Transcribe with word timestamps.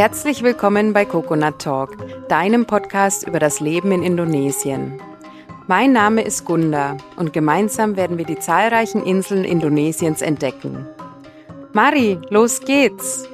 Herzlich 0.00 0.42
willkommen 0.42 0.94
bei 0.94 1.04
Coconut 1.04 1.58
Talk, 1.58 1.94
deinem 2.26 2.64
Podcast 2.64 3.28
über 3.28 3.38
das 3.38 3.60
Leben 3.60 3.92
in 3.92 4.02
Indonesien. 4.02 4.98
Mein 5.66 5.92
Name 5.92 6.22
ist 6.22 6.46
Gunda 6.46 6.96
und 7.16 7.34
gemeinsam 7.34 7.96
werden 7.96 8.16
wir 8.16 8.24
die 8.24 8.38
zahlreichen 8.38 9.04
Inseln 9.04 9.44
Indonesiens 9.44 10.22
entdecken. 10.22 10.86
Mari, 11.74 12.18
los 12.30 12.60
geht's! 12.60 13.28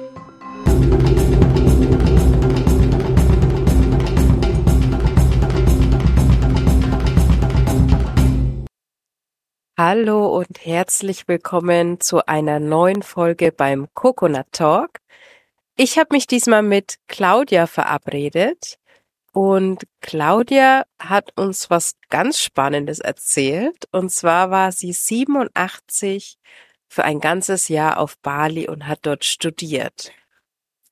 Hallo 9.79 10.35
und 10.37 10.65
herzlich 10.65 11.29
willkommen 11.29 12.01
zu 12.01 12.27
einer 12.27 12.59
neuen 12.59 13.03
Folge 13.03 13.53
beim 13.53 13.87
Coconut 13.93 14.47
Talk. 14.51 14.99
Ich 15.79 15.99
habe 15.99 16.15
mich 16.15 16.25
diesmal 16.25 16.63
mit 16.63 16.95
Claudia 17.07 17.67
verabredet 17.67 18.79
und 19.31 19.83
Claudia 20.01 20.85
hat 20.97 21.37
uns 21.37 21.69
was 21.69 21.93
ganz 22.09 22.41
Spannendes 22.41 22.99
erzählt. 22.99 23.85
Und 23.91 24.09
zwar 24.11 24.49
war 24.49 24.71
sie 24.71 24.91
87 24.91 26.39
für 26.87 27.03
ein 27.03 27.19
ganzes 27.19 27.67
Jahr 27.67 27.99
auf 27.99 28.17
Bali 28.23 28.67
und 28.67 28.87
hat 28.87 29.01
dort 29.03 29.23
studiert. 29.23 30.11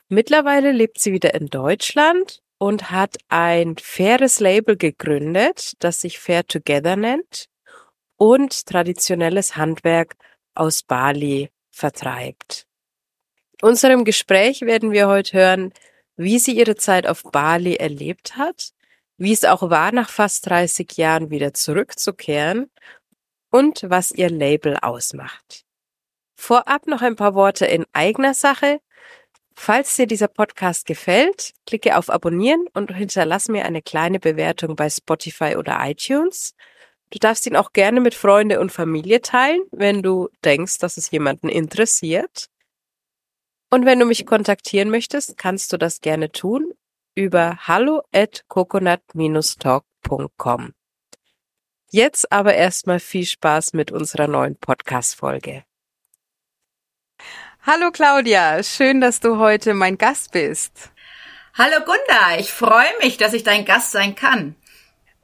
Mittlerweile 0.08 0.72
lebt 0.72 1.00
sie 1.00 1.14
wieder 1.14 1.34
in 1.34 1.48
Deutschland 1.48 2.44
und 2.60 2.92
hat 2.92 3.18
ein 3.28 3.78
faires 3.82 4.40
Label 4.40 4.78
gegründet, 4.78 5.74
das 5.80 6.02
sich 6.02 6.20
Fair 6.20 6.46
Together 6.46 6.96
nennt 6.96 7.48
und 8.18 8.68
traditionelles 8.68 9.58
Handwerk 9.58 10.14
aus 10.54 10.84
Bali 10.84 11.50
vertreibt. 11.72 12.68
Unserem 13.62 14.04
Gespräch 14.04 14.62
werden 14.62 14.92
wir 14.92 15.08
heute 15.08 15.38
hören, 15.38 15.74
wie 16.18 16.40
sie 16.40 16.58
ihre 16.58 16.76
Zeit 16.76 17.08
auf 17.08 17.24
Bali 17.24 17.76
erlebt 17.76 18.38
hat, 18.38 18.72
wie 19.18 19.34
es 19.34 19.46
auch 19.46 19.70
war, 19.70 19.92
nach 19.92 20.10
fast 20.10 20.50
30 20.50 20.98
Jahren 20.98 21.30
wieder 21.30 21.54
zurückzukehren 21.54 22.70
und 23.50 23.86
was 23.88 24.12
ihr 24.12 24.30
Label 24.30 24.78
ausmacht. 24.82 25.64
Vorab 26.36 26.88
noch 26.88 27.02
ein 27.02 27.16
paar 27.16 27.34
Worte 27.34 27.66
in 27.66 27.86
eigener 27.94 28.34
Sache. 28.34 28.82
Falls 29.56 29.96
dir 29.96 30.06
dieser 30.06 30.28
Podcast 30.28 30.86
gefällt, 30.86 31.54
klicke 31.66 31.98
auf 31.98 32.10
Abonnieren 32.10 32.66
und 32.74 32.94
hinterlass 32.94 33.48
mir 33.48 33.64
eine 33.66 33.82
kleine 33.82 34.20
Bewertung 34.20 34.76
bei 34.76 34.90
Spotify 34.90 35.56
oder 35.56 35.80
iTunes. 35.82 36.56
Du 37.12 37.20
darfst 37.20 37.46
ihn 37.46 37.56
auch 37.56 37.72
gerne 37.72 38.02
mit 38.02 38.16
Freunde 38.16 38.60
und 38.60 38.74
Familie 38.74 39.22
teilen, 39.22 39.62
wenn 39.72 40.04
du 40.04 40.28
denkst, 40.44 40.80
dass 40.80 40.98
es 40.98 41.10
jemanden 41.12 41.48
interessiert. 41.48 42.50
Und 43.76 43.86
wenn 43.86 44.00
du 44.00 44.06
mich 44.06 44.26
kontaktieren 44.26 44.90
möchtest, 44.90 45.38
kannst 45.38 45.72
du 45.74 45.78
das 45.78 46.00
gerne 46.00 46.32
tun 46.32 46.72
über 47.14 47.58
hallo 47.68 48.04
at 48.14 48.46
coconut-talk.com. 48.48 50.74
Jetzt 51.92 52.32
aber 52.32 52.54
erstmal 52.54 53.02
viel 53.02 53.26
Spaß 53.26 53.74
mit 53.74 53.92
unserer 53.92 54.28
neuen 54.28 54.56
Podcast-Folge. 54.56 55.66
Hallo 57.64 57.92
Claudia, 57.92 58.64
schön, 58.64 59.02
dass 59.02 59.20
du 59.20 59.40
heute 59.40 59.74
mein 59.74 59.98
Gast 59.98 60.32
bist. 60.32 60.92
Hallo 61.54 61.84
Gunda, 61.84 62.38
ich 62.40 62.54
freue 62.54 62.98
mich, 63.02 63.18
dass 63.18 63.34
ich 63.34 63.44
dein 63.44 63.66
Gast 63.66 63.92
sein 63.92 64.16
kann. 64.16 64.56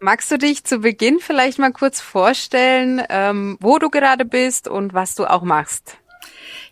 Magst 0.02 0.30
du 0.30 0.38
dich 0.38 0.66
zu 0.66 0.80
Beginn 0.80 1.22
vielleicht 1.22 1.58
mal 1.58 1.72
kurz 1.72 2.02
vorstellen, 2.02 3.02
ähm, 3.08 3.58
wo 3.62 3.80
du 3.80 3.90
gerade 3.90 4.26
bist 4.26 4.68
und 4.68 4.94
was 4.94 5.16
du 5.16 5.26
auch 5.26 5.44
machst? 5.44 6.01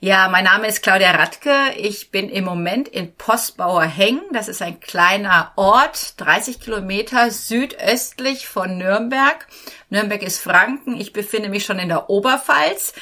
Ja, 0.02 0.30
mein 0.30 0.46
Name 0.46 0.66
ist 0.66 0.82
Claudia 0.82 1.12
Radke. 1.12 1.74
Ich 1.76 2.10
bin 2.10 2.30
im 2.30 2.46
Moment 2.46 2.88
in 2.88 3.14
Postbauer 3.16 3.84
Heng. 3.84 4.22
Das 4.32 4.48
ist 4.48 4.62
ein 4.62 4.80
kleiner 4.80 5.52
Ort, 5.58 6.14
30 6.22 6.62
Kilometer 6.62 7.32
südöstlich 7.32 8.48
von 8.48 8.78
Nürnberg. 8.78 9.46
Nürnberg 9.90 10.24
ist 10.24 10.40
Franken. 10.40 10.96
Ich 10.96 11.12
befinde 11.12 11.50
mich 11.50 11.66
schon 11.66 11.80
in 11.80 11.90
der 11.90 12.10
Oberpfalz. 12.10 12.94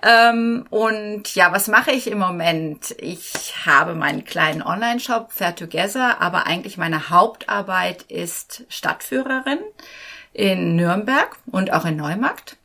Ähm, 0.00 0.64
und 0.70 1.34
ja, 1.34 1.50
was 1.50 1.66
mache 1.66 1.90
ich 1.90 2.06
im 2.06 2.18
Moment? 2.18 2.94
Ich 2.98 3.66
habe 3.66 3.96
meinen 3.96 4.24
kleinen 4.24 4.62
Online-Shop 4.62 5.32
Fair 5.32 5.56
Together, 5.56 6.20
aber 6.20 6.46
eigentlich 6.46 6.76
meine 6.76 7.10
Hauptarbeit 7.10 8.02
ist 8.02 8.62
Stadtführerin 8.68 9.58
in 10.32 10.76
Nürnberg 10.76 11.36
und 11.46 11.72
auch 11.72 11.84
in 11.84 11.96
Neumarkt. 11.96 12.58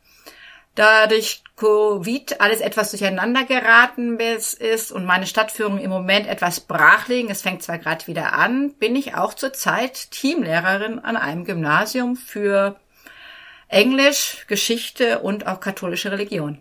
Dadurch 0.76 1.42
Covid 1.60 2.40
alles 2.40 2.62
etwas 2.62 2.90
durcheinander 2.90 3.44
geraten 3.44 4.18
ist 4.18 4.90
und 4.90 5.04
meine 5.04 5.26
Stadtführung 5.26 5.78
im 5.78 5.90
Moment 5.90 6.26
etwas 6.26 6.60
brach 6.60 7.06
liegen, 7.08 7.28
es 7.30 7.42
fängt 7.42 7.62
zwar 7.62 7.76
gerade 7.76 8.06
wieder 8.06 8.32
an, 8.32 8.72
bin 8.78 8.96
ich 8.96 9.14
auch 9.14 9.34
zurzeit 9.34 10.10
Teamlehrerin 10.10 10.98
an 11.00 11.18
einem 11.18 11.44
Gymnasium 11.44 12.16
für 12.16 12.76
Englisch, 13.68 14.46
Geschichte 14.48 15.18
und 15.18 15.46
auch 15.46 15.60
katholische 15.60 16.10
Religion. 16.10 16.56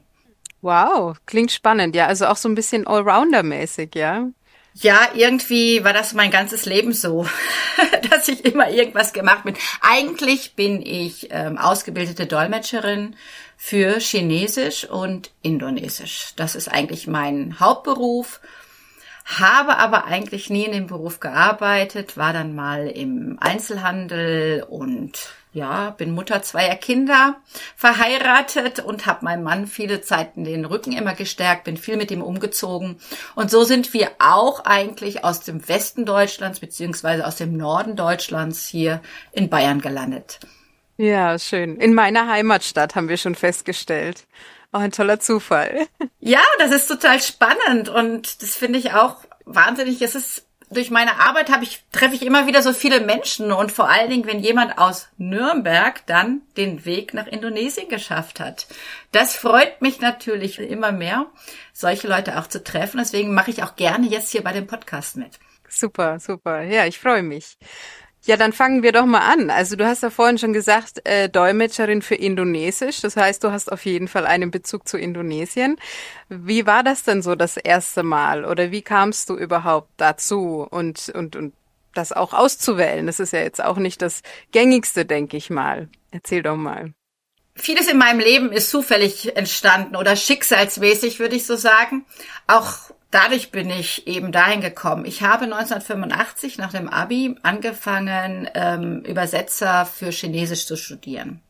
Wow, 0.62 1.16
klingt 1.26 1.54
spannend, 1.54 1.96
ja, 1.96 2.08
also 2.08 2.26
auch 2.26 2.36
so 2.36 2.50
ein 2.50 2.56
bisschen 2.56 2.86
Allrounder-mäßig, 2.86 3.96
ja. 3.96 4.28
Ja, 4.74 5.09
irgendwie 5.14 5.84
war 5.86 5.94
das 5.94 6.14
mein 6.14 6.30
ganzes 6.30 6.66
Leben 6.66 6.92
so, 6.92 7.26
dass 8.12 8.28
ich 8.28 8.44
immer 8.44 8.70
irgendwas 8.70 9.14
gemacht 9.14 9.46
bin. 9.46 9.56
Eigentlich 9.82 10.56
bin 10.56 10.82
ich 10.82 11.30
ähm, 11.32 11.58
ausgebildete 11.58 12.28
Dolmetscherin 12.28 13.16
für 13.62 14.00
Chinesisch 14.00 14.86
und 14.86 15.31
Indonesisch. 15.42 16.31
Das 16.38 16.56
ist 16.56 16.70
eigentlich 16.70 17.08
mein 17.08 17.59
Hauptberuf. 17.59 18.40
Habe 19.25 19.78
aber 19.78 20.06
eigentlich 20.06 20.50
nie 20.50 20.64
in 20.64 20.72
dem 20.72 20.88
Beruf 20.88 21.20
gearbeitet, 21.20 22.16
war 22.16 22.31
dann 22.31 22.56
mal 22.56 22.88
im 22.88 23.38
Einzelhandel 23.42 24.64
und 24.64 25.34
ja, 25.52 25.90
bin 25.90 26.12
Mutter 26.12 26.42
zweier 26.42 26.75
Kinder, 26.75 27.36
verheiratet 27.75 28.80
und 28.80 29.06
habe 29.06 29.25
meinem 29.25 29.44
Mann 29.44 29.68
viele 29.68 30.02
Zeiten 30.02 30.46
den 30.46 30.64
Rücken 30.64 30.94
immer 30.94 31.14
gestärkt, 31.14 31.66
bin 31.66 31.76
viel 31.76 31.97
mit 31.97 32.12
ihm 32.12 32.22
umgezogen. 32.22 32.97
Und 33.36 33.52
so 33.52 33.66
sind 33.66 33.94
wir 33.94 34.09
auch 34.20 34.64
eigentlich 34.64 35.26
aus 35.26 35.41
dem 35.41 35.68
Westen 35.68 36.06
Deutschlands 36.06 36.62
beziehungsweise 36.62 37.28
aus 37.28 37.36
dem 37.36 37.58
Norden 37.58 37.97
Deutschlands 37.97 38.68
hier 38.68 39.02
in 39.34 39.50
Bayern 39.50 39.81
gelandet. 39.81 40.40
Ja, 41.00 41.40
schön. 41.40 41.78
In 41.78 41.94
meiner 41.94 42.28
Heimatstadt 42.28 42.96
haben 42.96 43.08
wir 43.08 43.16
schon 43.16 43.36
festgestellt. 43.36 44.28
Auch 44.74 44.82
ein 44.82 44.92
toller 44.92 45.22
Zufall. 45.22 45.88
Ja, 46.20 46.42
das 46.60 46.72
ist 46.72 46.88
total 46.88 47.22
spannend 47.22 47.88
und 47.88 48.42
das 48.42 48.58
finde 48.58 48.78
ich 48.78 48.92
auch 48.92 49.16
wahnsinnig. 49.46 50.02
Es 50.02 50.14
ist 50.14 50.46
durch 50.70 50.92
meine 50.92 51.22
Arbeit 51.22 51.50
habe 51.50 51.64
ich 51.64 51.86
treffe 51.94 52.16
ich 52.16 52.24
immer 52.24 52.48
wieder 52.48 52.62
so 52.62 52.74
viele 52.74 53.00
Menschen 53.00 53.54
und 53.54 53.72
vor 53.72 53.90
allen 53.90 54.09
Dingen, 54.09 54.28
wenn 54.28 54.40
jemand 54.40 54.78
aus 54.78 55.08
Nürnberg 55.18 56.06
dann 56.06 56.42
den 56.58 56.84
Weg 56.84 57.14
nach 57.14 57.28
Indonesien 57.28 57.88
geschafft 57.88 58.42
hat. 58.42 58.68
Das 59.14 59.38
freut 59.38 59.82
mich 59.82 60.02
natürlich 60.02 60.59
immer 60.59 60.92
mehr, 60.92 61.28
solche 61.72 62.09
Leute 62.09 62.38
auch 62.38 62.48
zu 62.48 62.62
treffen. 62.62 62.98
Deswegen 62.98 63.34
mache 63.34 63.52
ich 63.52 63.64
auch 63.64 63.78
gerne 63.78 64.06
jetzt 64.08 64.34
hier 64.34 64.44
bei 64.44 64.52
dem 64.52 64.68
Podcast 64.68 65.16
mit. 65.16 65.40
Super, 65.70 66.20
super. 66.20 66.62
Ja, 66.64 66.86
ich 66.86 67.00
freue 67.00 67.24
mich. 67.24 67.58
Ja, 68.29 68.38
dann 68.38 68.53
fangen 68.53 68.84
wir 68.84 68.91
doch 68.91 69.07
mal 69.07 69.22
an. 69.28 69.50
Also 69.50 69.75
du 69.75 69.88
hast 69.88 70.03
ja 70.03 70.12
vorhin 70.12 70.38
schon 70.38 70.53
gesagt, 70.53 71.03
äh, 71.03 71.29
Dolmetscherin 71.29 72.03
für 72.03 72.13
Indonesisch. 72.13 73.01
Das 73.01 73.17
heißt, 73.17 73.44
du 73.44 73.51
hast 73.51 73.72
auf 73.72 73.84
jeden 73.85 74.07
Fall 74.07 74.28
einen 74.28 74.51
Bezug 74.51 74.88
zu 74.88 75.00
Indonesien. 75.00 75.78
Wie 76.28 76.67
war 76.67 76.84
das 76.84 77.01
denn 77.01 77.23
so 77.23 77.34
das 77.34 77.57
erste 77.57 78.03
Mal? 78.03 78.45
Oder 78.45 78.69
wie 78.69 78.84
kamst 78.84 79.31
du 79.31 79.35
überhaupt 79.35 79.90
dazu 79.97 80.67
und, 80.69 81.09
und, 81.09 81.35
und 81.38 81.56
das 81.95 82.12
auch 82.12 82.35
auszuwählen? 82.35 83.07
Das 83.07 83.19
ist 83.19 83.34
ja 83.34 83.40
jetzt 83.40 83.63
auch 83.63 83.78
nicht 83.78 84.00
das 84.03 84.22
gängigste, 84.51 85.06
denke 85.06 85.35
ich 85.35 85.50
mal. 85.50 85.90
Erzähl 86.11 86.44
doch 86.44 86.56
mal. 86.56 86.94
Vieles 87.55 87.87
in 87.87 87.97
meinem 87.97 88.20
Leben 88.20 88.52
ist 88.52 88.70
zufällig 88.70 89.35
entstanden 89.37 89.96
oder 89.96 90.16
schicksalsmäßig, 90.16 91.17
würde 91.17 91.35
ich 91.35 91.47
so 91.47 91.55
sagen. 91.55 92.05
Auch 92.46 92.91
dadurch 93.11 93.52
bin 93.52 93.70
ich 93.70 94.08
eben 94.08 94.32
dahin 94.32 94.61
gekommen. 94.61 95.06
Ich 95.06 95.23
habe 95.23 95.46
1985 95.46 96.58
nach 96.58 96.72
dem 96.72 96.88
Abi 96.90 97.35
angefangen, 97.44 98.50
ähm, 98.53 99.02
Übersetzer 99.02 99.85
für 99.85 100.11
Chinesisch 100.11 100.66
zu 100.66 100.76
studieren. 100.76 101.41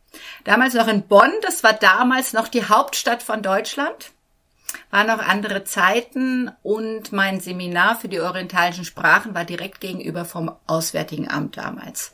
Damals 0.43 0.73
noch 0.73 0.87
in 0.87 1.07
Bonn, 1.07 1.31
das 1.41 1.63
war 1.63 1.73
damals 1.73 2.33
noch 2.33 2.47
die 2.47 2.65
Hauptstadt 2.65 3.21
von 3.21 3.41
Deutschland. 3.41 4.11
Waren 4.91 5.07
noch 5.07 5.19
andere 5.19 5.63
Zeiten 5.63 6.51
und 6.61 7.11
mein 7.11 7.39
Seminar 7.39 7.99
für 7.99 8.07
die 8.07 8.19
orientalischen 8.19 8.85
Sprachen 8.85 9.33
war 9.33 9.45
direkt 9.45 9.81
gegenüber 9.81 10.25
vom 10.25 10.51
Auswärtigen 10.67 11.29
Amt 11.29 11.57
damals. 11.57 12.11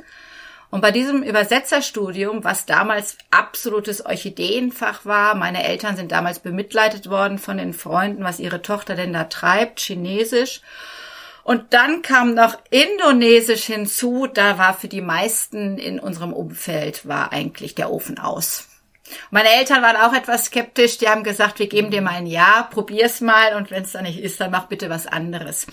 Und 0.75 0.81
bei 0.81 0.91
diesem 0.91 1.23
Übersetzerstudium, 1.23 2.43
was 2.43 2.65
damals 2.65 3.17
absolutes 3.31 4.05
Orchideenfach 4.05 5.05
war, 5.05 5.33
meine 5.33 5.63
Eltern 5.63 5.95
sind 5.95 6.11
damals 6.11 6.39
bemitleidet 6.39 7.09
worden 7.09 7.39
von 7.39 7.57
den 7.57 7.71
Freunden, 7.71 8.25
was 8.25 8.41
ihre 8.41 8.61
Tochter 8.61 8.95
denn 8.95 9.13
da 9.13 9.23
treibt, 9.23 9.79
Chinesisch. 9.79 10.59
Und 11.45 11.73
dann 11.73 12.01
kam 12.01 12.33
noch 12.33 12.57
Indonesisch 12.71 13.63
hinzu. 13.63 14.27
Da 14.27 14.57
war 14.57 14.73
für 14.73 14.89
die 14.89 14.99
meisten 14.99 15.77
in 15.77 15.97
unserem 15.97 16.33
Umfeld 16.33 17.07
war 17.07 17.31
eigentlich 17.31 17.75
der 17.75 17.89
Ofen 17.89 18.19
aus. 18.19 18.67
Meine 19.29 19.49
Eltern 19.49 19.83
waren 19.83 19.97
auch 19.97 20.13
etwas 20.13 20.45
skeptisch. 20.45 20.97
Die 20.97 21.07
haben 21.07 21.23
gesagt, 21.23 21.59
wir 21.59 21.67
geben 21.67 21.91
dir 21.91 22.01
mal 22.01 22.13
ein 22.13 22.25
Jahr, 22.25 22.69
probier's 22.69 23.21
mal 23.21 23.55
und 23.55 23.69
wenn 23.71 23.83
es 23.83 23.91
dann 23.91 24.03
nicht 24.03 24.19
ist, 24.19 24.39
dann 24.39 24.51
mach 24.51 24.65
bitte 24.65 24.89
was 24.89 25.05
anderes. 25.07 25.67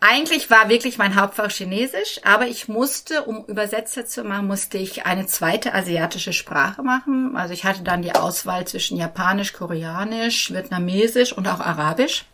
Eigentlich 0.00 0.50
war 0.50 0.68
wirklich 0.68 0.98
mein 0.98 1.16
Hauptfach 1.16 1.50
Chinesisch, 1.50 2.20
aber 2.24 2.46
ich 2.46 2.68
musste, 2.68 3.24
um 3.24 3.44
Übersetzer 3.46 4.06
zu 4.06 4.24
machen, 4.24 4.46
musste 4.46 4.78
ich 4.78 5.06
eine 5.06 5.26
zweite 5.26 5.74
asiatische 5.74 6.32
Sprache 6.32 6.82
machen. 6.82 7.36
Also 7.36 7.54
ich 7.54 7.64
hatte 7.64 7.82
dann 7.82 8.02
die 8.02 8.14
Auswahl 8.14 8.66
zwischen 8.66 8.96
Japanisch, 8.96 9.52
Koreanisch, 9.52 10.52
Vietnamesisch 10.52 11.32
und 11.32 11.48
auch 11.48 11.60
Arabisch. 11.60 12.24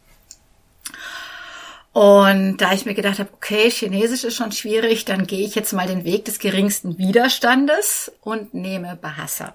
Und 1.92 2.58
da 2.58 2.72
ich 2.72 2.86
mir 2.86 2.94
gedacht 2.94 3.18
habe, 3.18 3.30
okay, 3.32 3.68
Chinesisch 3.68 4.22
ist 4.22 4.36
schon 4.36 4.52
schwierig, 4.52 5.04
dann 5.04 5.26
gehe 5.26 5.44
ich 5.44 5.56
jetzt 5.56 5.72
mal 5.72 5.88
den 5.88 6.04
Weg 6.04 6.24
des 6.24 6.38
geringsten 6.38 6.98
Widerstandes 6.98 8.12
und 8.20 8.54
nehme 8.54 8.94
Bahasa. 8.94 9.54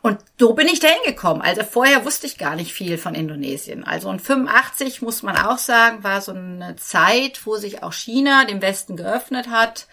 Und 0.00 0.18
so 0.38 0.54
bin 0.54 0.68
ich 0.68 0.80
da 0.80 0.88
hingekommen. 0.88 1.42
Also 1.42 1.62
vorher 1.64 2.04
wusste 2.04 2.26
ich 2.26 2.38
gar 2.38 2.54
nicht 2.54 2.72
viel 2.72 2.98
von 2.98 3.14
Indonesien. 3.14 3.84
Also 3.84 4.10
in 4.10 4.20
85 4.20 5.02
muss 5.02 5.22
man 5.22 5.36
auch 5.36 5.58
sagen, 5.58 6.04
war 6.04 6.20
so 6.20 6.32
eine 6.32 6.76
Zeit, 6.76 7.44
wo 7.44 7.56
sich 7.56 7.82
auch 7.82 7.92
China 7.92 8.44
dem 8.44 8.62
Westen 8.62 8.96
geöffnet 8.96 9.48
hat. 9.48 9.88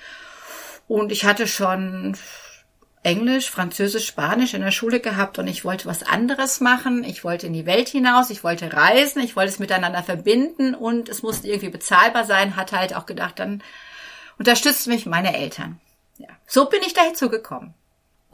Und 0.88 1.12
ich 1.12 1.26
hatte 1.26 1.48
schon 1.48 2.16
Englisch, 3.06 3.52
Französisch, 3.52 4.08
Spanisch 4.08 4.56
in 4.56 4.62
der 4.62 4.72
Schule 4.72 5.00
gehabt 5.00 5.38
und 5.38 5.48
ich 5.48 5.64
wollte 5.64 5.86
was 5.86 6.02
anderes 6.04 6.60
machen. 6.60 7.04
Ich 7.04 7.24
wollte 7.24 7.48
in 7.48 7.54
die 7.54 7.68
Welt 7.68 7.88
hinaus, 7.88 8.32
ich 8.32 8.44
wollte 8.44 8.74
reisen, 8.74 9.22
ich 9.22 9.36
wollte 9.36 9.52
es 9.52 9.60
miteinander 9.60 10.02
verbinden 10.02 10.74
und 10.74 11.08
es 11.08 11.22
musste 11.22 11.48
irgendwie 11.48 11.70
bezahlbar 11.70 12.26
sein. 12.26 12.56
Hatte 12.56 12.78
halt 12.78 12.96
auch 12.96 13.06
gedacht, 13.06 13.40
dann 13.40 13.62
unterstützt 14.40 14.88
mich 14.88 15.06
meine 15.06 15.36
Eltern. 15.38 15.80
Ja, 16.18 16.30
so 16.48 16.66
bin 16.66 16.82
ich 16.82 16.94
dazu 16.94 17.30
gekommen. 17.30 17.76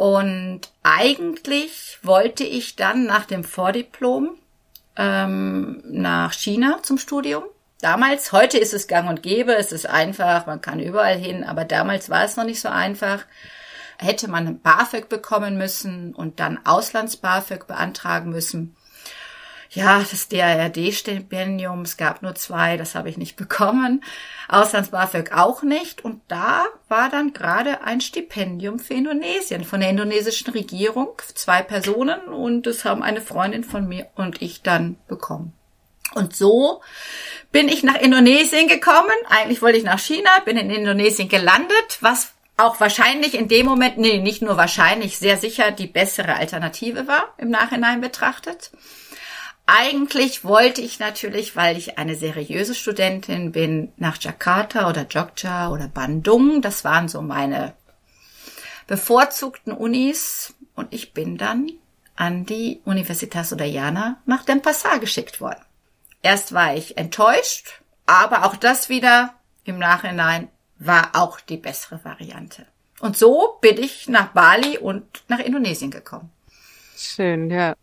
Und 0.02 0.62
eigentlich 0.82 2.00
wollte 2.02 2.44
ich 2.44 2.76
dann 2.76 3.06
nach 3.06 3.26
dem 3.26 3.44
Vordiplom 3.44 4.32
ähm, 4.96 5.84
nach 5.86 6.34
China 6.34 6.80
zum 6.82 6.98
Studium. 6.98 7.44
Damals, 7.82 8.32
heute 8.32 8.58
ist 8.58 8.74
es 8.74 8.88
gang 8.88 9.08
und 9.08 9.22
gäbe, 9.22 9.54
es 9.54 9.72
ist 9.72 9.86
einfach, 9.86 10.48
man 10.48 10.60
kann 10.60 10.80
überall 10.80 11.20
hin, 11.20 11.44
aber 11.44 11.66
damals 11.66 12.10
war 12.10 12.24
es 12.24 12.36
noch 12.36 12.46
nicht 12.46 12.62
so 12.62 12.70
einfach. 12.70 13.26
Hätte 14.00 14.28
man 14.28 14.48
ein 14.48 14.60
BAföG 14.60 15.08
bekommen 15.08 15.60
müssen 15.60 16.16
und 16.16 16.40
dann 16.40 16.58
Auslands-BAföG 16.66 17.68
beantragen 17.68 18.32
müssen 18.32 18.76
ja, 19.74 20.00
das 20.00 20.28
DARD-Stipendium, 20.28 21.84
es 21.84 21.96
gab 21.96 22.22
nur 22.22 22.36
zwei, 22.36 22.76
das 22.76 22.94
habe 22.94 23.10
ich 23.10 23.18
nicht 23.18 23.38
bekommen. 23.38 24.04
Auslands-BAföG 24.50 25.32
auch 25.32 25.64
nicht. 25.64 26.04
Und 26.04 26.22
da 26.28 26.66
war 26.90 27.10
dann 27.10 27.32
gerade 27.32 27.82
ein 27.84 28.02
Stipendium 28.02 28.80
für 28.80 28.96
Indonesien 28.96 29.64
von 29.64 29.80
der 29.80 29.90
indonesischen 29.90 30.52
Regierung, 30.52 31.14
zwei 31.36 31.62
Personen 31.62 32.20
und 32.26 32.68
das 32.68 32.84
haben 32.84 33.02
eine 33.02 33.22
Freundin 33.22 33.64
von 33.64 33.88
mir 33.88 34.08
und 34.16 34.42
ich 34.42 34.62
dann 34.62 34.98
bekommen. 35.08 35.54
Und 36.16 36.36
so 36.36 36.82
bin 37.54 37.70
ich 37.70 37.82
nach 37.84 37.96
Indonesien 37.96 38.68
gekommen. 38.68 39.16
Eigentlich 39.30 39.62
wollte 39.62 39.78
ich 39.78 39.86
nach 39.86 40.00
China, 40.00 40.30
bin 40.44 40.58
in 40.58 40.70
Indonesien 40.70 41.30
gelandet, 41.30 41.98
was 42.02 42.34
auch 42.58 42.82
wahrscheinlich 42.82 43.36
in 43.36 43.48
dem 43.48 43.68
Moment, 43.68 43.98
nee, 43.98 44.18
nicht 44.18 44.42
nur 44.42 44.58
wahrscheinlich, 44.58 45.18
sehr 45.18 45.38
sicher 45.38 45.72
die 45.72 45.88
bessere 45.88 46.36
Alternative 46.36 47.08
war, 47.08 47.34
im 47.38 47.50
Nachhinein 47.50 48.02
betrachtet. 48.02 48.72
Eigentlich 49.74 50.44
wollte 50.44 50.82
ich 50.82 51.00
natürlich, 51.00 51.56
weil 51.56 51.78
ich 51.78 51.98
eine 51.98 52.16
seriöse 52.16 52.76
Studentin 52.76 53.54
bin, 53.54 53.94
nach 53.96 54.18
Jakarta 54.20 54.90
oder 54.90 55.08
Jogja 55.08 55.70
oder 55.70 55.88
Bandung. 55.88 56.62
Das 56.62 56.84
waren 56.84 57.08
so 57.08 57.22
meine 57.22 57.74
bevorzugten 58.88 59.72
Unis. 59.72 60.54
Und 60.76 60.94
ich 60.94 61.14
bin 61.14 61.38
dann 61.38 61.72
an 62.18 62.46
die 62.46 62.82
Universitas 62.84 63.54
Udayana 63.54 64.18
nach 64.26 64.44
Denpasar 64.44 65.00
geschickt 65.00 65.40
worden. 65.40 65.64
Erst 66.22 66.52
war 66.52 66.76
ich 66.76 66.98
enttäuscht, 66.98 67.82
aber 68.06 68.44
auch 68.44 68.58
das 68.58 68.90
wieder 68.90 69.36
im 69.64 69.80
Nachhinein 69.80 70.50
war 70.80 71.12
auch 71.14 71.40
die 71.40 71.56
bessere 71.56 72.04
Variante. 72.04 72.66
Und 73.00 73.16
so 73.16 73.58
bin 73.62 73.78
ich 73.78 74.10
nach 74.10 74.34
Bali 74.34 74.78
und 74.78 75.24
nach 75.30 75.40
Indonesien 75.40 75.92
gekommen. 75.92 76.30
Schön, 76.98 77.50
ja. 77.50 77.74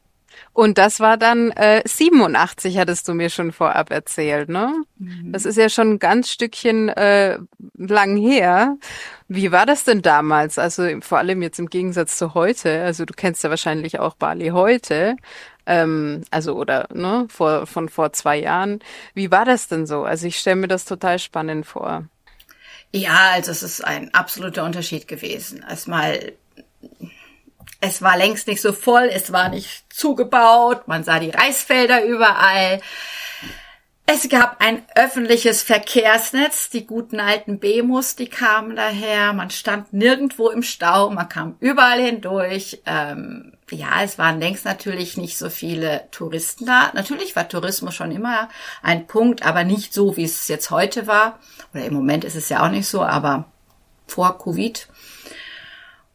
Und 0.59 0.77
das 0.77 0.99
war 0.99 1.17
dann 1.17 1.53
äh, 1.53 1.83
87, 1.87 2.79
hattest 2.79 3.07
du 3.07 3.15
mir 3.15 3.31
schon 3.31 3.53
vorab 3.53 3.93
erzählt, 3.93 4.49
ne? 4.49 4.75
Mhm. 4.99 5.31
Das 5.31 5.45
ist 5.45 5.55
ja 5.55 5.69
schon 5.69 5.93
ein 5.93 5.99
ganz 6.01 6.33
Stückchen 6.33 6.89
äh, 6.89 7.39
lang 7.77 8.17
her. 8.17 8.77
Wie 9.29 9.53
war 9.53 9.67
das 9.67 9.85
denn 9.85 10.03
damals? 10.03 10.59
Also 10.59 11.01
vor 11.01 11.19
allem 11.19 11.43
jetzt 11.43 11.61
im 11.61 11.71
Gegensatz 11.71 12.19
zu 12.19 12.35
heute. 12.35 12.83
Also 12.83 13.05
du 13.05 13.15
kennst 13.15 13.45
ja 13.45 13.51
wahrscheinlich 13.51 14.01
auch 14.01 14.17
Bali 14.17 14.49
heute. 14.49 15.15
Ähm, 15.65 16.23
also 16.33 16.57
oder 16.57 16.89
ne, 16.93 17.29
vor, 17.29 17.69
von 17.69 17.89
vor 17.89 18.13
zwei 18.13 18.41
Jahren. 18.41 18.81
Wie 19.15 19.31
war 19.31 19.45
das 19.45 19.69
denn 19.69 19.87
so? 19.87 20.03
Also 20.03 20.27
ich 20.27 20.41
stelle 20.41 20.57
mir 20.57 20.67
das 20.67 20.85
total 20.85 21.21
spannend 21.21 21.67
vor. 21.67 22.09
Ja, 22.93 23.31
also 23.35 23.53
es 23.53 23.63
ist 23.63 23.85
ein 23.85 24.13
absoluter 24.13 24.65
Unterschied 24.65 25.07
gewesen. 25.07 25.65
Erstmal 25.71 26.33
es 27.81 28.03
war 28.03 28.17
längst 28.17 28.49
nicht 28.49 28.61
so 28.61 28.73
voll, 28.73 29.09
es 29.13 29.33
war 29.33 29.49
nicht 29.49 29.85
zugebaut, 29.93 30.89
man 30.89 31.05
sah 31.05 31.21
die 31.21 31.31
Reisfelder 31.31 32.05
überall. 32.05 32.81
Es 34.11 34.27
gab 34.31 34.63
ein 34.63 34.83
öffentliches 34.95 35.63
Verkehrsnetz, 35.63 36.71
die 36.71 36.87
guten 36.87 37.21
alten 37.21 37.59
Bemos, 37.59 38.17
die 38.17 38.29
kamen 38.29 38.75
daher. 38.75 39.35
Man 39.35 39.51
stand 39.51 39.93
nirgendwo 39.93 40.49
im 40.49 40.63
Stau, 40.63 41.11
man 41.11 41.29
kam 41.29 41.57
überall 41.61 42.01
hindurch. 42.01 42.81
Ähm, 42.87 43.53
ja, 43.71 44.03
es 44.03 44.17
waren 44.17 44.41
längst 44.41 44.65
natürlich 44.65 45.19
nicht 45.19 45.37
so 45.37 45.51
viele 45.51 46.09
Touristen 46.11 46.65
da. 46.65 46.91
Natürlich 46.95 47.37
war 47.37 47.51
Tourismus 47.51 47.95
schon 47.95 48.11
immer 48.11 48.49
ein 48.83 49.07
Punkt, 49.07 49.45
aber 49.45 49.65
nicht 49.65 49.93
so, 49.93 50.17
wie 50.17 50.25
es 50.25 50.49
jetzt 50.49 50.71
heute 50.71 51.07
war. 51.07 51.39
Oder 51.75 51.85
im 51.85 51.93
Moment 51.93 52.25
ist 52.25 52.35
es 52.35 52.49
ja 52.49 52.65
auch 52.65 52.71
nicht 52.71 52.89
so, 52.89 53.03
aber 53.03 53.45
vor 54.07 54.39
Covid 54.39 54.89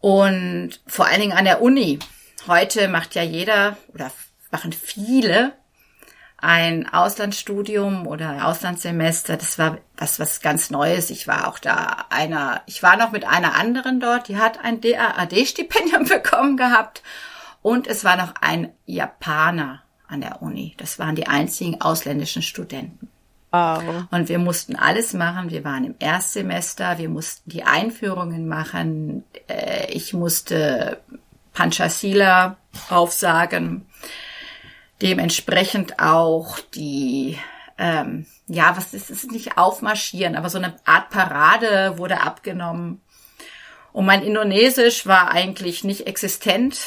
und 0.04 0.82
vor 0.86 1.08
allen 1.08 1.22
Dingen 1.22 1.38
an 1.38 1.46
der 1.46 1.62
Uni. 1.62 1.98
Heute 2.46 2.90
macht 2.90 3.16
ja 3.16 3.24
jeder 3.24 3.78
oder 3.94 4.12
machen 4.52 4.74
viele 4.74 5.54
ein 6.36 6.92
Auslandsstudium 6.92 8.06
oder 8.06 8.32
ein 8.32 8.42
Auslandssemester. 8.42 9.38
Das 9.38 9.58
war 9.58 9.78
was, 9.96 10.20
was 10.20 10.42
ganz 10.42 10.70
Neues. 10.70 11.10
Ich 11.10 11.26
war 11.26 11.48
auch 11.48 11.58
da 11.58 12.08
einer, 12.10 12.64
ich 12.66 12.84
war 12.84 12.98
noch 12.98 13.14
mit 13.14 13.26
einer 13.26 13.56
anderen 13.56 14.02
dort, 14.02 14.28
die 14.28 14.36
hat 14.36 14.60
ein 14.62 14.82
DAAD-Stipendium 14.82 16.04
bekommen 16.10 16.58
gehabt. 16.58 17.02
Und 17.62 17.88
es 17.88 18.04
war 18.04 18.18
noch 18.18 18.34
ein 18.42 18.74
Japaner 18.86 19.84
an 20.10 20.20
der 20.20 20.42
Uni. 20.42 20.75
Das 20.75 21.00
waren 21.00 21.16
die 21.16 21.27
einzigen 21.27 21.80
ausländischen 21.80 22.42
Studenten. 22.42 23.10
Wow. 23.53 24.05
Und 24.10 24.29
wir 24.29 24.39
mussten 24.39 24.75
alles 24.75 25.13
machen. 25.13 25.51
Wir 25.51 25.63
waren 25.63 25.83
im 25.83 25.95
Erstsemester, 26.00 26.98
wir 26.98 27.07
mussten 27.07 27.51
die 27.51 27.63
Einführungen 27.63 28.48
machen. 28.48 29.25
Äh, 29.48 29.91
ich 29.91 30.12
musste 30.12 31.00
Panchasila 31.53 32.57
aufsagen. 32.89 33.86
Dementsprechend 35.03 36.00
auch 36.00 36.57
die, 36.74 37.38
ähm, 37.77 38.25
ja, 38.48 38.75
was 38.75 38.95
ist 38.95 39.12
es 39.12 39.25
nicht 39.25 39.55
aufmarschieren, 39.55 40.36
aber 40.36 40.50
so 40.50 40.57
eine 40.57 40.75
Art 40.86 41.12
Parade 41.12 42.00
wurde 42.00 42.22
abgenommen. 42.22 43.01
Und 43.91 44.07
mein 44.07 44.24
Indonesisch 44.24 45.05
war 45.05 45.29
eigentlich 45.31 45.83
nicht 45.83 46.07
existent. 46.07 46.79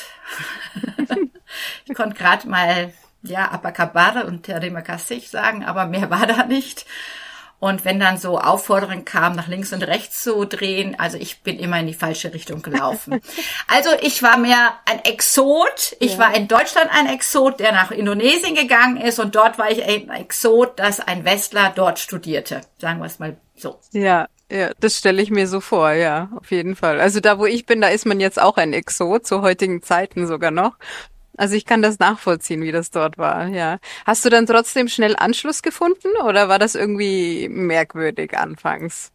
ich 1.85 1.95
konnte 1.95 2.17
gerade 2.17 2.49
mal 2.49 2.93
ja, 3.29 3.51
Abakabara 3.51 4.23
und 4.23 4.45
Terima 4.45 4.83
Kasih 4.83 5.21
sagen, 5.21 5.65
aber 5.65 5.87
mehr 5.87 6.11
war 6.11 6.27
da 6.27 6.45
nicht. 6.45 6.87
Und 7.59 7.87
wenn 7.87 7.99
dann 7.99 8.19
so 8.19 8.39
Aufforderungen 8.39 9.07
kamen, 9.07 9.35
nach 9.35 9.49
links 9.49 9.73
und 9.73 9.83
rechts 9.83 10.23
zu 10.23 10.45
drehen, 10.45 10.95
also 11.01 11.17
ich 11.17 11.41
bin 11.41 11.59
immer 11.59 11.81
in 11.81 11.87
die 11.87 11.95
falsche 11.95 12.35
Richtung 12.35 12.61
gelaufen. 12.61 13.21
also 13.67 13.91
ich 14.03 14.23
war 14.23 14.37
mehr 14.37 14.75
ein 14.85 15.03
Exot. 15.05 15.97
Ich 15.99 16.13
ja. 16.13 16.19
war 16.19 16.35
in 16.35 16.49
Deutschland 16.49 16.91
ein 16.93 17.07
Exot, 17.07 17.59
der 17.61 17.73
nach 17.73 17.91
Indonesien 17.91 18.55
gegangen 18.55 18.99
ist 18.99 19.19
und 19.19 19.35
dort 19.35 19.59
war 19.59 19.71
ich 19.71 19.83
ein 19.83 20.11
Exot, 20.11 20.79
dass 20.79 21.01
ein 21.01 21.25
Westler 21.25 21.73
dort 21.75 21.99
studierte. 21.99 22.61
Sagen 22.79 22.99
wir 23.01 23.07
es 23.07 23.19
mal 23.19 23.39
so. 23.57 23.81
Ja, 23.93 24.27
ja, 24.51 24.71
das 24.79 24.99
stelle 24.99 25.23
ich 25.23 25.31
mir 25.31 25.49
so 25.49 25.61
vor, 25.61 25.93
ja, 25.93 26.29
auf 26.37 26.51
jeden 26.51 26.77
Fall. 26.77 27.01
Also 27.01 27.21
da, 27.21 27.39
wo 27.39 27.47
ich 27.47 27.67
bin, 27.67 27.81
da 27.81 27.89
ist 27.89 28.07
man 28.07 28.21
jetzt 28.21 28.41
auch 28.41 28.59
ein 28.59 28.75
Exot, 28.75 29.27
zu 29.27 29.41
heutigen 29.41 29.83
Zeiten 29.83 30.27
sogar 30.27 30.51
noch. 30.51 30.77
Also 31.37 31.55
ich 31.55 31.65
kann 31.65 31.83
das 31.83 31.99
nachvollziehen, 31.99 32.63
wie 32.63 32.73
das 32.73 32.91
dort 32.91 33.19
war, 33.19 33.49
ja. 33.49 33.79
Hast 34.05 34.25
du 34.25 34.29
dann 34.29 34.47
trotzdem 34.47 34.89
schnell 34.89 35.17
Anschluss 35.17 35.63
gefunden 35.63 36.09
oder 36.25 36.49
war 36.49 36.59
das 36.59 36.75
irgendwie 36.75 37.49
merkwürdig 37.49 38.37
anfangs? 38.37 39.13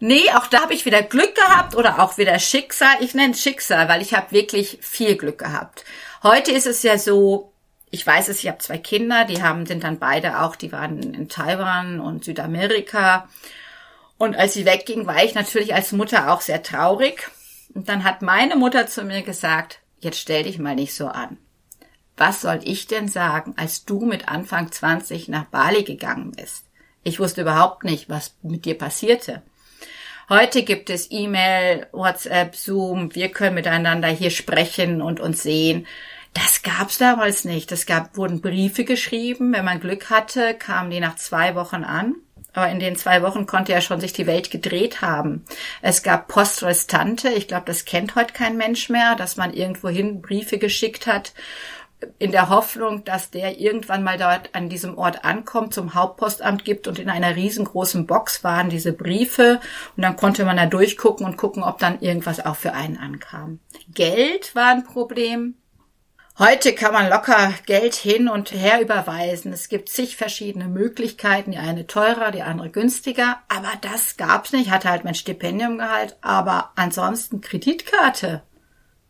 Nee, 0.00 0.30
auch 0.36 0.46
da 0.46 0.62
habe 0.62 0.74
ich 0.74 0.84
wieder 0.84 1.02
Glück 1.02 1.34
gehabt 1.34 1.74
oder 1.74 2.00
auch 2.00 2.18
wieder 2.18 2.38
Schicksal. 2.38 2.96
Ich 3.00 3.14
nenne 3.14 3.34
Schicksal, 3.34 3.88
weil 3.88 4.00
ich 4.00 4.14
habe 4.14 4.30
wirklich 4.30 4.78
viel 4.80 5.16
Glück 5.16 5.38
gehabt. 5.38 5.84
Heute 6.22 6.52
ist 6.52 6.66
es 6.66 6.84
ja 6.84 6.98
so, 6.98 7.52
ich 7.90 8.06
weiß 8.06 8.28
es, 8.28 8.38
ich 8.38 8.48
habe 8.48 8.58
zwei 8.58 8.78
Kinder, 8.78 9.24
die 9.24 9.42
haben 9.42 9.66
sind 9.66 9.82
dann 9.82 9.98
beide 9.98 10.40
auch, 10.40 10.54
die 10.54 10.70
waren 10.70 11.14
in 11.14 11.28
Taiwan 11.28 11.98
und 11.98 12.24
Südamerika. 12.24 13.28
Und 14.18 14.36
als 14.36 14.54
sie 14.54 14.66
wegging, 14.66 15.06
war 15.06 15.24
ich 15.24 15.34
natürlich 15.34 15.74
als 15.74 15.92
Mutter 15.92 16.32
auch 16.32 16.42
sehr 16.42 16.62
traurig. 16.62 17.28
Und 17.74 17.88
dann 17.88 18.04
hat 18.04 18.22
meine 18.22 18.56
Mutter 18.56 18.86
zu 18.86 19.02
mir 19.02 19.22
gesagt, 19.22 19.80
jetzt 20.00 20.18
stell 20.18 20.44
dich 20.44 20.58
mal 20.58 20.74
nicht 20.76 20.94
so 20.94 21.08
an. 21.08 21.38
Was 22.18 22.40
soll 22.40 22.58
ich 22.64 22.88
denn 22.88 23.06
sagen, 23.06 23.54
als 23.56 23.84
du 23.84 24.04
mit 24.04 24.28
Anfang 24.28 24.72
20 24.72 25.28
nach 25.28 25.44
Bali 25.44 25.84
gegangen 25.84 26.32
bist? 26.32 26.64
Ich 27.04 27.20
wusste 27.20 27.42
überhaupt 27.42 27.84
nicht, 27.84 28.10
was 28.10 28.34
mit 28.42 28.64
dir 28.64 28.76
passierte. 28.76 29.42
Heute 30.28 30.64
gibt 30.64 30.90
es 30.90 31.10
E-Mail, 31.10 31.86
WhatsApp, 31.92 32.56
Zoom, 32.56 33.14
wir 33.14 33.28
können 33.28 33.54
miteinander 33.54 34.08
hier 34.08 34.30
sprechen 34.30 35.00
und 35.00 35.20
uns 35.20 35.44
sehen. 35.44 35.86
Das 36.34 36.62
gab's 36.62 36.98
damals 36.98 37.44
nicht. 37.44 37.70
Es 37.72 37.86
gab, 37.86 38.16
wurden 38.16 38.40
Briefe 38.40 38.84
geschrieben. 38.84 39.52
Wenn 39.52 39.64
man 39.64 39.80
Glück 39.80 40.10
hatte, 40.10 40.54
kamen 40.54 40.90
die 40.90 41.00
nach 41.00 41.16
zwei 41.16 41.54
Wochen 41.54 41.84
an. 41.84 42.16
Aber 42.52 42.70
in 42.70 42.80
den 42.80 42.96
zwei 42.96 43.22
Wochen 43.22 43.46
konnte 43.46 43.72
ja 43.72 43.80
schon 43.80 44.00
sich 44.00 44.12
die 44.12 44.26
Welt 44.26 44.50
gedreht 44.50 45.00
haben. 45.00 45.44
Es 45.80 46.02
gab 46.02 46.28
Postrestante. 46.28 47.28
Ich 47.28 47.46
glaube, 47.46 47.66
das 47.66 47.84
kennt 47.84 48.14
heute 48.14 48.32
kein 48.32 48.56
Mensch 48.56 48.88
mehr, 48.88 49.14
dass 49.14 49.36
man 49.36 49.54
irgendwohin 49.54 50.20
Briefe 50.20 50.58
geschickt 50.58 51.06
hat 51.06 51.32
in 52.18 52.32
der 52.32 52.48
Hoffnung, 52.48 53.04
dass 53.04 53.30
der 53.30 53.58
irgendwann 53.58 54.02
mal 54.02 54.18
dort 54.18 54.54
an 54.54 54.68
diesem 54.68 54.96
Ort 54.96 55.24
ankommt, 55.24 55.74
zum 55.74 55.94
Hauptpostamt 55.94 56.64
gibt 56.64 56.86
und 56.86 56.98
in 56.98 57.10
einer 57.10 57.34
riesengroßen 57.36 58.06
Box 58.06 58.44
waren 58.44 58.70
diese 58.70 58.92
Briefe 58.92 59.60
und 59.96 60.02
dann 60.02 60.16
konnte 60.16 60.44
man 60.44 60.56
da 60.56 60.66
durchgucken 60.66 61.26
und 61.26 61.36
gucken, 61.36 61.62
ob 61.62 61.78
dann 61.78 62.00
irgendwas 62.00 62.44
auch 62.44 62.56
für 62.56 62.72
einen 62.72 62.98
ankam. 62.98 63.60
Geld 63.92 64.54
war 64.54 64.68
ein 64.68 64.84
Problem. 64.84 65.54
Heute 66.38 66.72
kann 66.72 66.92
man 66.92 67.10
locker 67.10 67.52
Geld 67.66 67.96
hin 67.96 68.28
und 68.28 68.52
her 68.52 68.80
überweisen. 68.80 69.52
Es 69.52 69.68
gibt 69.68 69.88
zig 69.88 70.16
verschiedene 70.16 70.68
Möglichkeiten, 70.68 71.50
die 71.50 71.58
eine 71.58 71.88
teurer, 71.88 72.30
die 72.30 72.42
andere 72.42 72.70
günstiger, 72.70 73.40
aber 73.48 73.72
das 73.80 74.16
gab's 74.16 74.52
nicht. 74.52 74.66
Ich 74.66 74.70
hatte 74.70 74.88
halt 74.88 75.02
mein 75.02 75.16
Stipendium 75.16 75.78
gehalten, 75.78 76.14
aber 76.20 76.70
ansonsten 76.76 77.40
Kreditkarte. 77.40 78.42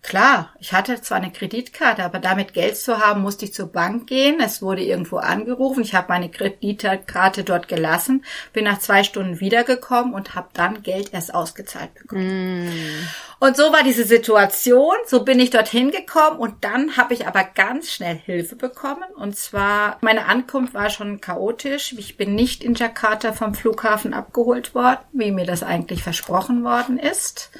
Klar, 0.02 0.55
ich 0.61 0.73
hatte 0.73 1.02
zwar 1.02 1.19
eine 1.19 1.33
Kreditkarte, 1.33 2.05
aber 2.05 2.19
damit 2.19 2.55
Geld 2.55 2.76
zu 2.76 2.99
haben, 2.99 3.21
musste 3.21 3.45
ich 3.45 3.52
zur 3.52 3.67
Bank 3.67 4.07
gehen. 4.07 4.40
Es 4.40 4.62
wurde 4.62 4.83
irgendwo 4.83 5.17
angerufen. 5.17 5.83
Ich 5.83 5.95
habe 5.95 6.07
meine 6.09 6.31
Kreditkarte 6.31 7.43
dort 7.43 7.69
gelassen, 7.69 8.25
bin 8.52 8.64
nach 8.64 8.78
zwei 8.78 9.02
Stunden 9.02 9.40
wiedergekommen 9.40 10.14
und 10.14 10.35
habe 10.35 10.49
dann 10.55 10.83
Geld 10.83 11.12
erst 11.12 11.35
ausgezahlt 11.35 11.93
bekommen. 11.95 12.69
Mm. 12.69 13.09
Und 13.40 13.57
so 13.57 13.64
war 13.73 13.83
diese 13.83 14.05
Situation. 14.05 14.95
So 15.07 15.25
bin 15.25 15.40
ich 15.40 15.50
dorthin 15.50 15.90
gekommen 15.90 16.38
und 16.38 16.64
dann 16.64 16.97
habe 16.97 17.12
ich 17.12 17.26
aber 17.26 17.45
ganz 17.45 17.90
schnell 17.90 18.17
Hilfe 18.17 18.57
bekommen. 18.57 19.05
Und 19.17 19.37
zwar, 19.37 19.99
meine 20.00 20.26
Ankunft 20.26 20.75
war 20.75 20.90
schon 20.90 21.21
chaotisch. 21.21 21.93
Ich 21.93 22.17
bin 22.17 22.35
nicht 22.35 22.64
in 22.64 22.75
Jakarta 22.75 23.33
vom 23.33 23.55
Flughafen 23.55 24.14
abgeholt 24.14 24.75
worden, 24.75 25.00
wie 25.12 25.33
mir 25.33 25.47
das 25.47 25.62
eigentlich 25.62 26.02
versprochen 26.02 26.64
worden 26.64 26.99
ist. 26.99 27.50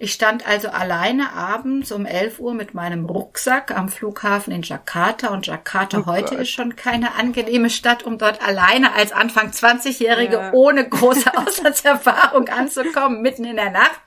Ich 0.00 0.12
stand 0.12 0.46
also 0.46 0.68
alleine 0.68 1.32
abends 1.32 1.90
um 1.90 2.06
11 2.06 2.38
Uhr 2.38 2.54
mit 2.54 2.72
meinem 2.72 3.04
Rucksack 3.04 3.76
am 3.76 3.88
Flughafen 3.88 4.52
in 4.52 4.62
Jakarta 4.62 5.30
und 5.30 5.48
Jakarta 5.48 5.98
oh 5.98 6.06
heute 6.06 6.36
Gott. 6.36 6.42
ist 6.42 6.50
schon 6.50 6.76
keine 6.76 7.16
angenehme 7.16 7.68
Stadt, 7.68 8.04
um 8.04 8.16
dort 8.16 8.40
alleine 8.40 8.94
als 8.94 9.10
Anfang 9.10 9.50
20-Jährige 9.50 10.36
ja. 10.36 10.52
ohne 10.52 10.88
große 10.88 11.36
Auslandserfahrung 11.36 12.48
anzukommen, 12.48 13.22
mitten 13.22 13.44
in 13.44 13.56
der 13.56 13.72
Nacht. 13.72 14.00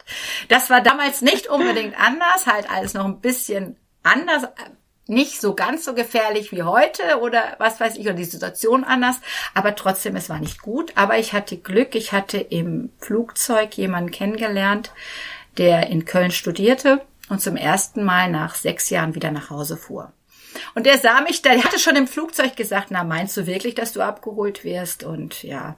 Das 0.48 0.70
war 0.70 0.80
damals 0.80 1.22
nicht 1.22 1.48
unbedingt 1.48 2.00
anders, 2.00 2.48
halt 2.48 2.72
alles 2.72 2.94
noch 2.94 3.04
ein 3.04 3.20
bisschen 3.20 3.76
anders, 4.02 4.44
nicht 5.08 5.42
so 5.42 5.56
ganz 5.56 5.84
so 5.84 5.94
gefährlich 5.94 6.54
wie 6.54 6.64
heute 6.64 7.20
oder 7.20 7.56
was 7.58 7.82
weiß 7.82 7.98
ich, 7.98 8.06
oder 8.06 8.14
die 8.14 8.24
Situation 8.24 8.86
anders, 8.86 9.18
aber 9.54 9.76
trotzdem, 9.76 10.16
es 10.16 10.30
war 10.30 10.40
nicht 10.40 10.62
gut. 10.62 10.94
Aber 10.96 11.18
ich 11.18 11.34
hatte 11.34 11.58
Glück, 11.58 11.96
ich 11.96 12.14
hatte 12.14 12.38
im 12.38 12.92
Flugzeug 12.98 13.76
jemanden 13.78 14.12
kennengelernt, 14.12 14.94
der 15.58 15.88
in 15.88 16.06
Köln 16.06 16.32
studierte 16.32 17.02
und 17.30 17.42
zum 17.42 17.56
ersten 17.56 18.04
Mal 18.04 18.30
nach 18.30 18.56
sechs 18.56 18.90
Jahren 18.90 19.16
wieder 19.16 19.32
nach 19.32 19.50
Hause 19.50 19.78
fuhr. 19.78 20.12
Und 20.76 20.86
der 20.86 20.98
sah 20.98 21.22
mich, 21.22 21.42
der 21.42 21.64
hatte 21.64 21.80
schon 21.80 21.96
im 21.96 22.08
Flugzeug 22.08 22.56
gesagt, 22.56 22.88
na, 22.90 23.04
meinst 23.04 23.38
du 23.38 23.48
wirklich, 23.48 23.76
dass 23.76 23.94
du 23.94 24.02
abgeholt 24.02 24.64
wirst? 24.64 25.04
Und 25.04 25.44
ja, 25.44 25.78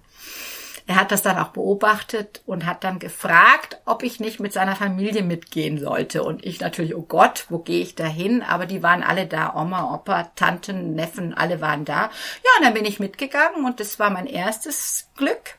er 0.86 0.96
hat 0.96 1.12
das 1.12 1.22
dann 1.22 1.38
auch 1.38 1.50
beobachtet 1.50 2.42
und 2.46 2.66
hat 2.66 2.84
dann 2.84 3.00
gefragt, 3.00 3.80
ob 3.86 4.04
ich 4.04 4.20
nicht 4.20 4.40
mit 4.40 4.52
seiner 4.52 4.76
Familie 4.76 5.24
mitgehen 5.24 5.78
sollte. 5.80 6.24
Und 6.24 6.46
ich 6.46 6.60
natürlich, 6.60 6.96
oh 6.96 7.04
Gott, 7.04 7.46
wo 7.50 7.60
gehe 7.60 7.82
ich 7.82 7.96
da 7.96 8.06
hin? 8.06 8.42
Aber 8.42 8.66
die 8.66 8.84
waren 8.84 9.04
alle 9.04 9.26
da, 9.26 9.56
Oma, 9.56 9.94
Opa, 9.94 10.24
Tanten, 10.36 10.94
Neffen, 10.94 11.34
alle 11.34 11.62
waren 11.62 11.86
da. 11.86 12.10
Ja, 12.44 12.52
und 12.58 12.66
dann 12.66 12.74
bin 12.74 12.86
ich 12.86 13.00
mitgegangen 13.00 13.64
und 13.66 13.80
das 13.80 13.98
war 14.00 14.10
mein 14.10 14.28
erstes 14.28 15.10
Glück. 15.16 15.56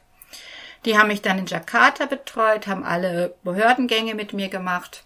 Die 0.85 0.99
haben 0.99 1.09
mich 1.09 1.23
dann 1.23 1.38
in 1.38 1.47
Jakarta 1.47 2.07
betreut, 2.07 2.67
haben 2.67 2.85
alle 2.85 3.35
Behördengänge 3.43 4.14
mit 4.14 4.33
mir 4.33 4.49
gemacht, 4.49 5.05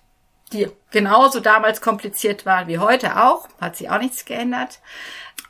die 0.53 0.69
genauso 0.91 1.41
damals 1.41 1.81
kompliziert 1.81 2.47
waren 2.47 2.69
wie 2.69 2.79
heute 2.79 3.23
auch, 3.23 3.49
hat 3.61 3.77
sich 3.77 3.91
auch 3.91 3.99
nichts 3.99 4.25
geändert. 4.25 4.81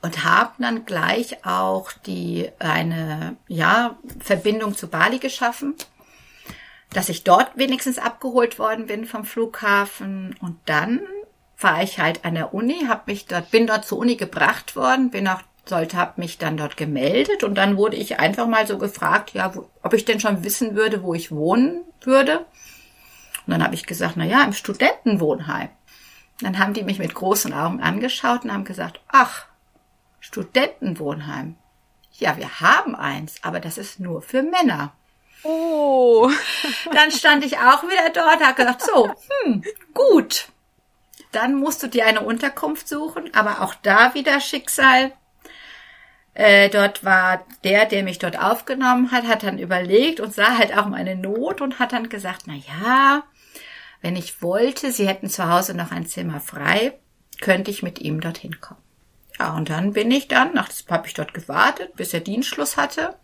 Und 0.00 0.22
haben 0.22 0.62
dann 0.62 0.84
gleich 0.84 1.44
auch 1.44 1.90
die 2.06 2.50
eine 2.60 3.36
ja 3.48 3.96
Verbindung 4.20 4.76
zu 4.76 4.86
Bali 4.86 5.18
geschaffen, 5.18 5.74
dass 6.92 7.08
ich 7.08 7.24
dort 7.24 7.56
wenigstens 7.56 7.98
abgeholt 7.98 8.60
worden 8.60 8.86
bin 8.86 9.06
vom 9.06 9.24
Flughafen. 9.24 10.36
Und 10.40 10.56
dann 10.66 11.00
war 11.58 11.82
ich 11.82 11.98
halt 11.98 12.24
an 12.24 12.34
der 12.34 12.54
Uni, 12.54 12.86
habe 12.86 13.02
mich 13.06 13.26
dort 13.26 13.50
bin 13.50 13.66
dort 13.66 13.86
zur 13.86 13.98
Uni 13.98 14.14
gebracht 14.14 14.76
worden, 14.76 15.10
bin 15.10 15.26
auch 15.26 15.42
sollte, 15.68 15.96
habe 15.96 16.20
mich 16.20 16.38
dann 16.38 16.56
dort 16.56 16.76
gemeldet 16.76 17.44
und 17.44 17.54
dann 17.54 17.76
wurde 17.76 17.96
ich 17.96 18.18
einfach 18.18 18.46
mal 18.46 18.66
so 18.66 18.78
gefragt, 18.78 19.32
ja, 19.34 19.54
wo, 19.54 19.68
ob 19.82 19.94
ich 19.94 20.04
denn 20.04 20.20
schon 20.20 20.44
wissen 20.44 20.74
würde, 20.74 21.02
wo 21.02 21.14
ich 21.14 21.30
wohnen 21.30 21.84
würde. 22.02 22.46
Und 23.46 23.52
dann 23.52 23.62
habe 23.62 23.74
ich 23.74 23.86
gesagt, 23.86 24.14
na 24.16 24.24
ja, 24.24 24.42
im 24.42 24.52
Studentenwohnheim. 24.52 25.68
Dann 26.40 26.58
haben 26.58 26.74
die 26.74 26.82
mich 26.82 26.98
mit 26.98 27.14
großen 27.14 27.52
Augen 27.52 27.80
angeschaut 27.80 28.44
und 28.44 28.52
haben 28.52 28.64
gesagt, 28.64 29.00
ach, 29.08 29.46
Studentenwohnheim. 30.20 31.56
Ja, 32.12 32.36
wir 32.36 32.60
haben 32.60 32.94
eins, 32.94 33.36
aber 33.42 33.60
das 33.60 33.78
ist 33.78 34.00
nur 34.00 34.22
für 34.22 34.42
Männer. 34.42 34.92
Oh. 35.44 36.30
Dann 36.92 37.10
stand 37.10 37.44
ich 37.44 37.58
auch 37.58 37.84
wieder 37.84 38.10
dort, 38.12 38.42
habe 38.42 38.54
gedacht, 38.54 38.82
so, 38.82 39.10
hm, 39.44 39.62
gut. 39.94 40.48
Dann 41.32 41.54
musst 41.54 41.82
du 41.82 41.86
dir 41.86 42.06
eine 42.06 42.22
Unterkunft 42.22 42.88
suchen, 42.88 43.32
aber 43.34 43.60
auch 43.62 43.74
da 43.74 44.14
wieder 44.14 44.40
Schicksal. 44.40 45.12
Äh, 46.38 46.70
dort 46.70 47.04
war 47.04 47.44
der, 47.64 47.84
der 47.84 48.04
mich 48.04 48.20
dort 48.20 48.38
aufgenommen 48.38 49.10
hat, 49.10 49.26
hat 49.26 49.42
dann 49.42 49.58
überlegt 49.58 50.20
und 50.20 50.32
sah 50.32 50.56
halt 50.56 50.76
auch 50.78 50.86
meine 50.86 51.16
Not 51.16 51.60
und 51.60 51.80
hat 51.80 51.92
dann 51.92 52.08
gesagt, 52.08 52.42
na 52.46 52.54
ja, 52.54 53.24
wenn 54.02 54.14
ich 54.14 54.40
wollte, 54.40 54.92
sie 54.92 55.08
hätten 55.08 55.28
zu 55.28 55.48
Hause 55.50 55.74
noch 55.74 55.90
ein 55.90 56.06
Zimmer 56.06 56.38
frei, 56.38 56.96
könnte 57.40 57.72
ich 57.72 57.82
mit 57.82 57.98
ihm 57.98 58.20
dorthin 58.20 58.60
kommen. 58.60 58.78
Ja, 59.36 59.56
und 59.56 59.68
dann 59.68 59.94
bin 59.94 60.12
ich 60.12 60.28
dann, 60.28 60.54
nach 60.54 60.68
habe 60.88 61.08
ich 61.08 61.14
dort 61.14 61.34
gewartet, 61.34 61.96
bis 61.96 62.14
er 62.14 62.20
Dienstschluss 62.20 62.76
hatte 62.76 63.16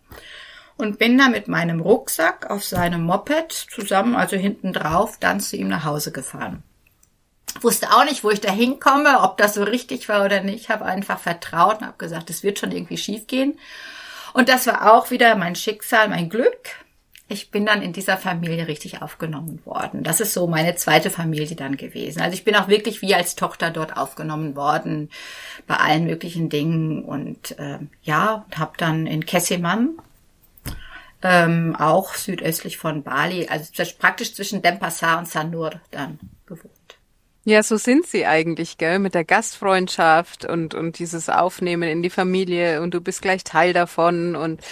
und 0.76 0.98
bin 0.98 1.16
dann 1.16 1.30
mit 1.30 1.46
meinem 1.46 1.78
Rucksack 1.78 2.50
auf 2.50 2.64
seinem 2.64 3.04
Moped 3.04 3.52
zusammen, 3.52 4.16
also 4.16 4.36
hinten 4.36 4.72
drauf, 4.72 5.18
dann 5.20 5.38
zu 5.38 5.56
ihm 5.56 5.68
nach 5.68 5.84
Hause 5.84 6.10
gefahren 6.10 6.64
wusste 7.60 7.90
auch 7.90 8.04
nicht, 8.04 8.24
wo 8.24 8.30
ich 8.30 8.40
da 8.40 8.50
hinkomme, 8.50 9.20
ob 9.20 9.36
das 9.36 9.54
so 9.54 9.62
richtig 9.62 10.08
war 10.08 10.24
oder 10.24 10.42
nicht. 10.42 10.68
Habe 10.68 10.84
einfach 10.84 11.18
vertraut 11.18 11.80
und 11.80 11.86
habe 11.86 11.98
gesagt, 11.98 12.30
es 12.30 12.42
wird 12.42 12.58
schon 12.58 12.72
irgendwie 12.72 12.96
schief 12.96 13.26
gehen. 13.26 13.58
Und 14.32 14.48
das 14.48 14.66
war 14.66 14.92
auch 14.92 15.10
wieder 15.10 15.36
mein 15.36 15.54
Schicksal, 15.54 16.08
mein 16.08 16.28
Glück. 16.28 16.84
Ich 17.28 17.50
bin 17.50 17.64
dann 17.64 17.80
in 17.80 17.94
dieser 17.94 18.18
Familie 18.18 18.68
richtig 18.68 19.00
aufgenommen 19.00 19.60
worden. 19.64 20.02
Das 20.02 20.20
ist 20.20 20.34
so 20.34 20.46
meine 20.46 20.74
zweite 20.74 21.08
Familie 21.10 21.56
dann 21.56 21.76
gewesen. 21.76 22.20
Also 22.20 22.34
ich 22.34 22.44
bin 22.44 22.54
auch 22.54 22.68
wirklich 22.68 23.00
wie 23.00 23.14
als 23.14 23.34
Tochter 23.34 23.70
dort 23.70 23.96
aufgenommen 23.96 24.56
worden 24.56 25.08
bei 25.66 25.76
allen 25.76 26.04
möglichen 26.04 26.50
Dingen 26.50 27.02
und 27.02 27.58
äh, 27.58 27.78
ja, 28.02 28.44
habe 28.54 28.72
dann 28.76 29.06
in 29.06 29.24
Kessiman 29.24 29.98
ähm, 31.22 31.74
auch 31.76 32.14
südöstlich 32.14 32.76
von 32.76 33.02
Bali, 33.02 33.48
also 33.48 33.82
praktisch 33.98 34.34
zwischen 34.34 34.60
Denpasar 34.60 35.18
und 35.18 35.26
Sanur 35.26 35.80
dann. 35.90 36.18
Ja, 37.46 37.62
so 37.62 37.76
sind 37.76 38.06
sie 38.06 38.24
eigentlich, 38.24 38.78
gell? 38.78 38.98
Mit 38.98 39.14
der 39.14 39.24
Gastfreundschaft 39.24 40.46
und, 40.46 40.74
und 40.74 40.98
dieses 40.98 41.28
Aufnehmen 41.28 41.88
in 41.88 42.02
die 42.02 42.10
Familie 42.10 42.80
und 42.80 42.94
du 42.94 43.02
bist 43.02 43.20
gleich 43.20 43.44
Teil 43.44 43.74
davon 43.74 44.34
und 44.34 44.62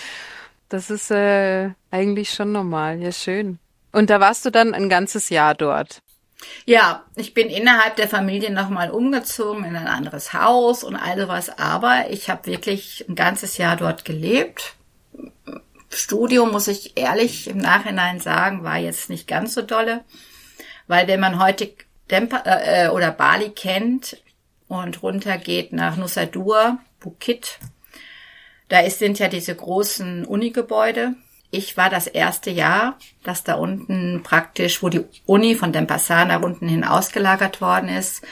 das 0.71 0.89
ist 0.89 1.11
äh, 1.11 1.71
eigentlich 1.91 2.31
schon 2.31 2.53
normal. 2.53 2.99
Ja, 2.99 3.13
schön. 3.13 3.59
Und 3.93 4.09
da 4.09 4.21
warst 4.21 4.47
du 4.47 4.51
dann 4.51 4.73
ein 4.73 4.89
ganzes 4.89 5.29
Jahr 5.29 5.55
dort. 5.55 6.01
Ja, 6.65 7.05
ich 7.15 7.35
bin 7.35 7.49
innerhalb 7.49 7.97
der 7.97 8.09
Familie 8.09 8.51
nochmal 8.51 8.91
umgezogen 8.91 9.65
in 9.65 9.77
ein 9.77 9.87
anderes 9.87 10.33
Haus 10.33 10.83
und 10.83 10.97
all 10.97 11.21
sowas, 11.21 11.51
aber 11.59 12.07
ich 12.11 12.31
habe 12.31 12.47
wirklich 12.47 13.05
ein 13.07 13.15
ganzes 13.15 13.59
Jahr 13.59 13.77
dort 13.77 14.07
gelebt. 14.07 14.75
Studium, 15.91 16.51
muss 16.51 16.69
ich 16.69 16.97
ehrlich 16.97 17.49
im 17.49 17.59
Nachhinein 17.59 18.19
sagen, 18.19 18.65
war 18.65 18.79
jetzt 18.79 19.11
nicht 19.11 19.29
ganz 19.29 19.53
so 19.55 19.61
dolle, 19.61 20.05
weil 20.87 21.07
wenn 21.07 21.21
man 21.21 21.39
heute 21.39 21.71
Dempa, 22.13 22.43
äh, 22.45 22.89
oder 22.91 23.11
Bali 23.11 23.51
kennt 23.51 24.23
und 24.69 25.03
runter 25.03 25.39
geht 25.39 25.73
nach 25.73 25.97
Nusa 25.97 26.27
Dua, 26.27 26.79
Bukit, 27.01 27.59
da 28.69 28.81
ist, 28.81 29.01
sind 29.01 29.19
ja 29.19 29.29
diese 29.29 29.55
großen 29.55 30.25
Unigebäude. 30.25 31.15
ich 31.55 31.77
war 31.77 31.91
das 31.91 32.07
erste 32.07 32.51
Jahr, 32.51 32.97
dass 33.23 33.45
da 33.45 33.57
unten 33.57 34.23
praktisch, 34.23 34.83
wo 34.83 34.89
die 34.89 35.05
Uni 35.27 35.55
von 35.55 35.73
Denpasar 35.73 36.25
nach 36.25 36.41
unten 36.41 36.67
hin 36.67 36.83
ausgelagert 36.83 37.61
worden 37.61 37.91
ist. 37.91 38.25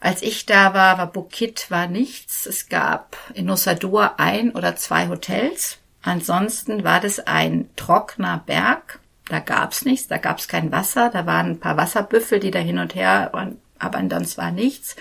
Als 0.00 0.22
ich 0.22 0.46
da 0.46 0.72
war, 0.72 0.96
war 0.96 1.12
Bukit 1.12 1.70
war 1.70 1.86
nichts. 1.88 2.46
Es 2.46 2.70
gab 2.70 3.18
in 3.34 3.44
Nusa 3.44 3.74
Dua 3.74 4.14
ein 4.16 4.52
oder 4.52 4.76
zwei 4.76 5.08
Hotels. 5.08 5.78
Ansonsten 6.02 6.84
war 6.84 7.00
das 7.00 7.20
ein 7.20 7.68
trockener 7.76 8.42
Berg. 8.46 9.00
Da 9.28 9.40
gab's 9.40 9.84
nichts, 9.84 10.08
da 10.08 10.18
gab's 10.18 10.48
kein 10.48 10.72
Wasser. 10.72 11.10
Da 11.10 11.26
waren 11.26 11.50
ein 11.50 11.60
paar 11.60 11.76
Wasserbüffel, 11.76 12.40
die 12.40 12.50
da 12.50 12.58
hin 12.58 12.78
und 12.78 12.94
her 12.94 13.30
waren, 13.32 13.60
aber 13.78 13.98
ansonsten 13.98 14.40
war 14.40 14.50
nichts. 14.50 14.96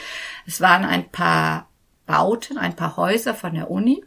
Es 0.46 0.62
waren 0.62 0.86
ein 0.86 1.10
paar 1.10 1.68
Bauten, 2.06 2.58
ein 2.58 2.76
paar 2.76 2.98
Häuser 2.98 3.34
von 3.34 3.54
der 3.54 3.72
Uni. 3.72 4.04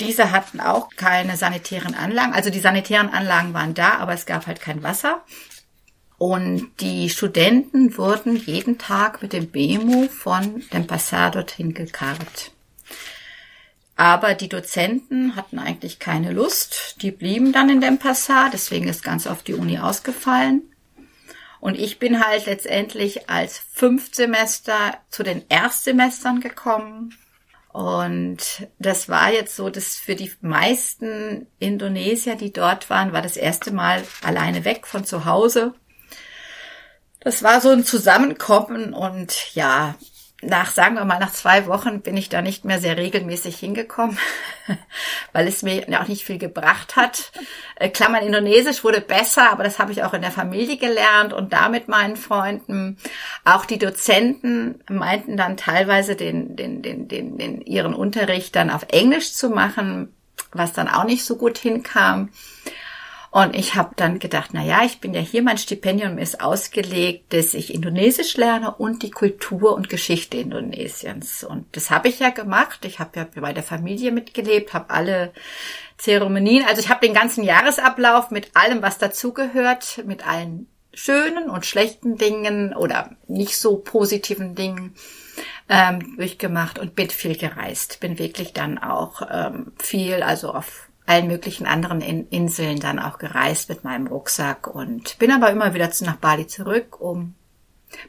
Diese 0.00 0.32
hatten 0.32 0.60
auch 0.60 0.88
keine 0.96 1.36
sanitären 1.36 1.94
Anlagen. 1.94 2.32
Also 2.32 2.50
die 2.50 2.60
sanitären 2.60 3.10
Anlagen 3.10 3.54
waren 3.54 3.74
da, 3.74 3.98
aber 3.98 4.14
es 4.14 4.26
gab 4.26 4.46
halt 4.46 4.60
kein 4.60 4.82
Wasser. 4.82 5.22
Und 6.18 6.70
die 6.80 7.10
Studenten 7.10 7.96
wurden 7.98 8.36
jeden 8.36 8.78
Tag 8.78 9.22
mit 9.22 9.32
dem 9.32 9.50
Bemo 9.50 10.08
von 10.08 10.62
dem 10.72 10.86
Passat 10.86 11.34
dorthin 11.34 11.74
gekarrt. 11.74 12.52
Aber 14.02 14.34
die 14.34 14.48
Dozenten 14.48 15.36
hatten 15.36 15.60
eigentlich 15.60 16.00
keine 16.00 16.32
Lust. 16.32 16.96
Die 17.02 17.12
blieben 17.12 17.52
dann 17.52 17.68
in 17.68 17.80
dem 17.80 18.00
Passat, 18.00 18.52
deswegen 18.52 18.88
ist 18.88 19.04
ganz 19.04 19.28
oft 19.28 19.46
die 19.46 19.54
Uni 19.54 19.78
ausgefallen. 19.78 20.62
Und 21.60 21.78
ich 21.78 22.00
bin 22.00 22.18
halt 22.18 22.46
letztendlich 22.46 23.30
als 23.30 23.58
Fünftsemester 23.58 24.96
zu 25.08 25.22
den 25.22 25.44
Erstsemestern 25.48 26.40
gekommen 26.40 27.16
und 27.68 28.66
das 28.80 29.08
war 29.08 29.32
jetzt 29.32 29.54
so, 29.54 29.70
dass 29.70 29.94
für 29.94 30.16
die 30.16 30.32
meisten 30.40 31.46
Indonesier, 31.60 32.34
die 32.34 32.52
dort 32.52 32.90
waren, 32.90 33.12
war 33.12 33.22
das 33.22 33.36
erste 33.36 33.70
Mal 33.72 34.02
alleine 34.24 34.64
weg 34.64 34.88
von 34.88 35.04
zu 35.04 35.26
Hause. 35.26 35.74
Das 37.20 37.44
war 37.44 37.60
so 37.60 37.68
ein 37.68 37.84
Zusammenkommen 37.84 38.94
und 38.94 39.54
ja, 39.54 39.94
nach, 40.42 40.72
sagen 40.72 40.96
wir 40.96 41.04
mal, 41.04 41.20
nach 41.20 41.32
zwei 41.32 41.66
Wochen 41.66 42.00
bin 42.00 42.16
ich 42.16 42.28
da 42.28 42.42
nicht 42.42 42.64
mehr 42.64 42.80
sehr 42.80 42.96
regelmäßig 42.96 43.56
hingekommen, 43.56 44.18
weil 45.32 45.46
es 45.46 45.62
mir 45.62 45.84
auch 46.00 46.08
nicht 46.08 46.24
viel 46.24 46.38
gebracht 46.38 46.96
hat. 46.96 47.30
Äh, 47.76 47.88
Klammern 47.88 48.26
Indonesisch 48.26 48.82
wurde 48.82 49.00
besser, 49.00 49.52
aber 49.52 49.62
das 49.62 49.78
habe 49.78 49.92
ich 49.92 50.02
auch 50.02 50.14
in 50.14 50.22
der 50.22 50.32
Familie 50.32 50.76
gelernt 50.76 51.32
und 51.32 51.52
da 51.52 51.68
mit 51.68 51.86
meinen 51.86 52.16
Freunden. 52.16 52.98
Auch 53.44 53.64
die 53.64 53.78
Dozenten 53.78 54.82
meinten 54.88 55.36
dann 55.36 55.56
teilweise 55.56 56.16
den, 56.16 56.56
den, 56.56 56.82
den, 56.82 57.06
den, 57.06 57.38
den 57.38 57.60
ihren 57.62 57.94
Unterricht 57.94 58.56
dann 58.56 58.70
auf 58.70 58.86
Englisch 58.90 59.32
zu 59.34 59.48
machen, 59.48 60.12
was 60.50 60.72
dann 60.72 60.88
auch 60.88 61.04
nicht 61.04 61.24
so 61.24 61.36
gut 61.36 61.56
hinkam. 61.56 62.30
Und 63.32 63.56
ich 63.56 63.76
habe 63.76 63.94
dann 63.96 64.18
gedacht, 64.18 64.50
na 64.52 64.62
ja, 64.62 64.84
ich 64.84 65.00
bin 65.00 65.14
ja 65.14 65.20
hier, 65.22 65.42
mein 65.42 65.56
Stipendium 65.56 66.18
ist 66.18 66.42
ausgelegt, 66.42 67.32
dass 67.32 67.54
ich 67.54 67.72
Indonesisch 67.72 68.36
lerne 68.36 68.74
und 68.74 69.02
die 69.02 69.10
Kultur 69.10 69.74
und 69.74 69.88
Geschichte 69.88 70.36
Indonesiens. 70.36 71.42
Und 71.42 71.74
das 71.74 71.90
habe 71.90 72.08
ich 72.08 72.18
ja 72.18 72.28
gemacht. 72.28 72.84
Ich 72.84 72.98
habe 72.98 73.18
ja 73.18 73.26
bei 73.40 73.54
der 73.54 73.62
Familie 73.62 74.12
mitgelebt, 74.12 74.74
habe 74.74 74.90
alle 74.90 75.32
Zeremonien, 75.96 76.66
also 76.66 76.82
ich 76.82 76.90
habe 76.90 77.06
den 77.06 77.14
ganzen 77.14 77.42
Jahresablauf 77.42 78.30
mit 78.30 78.54
allem, 78.54 78.82
was 78.82 78.98
dazugehört, 78.98 80.02
mit 80.04 80.28
allen 80.28 80.66
schönen 80.92 81.48
und 81.48 81.64
schlechten 81.64 82.18
Dingen 82.18 82.74
oder 82.74 83.16
nicht 83.28 83.56
so 83.56 83.78
positiven 83.78 84.54
Dingen 84.54 84.94
ähm, 85.70 86.16
durchgemacht 86.18 86.78
und 86.78 86.94
bin 86.94 87.08
viel 87.08 87.38
gereist. 87.38 88.00
Bin 88.00 88.18
wirklich 88.18 88.52
dann 88.52 88.76
auch 88.76 89.22
ähm, 89.30 89.72
viel, 89.78 90.22
also 90.22 90.52
auf 90.52 90.90
allen 91.06 91.26
möglichen 91.26 91.66
anderen 91.66 92.00
in 92.00 92.28
Inseln 92.28 92.78
dann 92.78 92.98
auch 92.98 93.18
gereist 93.18 93.68
mit 93.68 93.84
meinem 93.84 94.06
Rucksack 94.06 94.66
und 94.66 95.18
bin 95.18 95.30
aber 95.30 95.50
immer 95.50 95.74
wieder 95.74 95.90
nach 96.00 96.16
Bali 96.16 96.46
zurück, 96.46 97.00
um 97.00 97.34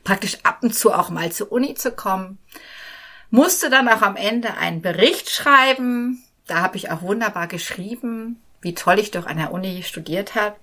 praktisch 0.04 0.38
ab 0.44 0.60
und 0.62 0.76
zu 0.76 0.94
auch 0.94 1.10
mal 1.10 1.32
zur 1.32 1.52
Uni 1.52 1.74
zu 1.74 1.92
kommen. 1.92 2.38
Musste 3.30 3.70
dann 3.70 3.90
auch 3.90 4.02
am 4.02 4.16
Ende 4.16 4.56
einen 4.58 4.82
Bericht 4.82 5.30
schreiben. 5.30 6.24
Da 6.46 6.62
habe 6.62 6.78
ich 6.78 6.92
auch 6.92 7.02
wunderbar 7.02 7.48
geschrieben, 7.48 8.40
wie 8.62 8.76
toll 8.76 9.00
ich 9.00 9.12
doch 9.12 9.26
an 9.26 9.38
der 9.38 9.52
Uni 9.52 9.82
studiert 9.84 10.36
habe. 10.36 10.56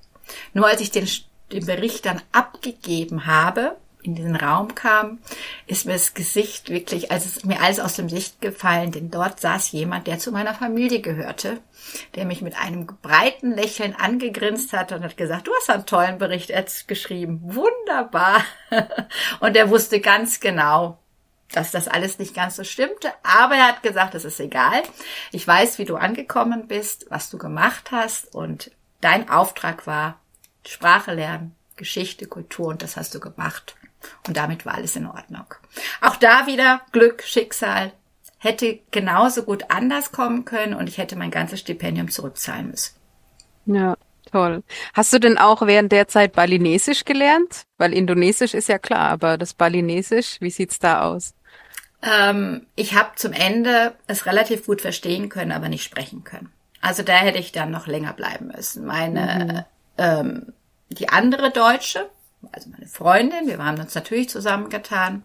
Nur 0.55 0.69
als 0.69 0.81
ich 0.81 0.91
den, 0.91 1.09
den 1.51 1.67
Bericht 1.67 2.07
dann 2.07 2.23
abgegeben 2.31 3.27
habe, 3.27 3.77
in 4.03 4.15
diesen 4.15 4.37
Raum 4.37 4.75
kam, 4.75 5.19
ist 5.67 5.87
mir 5.87 5.93
das 5.93 6.15
Gesicht 6.15 6.71
wirklich, 6.71 7.11
also 7.11 7.27
ist 7.27 7.45
mir 7.45 7.61
alles 7.61 7.81
aus 7.81 7.97
dem 7.97 8.09
Licht 8.09 8.41
gefallen, 8.41 8.93
denn 8.93 9.11
dort 9.11 9.41
saß 9.41 9.73
jemand, 9.73 10.07
der 10.07 10.19
zu 10.19 10.33
meiner 10.33 10.55
Familie 10.55 11.01
gehörte, 11.01 11.61
der 12.15 12.25
mich 12.25 12.43
mit 12.43 12.57
einem 12.57 12.87
breiten 12.87 13.53
Lächeln 13.53 13.95
angegrinst 13.95 14.73
hat 14.73 14.93
und 14.93 15.03
hat 15.03 15.17
gesagt, 15.17 15.47
du 15.47 15.53
hast 15.55 15.71
einen 15.71 15.87
tollen 15.87 16.19
Bericht 16.19 16.53
geschrieben, 16.89 17.41
wunderbar. 17.43 18.45
Und 19.41 19.57
er 19.57 19.71
wusste 19.71 20.01
ganz 20.01 20.41
genau, 20.41 20.99
dass 21.53 21.71
das 21.71 21.89
alles 21.89 22.19
nicht 22.19 22.35
ganz 22.35 22.57
so 22.57 22.65
stimmte, 22.65 23.13
aber 23.23 23.57
er 23.57 23.69
hat 23.69 23.83
gesagt, 23.83 24.15
es 24.15 24.25
ist 24.25 24.41
egal. 24.41 24.83
Ich 25.33 25.47
weiß, 25.47 25.79
wie 25.79 25.85
du 25.85 25.97
angekommen 25.97 26.69
bist, 26.69 27.07
was 27.11 27.31
du 27.31 27.39
gemacht 27.39 27.91
hast 27.91 28.35
und 28.35 28.71
dein 29.01 29.29
Auftrag 29.29 29.87
war, 29.87 30.21
Sprache 30.65 31.15
lernen, 31.15 31.57
Geschichte, 31.77 32.27
Kultur 32.27 32.69
und 32.69 32.83
das 32.83 32.97
hast 32.97 33.15
du 33.15 33.21
gemacht. 33.21 33.75
Und 34.27 34.37
damit 34.37 34.67
war 34.67 34.75
alles 34.75 34.97
in 34.97 35.07
Ordnung. 35.07 35.45
Auch 36.01 36.17
da 36.17 36.47
wieder 36.47 36.81
Glück, 36.93 37.23
Schicksal. 37.23 37.93
Hätte 38.39 38.81
genauso 38.91 39.43
gut 39.43 39.65
anders 39.69 40.13
kommen 40.13 40.45
können 40.45 40.75
und 40.75 40.89
ich 40.89 40.99
hätte 40.99 41.17
mein 41.17 41.31
ganzes 41.31 41.61
Stipendium 41.61 42.11
zurückzahlen 42.11 42.71
müssen. 42.71 42.95
Ja, 43.67 43.97
toll. 44.31 44.63
Hast 44.95 45.13
du 45.13 45.19
denn 45.19 45.37
auch 45.37 45.67
während 45.67 45.93
der 45.93 46.09
Zeit 46.09 46.33
Balinesisch 46.33 47.05
gelernt? 47.05 47.65
Weil 47.77 47.93
Indonesisch 47.93 48.55
ist 48.55 48.69
ja 48.69 48.79
klar, 48.79 49.11
aber 49.11 49.37
das 49.37 49.53
Balinesisch, 49.53 50.39
wie 50.41 50.51
sieht's 50.51 50.79
da 50.79 51.03
aus? 51.03 51.35
Ähm, 52.03 52.67
ich 52.77 52.95
habe 52.95 53.11
zum 53.17 53.33
Ende 53.33 53.95
es 54.07 54.25
relativ 54.25 54.65
gut 54.67 54.81
verstehen 54.81 55.29
können, 55.29 55.53
aber 55.53 55.69
nicht 55.69 55.85
sprechen 55.85 56.25
können. 56.25 56.51
Also 56.81 57.03
da 57.03 57.13
hätte 57.13 57.39
ich 57.39 57.53
dann 57.53 57.71
noch 57.71 57.87
länger 57.87 58.15
bleiben 58.15 58.53
müssen. 58.55 58.87
Meine 58.87 59.67
mhm. 59.99 60.03
ähm, 60.05 60.53
die 60.89 61.09
andere 61.09 61.51
Deutsche, 61.51 62.09
also 62.53 62.71
meine 62.71 62.87
Freundin, 62.87 63.47
wir 63.47 63.59
haben 63.59 63.81
uns 63.81 63.95
natürlich 63.95 64.29
zusammengetan. 64.29 65.23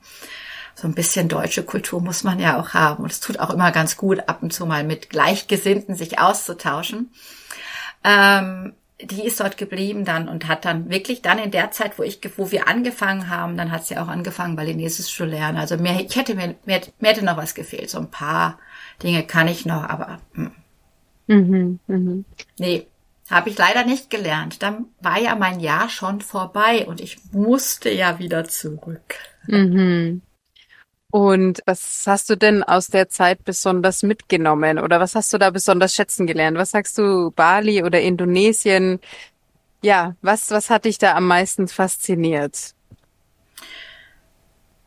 So 0.75 0.87
ein 0.87 0.93
bisschen 0.93 1.29
deutsche 1.29 1.63
Kultur 1.63 2.01
muss 2.01 2.23
man 2.23 2.39
ja 2.39 2.59
auch 2.59 2.73
haben. 2.73 3.03
Und 3.03 3.11
es 3.11 3.21
tut 3.21 3.39
auch 3.39 3.49
immer 3.49 3.71
ganz 3.71 3.95
gut, 3.95 4.27
ab 4.27 4.43
und 4.43 4.51
zu 4.51 4.65
mal 4.65 4.83
mit 4.83 5.09
Gleichgesinnten 5.09 5.95
sich 5.95 6.19
auszutauschen. 6.19 7.11
Ähm, 8.03 8.73
die 9.01 9.25
ist 9.25 9.39
dort 9.39 9.57
geblieben 9.57 10.05
dann 10.05 10.29
und 10.29 10.47
hat 10.47 10.63
dann 10.63 10.89
wirklich 10.89 11.21
dann 11.21 11.37
in 11.37 11.51
der 11.51 11.71
Zeit, 11.71 11.99
wo 11.99 12.03
ich, 12.03 12.19
wo 12.37 12.51
wir 12.51 12.67
angefangen 12.67 13.29
haben, 13.29 13.57
dann 13.57 13.71
hat 13.71 13.85
sie 13.85 13.97
auch 13.97 14.07
angefangen, 14.07 14.55
Balinesisch 14.55 15.13
zu 15.13 15.25
lernen. 15.25 15.57
Also 15.57 15.77
mehr, 15.77 15.99
ich 15.99 16.15
hätte 16.15 16.35
mir, 16.35 16.55
mir, 16.65 16.81
mir 16.99 17.09
hätte 17.09 17.25
noch 17.25 17.37
was 17.37 17.55
gefehlt. 17.55 17.89
So 17.89 17.99
ein 17.99 18.11
paar 18.11 18.57
Dinge 19.03 19.23
kann 19.23 19.47
ich 19.47 19.65
noch, 19.65 19.83
aber 19.83 20.19
mh. 20.33 20.51
Mhm, 21.27 21.79
mh. 21.87 22.23
nee, 22.59 22.87
habe 23.29 23.49
ich 23.49 23.57
leider 23.57 23.85
nicht 23.85 24.09
gelernt. 24.09 24.61
Dann 24.61 24.85
war 25.01 25.19
ja 25.19 25.35
mein 25.35 25.59
Jahr 25.59 25.89
schon 25.89 26.21
vorbei 26.21 26.85
und 26.87 27.01
ich 27.01 27.17
musste 27.31 27.89
ja 27.89 28.19
wieder 28.19 28.45
zurück. 28.45 29.15
Mhm. 29.47 30.21
Und 31.11 31.61
was 31.65 32.03
hast 32.07 32.29
du 32.29 32.35
denn 32.35 32.61
aus 32.61 32.87
der 32.87 33.07
Zeit 33.09 33.45
besonders 33.45 34.03
mitgenommen 34.03 34.79
oder 34.79 34.99
was 34.99 35.15
hast 35.15 35.31
du 35.33 35.37
da 35.37 35.49
besonders 35.49 35.95
schätzen 35.95 36.27
gelernt? 36.27 36.57
Was 36.57 36.71
sagst 36.71 36.97
du, 36.97 37.31
Bali 37.31 37.83
oder 37.83 38.01
Indonesien? 38.01 38.99
Ja, 39.81 40.15
was, 40.21 40.51
was 40.51 40.69
hat 40.69 40.85
dich 40.85 40.97
da 40.97 41.15
am 41.15 41.27
meisten 41.27 41.67
fasziniert? 41.67 42.74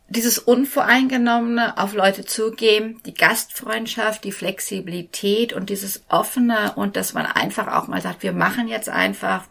Dieses 0.09 0.39
Unvoreingenommene 0.39 1.77
auf 1.77 1.93
Leute 1.93 2.25
zugehen, 2.25 2.99
die 3.05 3.13
Gastfreundschaft, 3.13 4.23
die 4.23 4.31
Flexibilität 4.31 5.53
und 5.53 5.69
dieses 5.69 6.03
Offene 6.09 6.73
und 6.75 6.95
dass 6.95 7.13
man 7.13 7.25
einfach 7.25 7.67
auch 7.67 7.87
mal 7.87 8.01
sagt, 8.01 8.23
wir 8.23 8.33
machen 8.33 8.67
jetzt 8.67 8.89
einfach, 8.89 9.45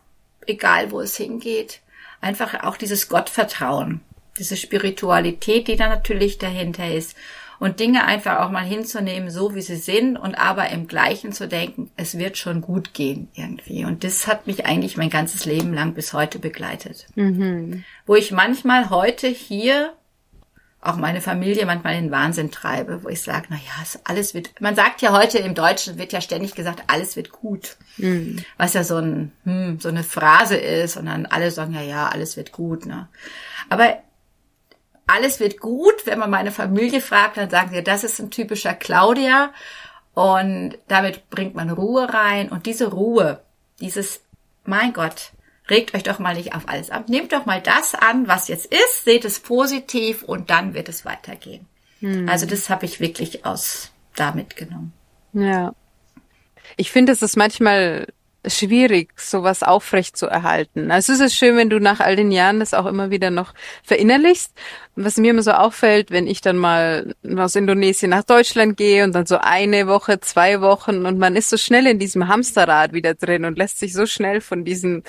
egal 0.46 0.90
wo 0.90 1.00
es 1.00 1.16
hingeht, 1.16 1.80
einfach 2.20 2.64
auch 2.64 2.76
dieses 2.76 3.08
Gottvertrauen, 3.08 4.00
diese 4.38 4.56
Spiritualität, 4.56 5.68
die 5.68 5.76
da 5.76 5.88
natürlich 5.88 6.38
dahinter 6.38 6.92
ist 6.92 7.16
und 7.60 7.80
Dinge 7.80 8.04
einfach 8.04 8.40
auch 8.40 8.50
mal 8.50 8.64
hinzunehmen, 8.64 9.30
so 9.30 9.54
wie 9.54 9.62
sie 9.62 9.76
sind 9.76 10.16
und 10.16 10.34
aber 10.36 10.70
im 10.70 10.86
Gleichen 10.86 11.32
zu 11.32 11.48
denken, 11.48 11.90
es 11.96 12.16
wird 12.18 12.36
schon 12.36 12.60
gut 12.60 12.94
gehen 12.94 13.28
irgendwie. 13.34 13.84
Und 13.84 14.04
das 14.04 14.26
hat 14.26 14.46
mich 14.46 14.66
eigentlich 14.66 14.96
mein 14.96 15.10
ganzes 15.10 15.44
Leben 15.44 15.72
lang 15.72 15.94
bis 15.94 16.12
heute 16.12 16.38
begleitet. 16.38 17.06
Mhm. 17.16 17.84
Wo 18.06 18.14
ich 18.14 18.30
manchmal 18.30 18.90
heute 18.90 19.26
hier 19.28 19.92
auch 20.80 20.96
meine 20.96 21.20
Familie 21.20 21.66
manchmal 21.66 21.96
in 21.96 22.04
den 22.04 22.12
Wahnsinn 22.12 22.52
treibe, 22.52 23.02
wo 23.02 23.08
ich 23.08 23.22
sage, 23.22 23.46
na 23.50 23.56
ja, 23.56 24.00
alles 24.04 24.32
wird, 24.32 24.60
man 24.60 24.76
sagt 24.76 25.02
ja 25.02 25.12
heute 25.12 25.38
im 25.38 25.54
Deutschen 25.54 25.98
wird 25.98 26.12
ja 26.12 26.20
ständig 26.20 26.54
gesagt, 26.54 26.84
alles 26.86 27.16
wird 27.16 27.32
gut. 27.32 27.76
Mhm. 27.96 28.44
Was 28.56 28.74
ja 28.74 28.84
so 28.84 28.96
ein, 28.96 29.32
hm, 29.44 29.80
so 29.80 29.88
eine 29.88 30.04
Phrase 30.04 30.56
ist 30.56 30.96
und 30.96 31.06
dann 31.06 31.26
alle 31.26 31.50
sagen, 31.50 31.74
ja, 31.74 31.82
ja, 31.82 32.08
alles 32.08 32.36
wird 32.36 32.52
gut, 32.52 32.86
ne. 32.86 33.08
Aber 33.68 33.98
alles 35.08 35.40
wird 35.40 35.58
gut, 35.58 36.06
wenn 36.06 36.18
man 36.18 36.30
meine 36.30 36.52
Familie 36.52 37.00
fragt, 37.00 37.38
dann 37.38 37.50
sagen 37.50 37.70
sie, 37.72 37.82
das 37.82 38.04
ist 38.04 38.20
ein 38.20 38.30
typischer 38.30 38.74
Claudia 38.74 39.52
und 40.14 40.78
damit 40.86 41.28
bringt 41.30 41.54
man 41.54 41.70
Ruhe 41.70 42.12
rein 42.12 42.50
und 42.50 42.66
diese 42.66 42.88
Ruhe, 42.88 43.40
dieses, 43.80 44.20
mein 44.64 44.92
Gott, 44.92 45.32
regt 45.70 45.94
euch 45.94 46.02
doch 46.02 46.18
mal 46.18 46.34
nicht 46.34 46.54
auf 46.54 46.68
alles 46.68 46.90
ab. 46.90 47.08
Nehmt 47.08 47.32
doch 47.32 47.46
mal 47.46 47.60
das 47.60 47.94
an, 47.94 48.28
was 48.28 48.48
jetzt 48.48 48.66
ist, 48.66 49.04
seht 49.04 49.24
es 49.24 49.40
positiv 49.40 50.22
und 50.22 50.50
dann 50.50 50.74
wird 50.74 50.88
es 50.88 51.04
weitergehen. 51.04 51.66
Hm. 52.00 52.28
Also 52.28 52.46
das 52.46 52.70
habe 52.70 52.86
ich 52.86 53.00
wirklich 53.00 53.44
aus 53.44 53.90
da 54.14 54.32
mitgenommen. 54.32 54.92
Ja. 55.32 55.74
Ich 56.76 56.90
finde, 56.90 57.12
es 57.12 57.22
ist 57.22 57.36
manchmal 57.36 58.06
schwierig, 58.46 59.10
sowas 59.18 59.62
aufrecht 59.62 60.16
zu 60.16 60.26
erhalten. 60.26 60.90
Also 60.90 61.12
es 61.12 61.20
ist 61.20 61.34
schön, 61.34 61.56
wenn 61.56 61.70
du 61.70 61.80
nach 61.80 62.00
all 62.00 62.16
den 62.16 62.30
Jahren 62.30 62.60
das 62.60 62.72
auch 62.72 62.86
immer 62.86 63.10
wieder 63.10 63.30
noch 63.30 63.52
verinnerlichst. 63.82 64.52
was 64.94 65.16
mir 65.16 65.30
immer 65.30 65.42
so 65.42 65.52
auffällt, 65.52 66.10
wenn 66.10 66.26
ich 66.26 66.40
dann 66.40 66.56
mal 66.56 67.14
aus 67.36 67.56
Indonesien 67.56 68.10
nach 68.10 68.24
Deutschland 68.24 68.76
gehe 68.76 69.04
und 69.04 69.14
dann 69.14 69.26
so 69.26 69.38
eine 69.38 69.86
Woche, 69.86 70.20
zwei 70.20 70.60
Wochen 70.60 71.06
und 71.06 71.18
man 71.18 71.36
ist 71.36 71.50
so 71.50 71.56
schnell 71.56 71.86
in 71.86 71.98
diesem 71.98 72.28
Hamsterrad 72.28 72.92
wieder 72.92 73.14
drin 73.14 73.44
und 73.44 73.58
lässt 73.58 73.78
sich 73.78 73.92
so 73.92 74.06
schnell 74.06 74.40
von 74.40 74.64
diesen 74.64 75.04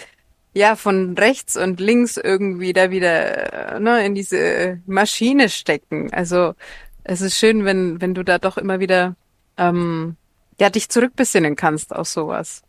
ja, 0.53 0.75
von 0.75 1.17
rechts 1.17 1.55
und 1.55 1.79
links 1.79 2.17
irgendwie 2.17 2.73
da 2.73 2.91
wieder 2.91 3.79
ne, 3.79 4.05
in 4.05 4.15
diese 4.15 4.81
Maschine 4.85 5.49
stecken. 5.49 6.12
Also 6.13 6.53
es 7.03 7.21
ist 7.21 7.38
schön, 7.38 7.65
wenn, 7.65 8.01
wenn 8.01 8.13
du 8.13 8.23
da 8.23 8.39
doch 8.39 8.57
immer 8.57 8.79
wieder 8.79 9.15
ähm, 9.57 10.17
ja, 10.59 10.69
dich 10.69 10.89
zurückbesinnen 10.89 11.55
kannst 11.55 11.95
aus 11.95 12.13
sowas. 12.13 12.63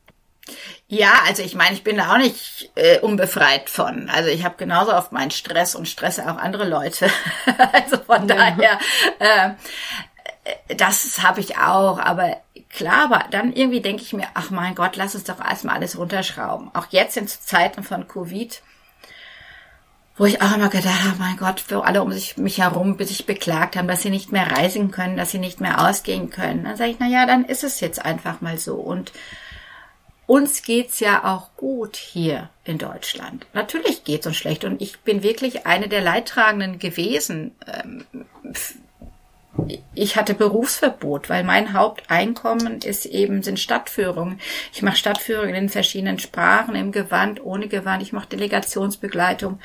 Ja, 0.89 1.13
also 1.27 1.43
ich 1.43 1.55
meine, 1.55 1.75
ich 1.75 1.85
bin 1.85 1.97
da 1.97 2.13
auch 2.13 2.19
nicht 2.19 2.71
äh, 2.75 2.99
unbefreit 2.99 3.71
von. 3.71 4.09
Also 4.09 4.29
ich 4.31 4.45
habe 4.45 4.57
genauso 4.57 4.93
oft 4.95 5.13
meinen 5.13 5.31
Stress 5.31 5.75
und 5.75 5.89
stresse 5.89 6.25
auch 6.31 6.39
andere 6.39 6.69
Leute. 6.69 7.09
also 7.73 7.99
von 7.99 8.29
ja. 8.29 8.35
daher, 8.35 8.79
äh, 9.19 10.75
das 10.75 11.23
habe 11.23 11.41
ich 11.41 11.59
auch. 11.59 11.99
Aber 11.99 12.37
klar, 12.71 13.05
aber 13.05 13.25
dann 13.31 13.53
irgendwie 13.53 13.81
denke 13.81 14.03
ich 14.03 14.13
mir, 14.13 14.29
ach 14.35 14.51
mein 14.51 14.75
Gott, 14.75 14.97
lass 14.97 15.15
uns 15.15 15.25
doch 15.25 15.41
erstmal 15.41 15.77
alles 15.77 15.99
runterschrauben. 15.99 16.71
Auch 16.75 16.87
jetzt 16.91 17.17
in 17.17 17.29
Zeiten 17.29 17.83
von 17.83 18.09
Covid, 18.09 18.63
wo 20.17 20.25
ich 20.27 20.43
auch 20.43 20.55
immer 20.55 20.69
gedacht 20.69 21.05
habe, 21.05 21.19
mein 21.19 21.37
Gott, 21.37 21.61
für 21.61 21.85
alle 21.85 22.03
um 22.03 22.09
mich 22.09 22.59
herum 22.59 22.97
bis 22.97 23.09
sich 23.09 23.27
beklagt 23.27 23.77
haben, 23.77 23.89
dass 23.89 24.03
sie 24.03 24.11
nicht 24.11 24.33
mehr 24.33 24.51
reisen 24.51 24.91
können, 24.91 25.17
dass 25.17 25.31
sie 25.31 25.39
nicht 25.39 25.61
mehr 25.61 25.89
ausgehen 25.89 26.31
können. 26.31 26.65
Dann 26.65 26.77
sage 26.77 26.91
ich, 26.91 26.97
na 26.99 27.07
ja, 27.07 27.27
dann 27.27 27.45
ist 27.45 27.65
es 27.65 27.81
jetzt 27.81 28.05
einfach 28.05 28.41
mal 28.41 28.59
so. 28.59 28.75
Und 28.75 29.13
uns 30.27 30.63
geht's 30.63 31.01
ja 31.01 31.25
auch 31.25 31.57
gut 31.57 31.97
hier 31.97 32.51
in 32.65 32.79
Deutschland. 32.79 33.47
Natürlich 33.53 34.05
geht's 34.05 34.27
uns 34.27 34.37
schlecht 34.37 34.65
und 34.65 34.81
ich 34.81 35.01
bin 35.01 35.23
wirklich 35.25 35.67
eine 35.67 35.89
der 35.89 36.03
Leidtragenden 36.03 36.79
gewesen. 36.79 37.57
Ähm, 37.67 38.05
ich 39.95 40.17
hatte 40.17 40.35
Berufsverbot, 40.35 41.29
weil 41.29 41.43
mein 41.43 41.73
Haupteinkommen 41.73 42.81
ist 42.83 43.05
eben 43.05 43.43
sind 43.43 43.59
Stadtführungen. 43.59 44.41
Ich 44.73 44.83
mache 44.83 44.97
Stadtführungen 44.97 45.55
in 45.55 45.69
verschiedenen 45.69 46.19
Sprachen, 46.19 46.77
im 46.77 46.93
Gewand, 46.93 47.45
ohne 47.45 47.67
Gewand. 47.67 48.03
Ich 48.03 48.13
mache 48.13 48.29
Delegationsbegleitung. 48.29 49.59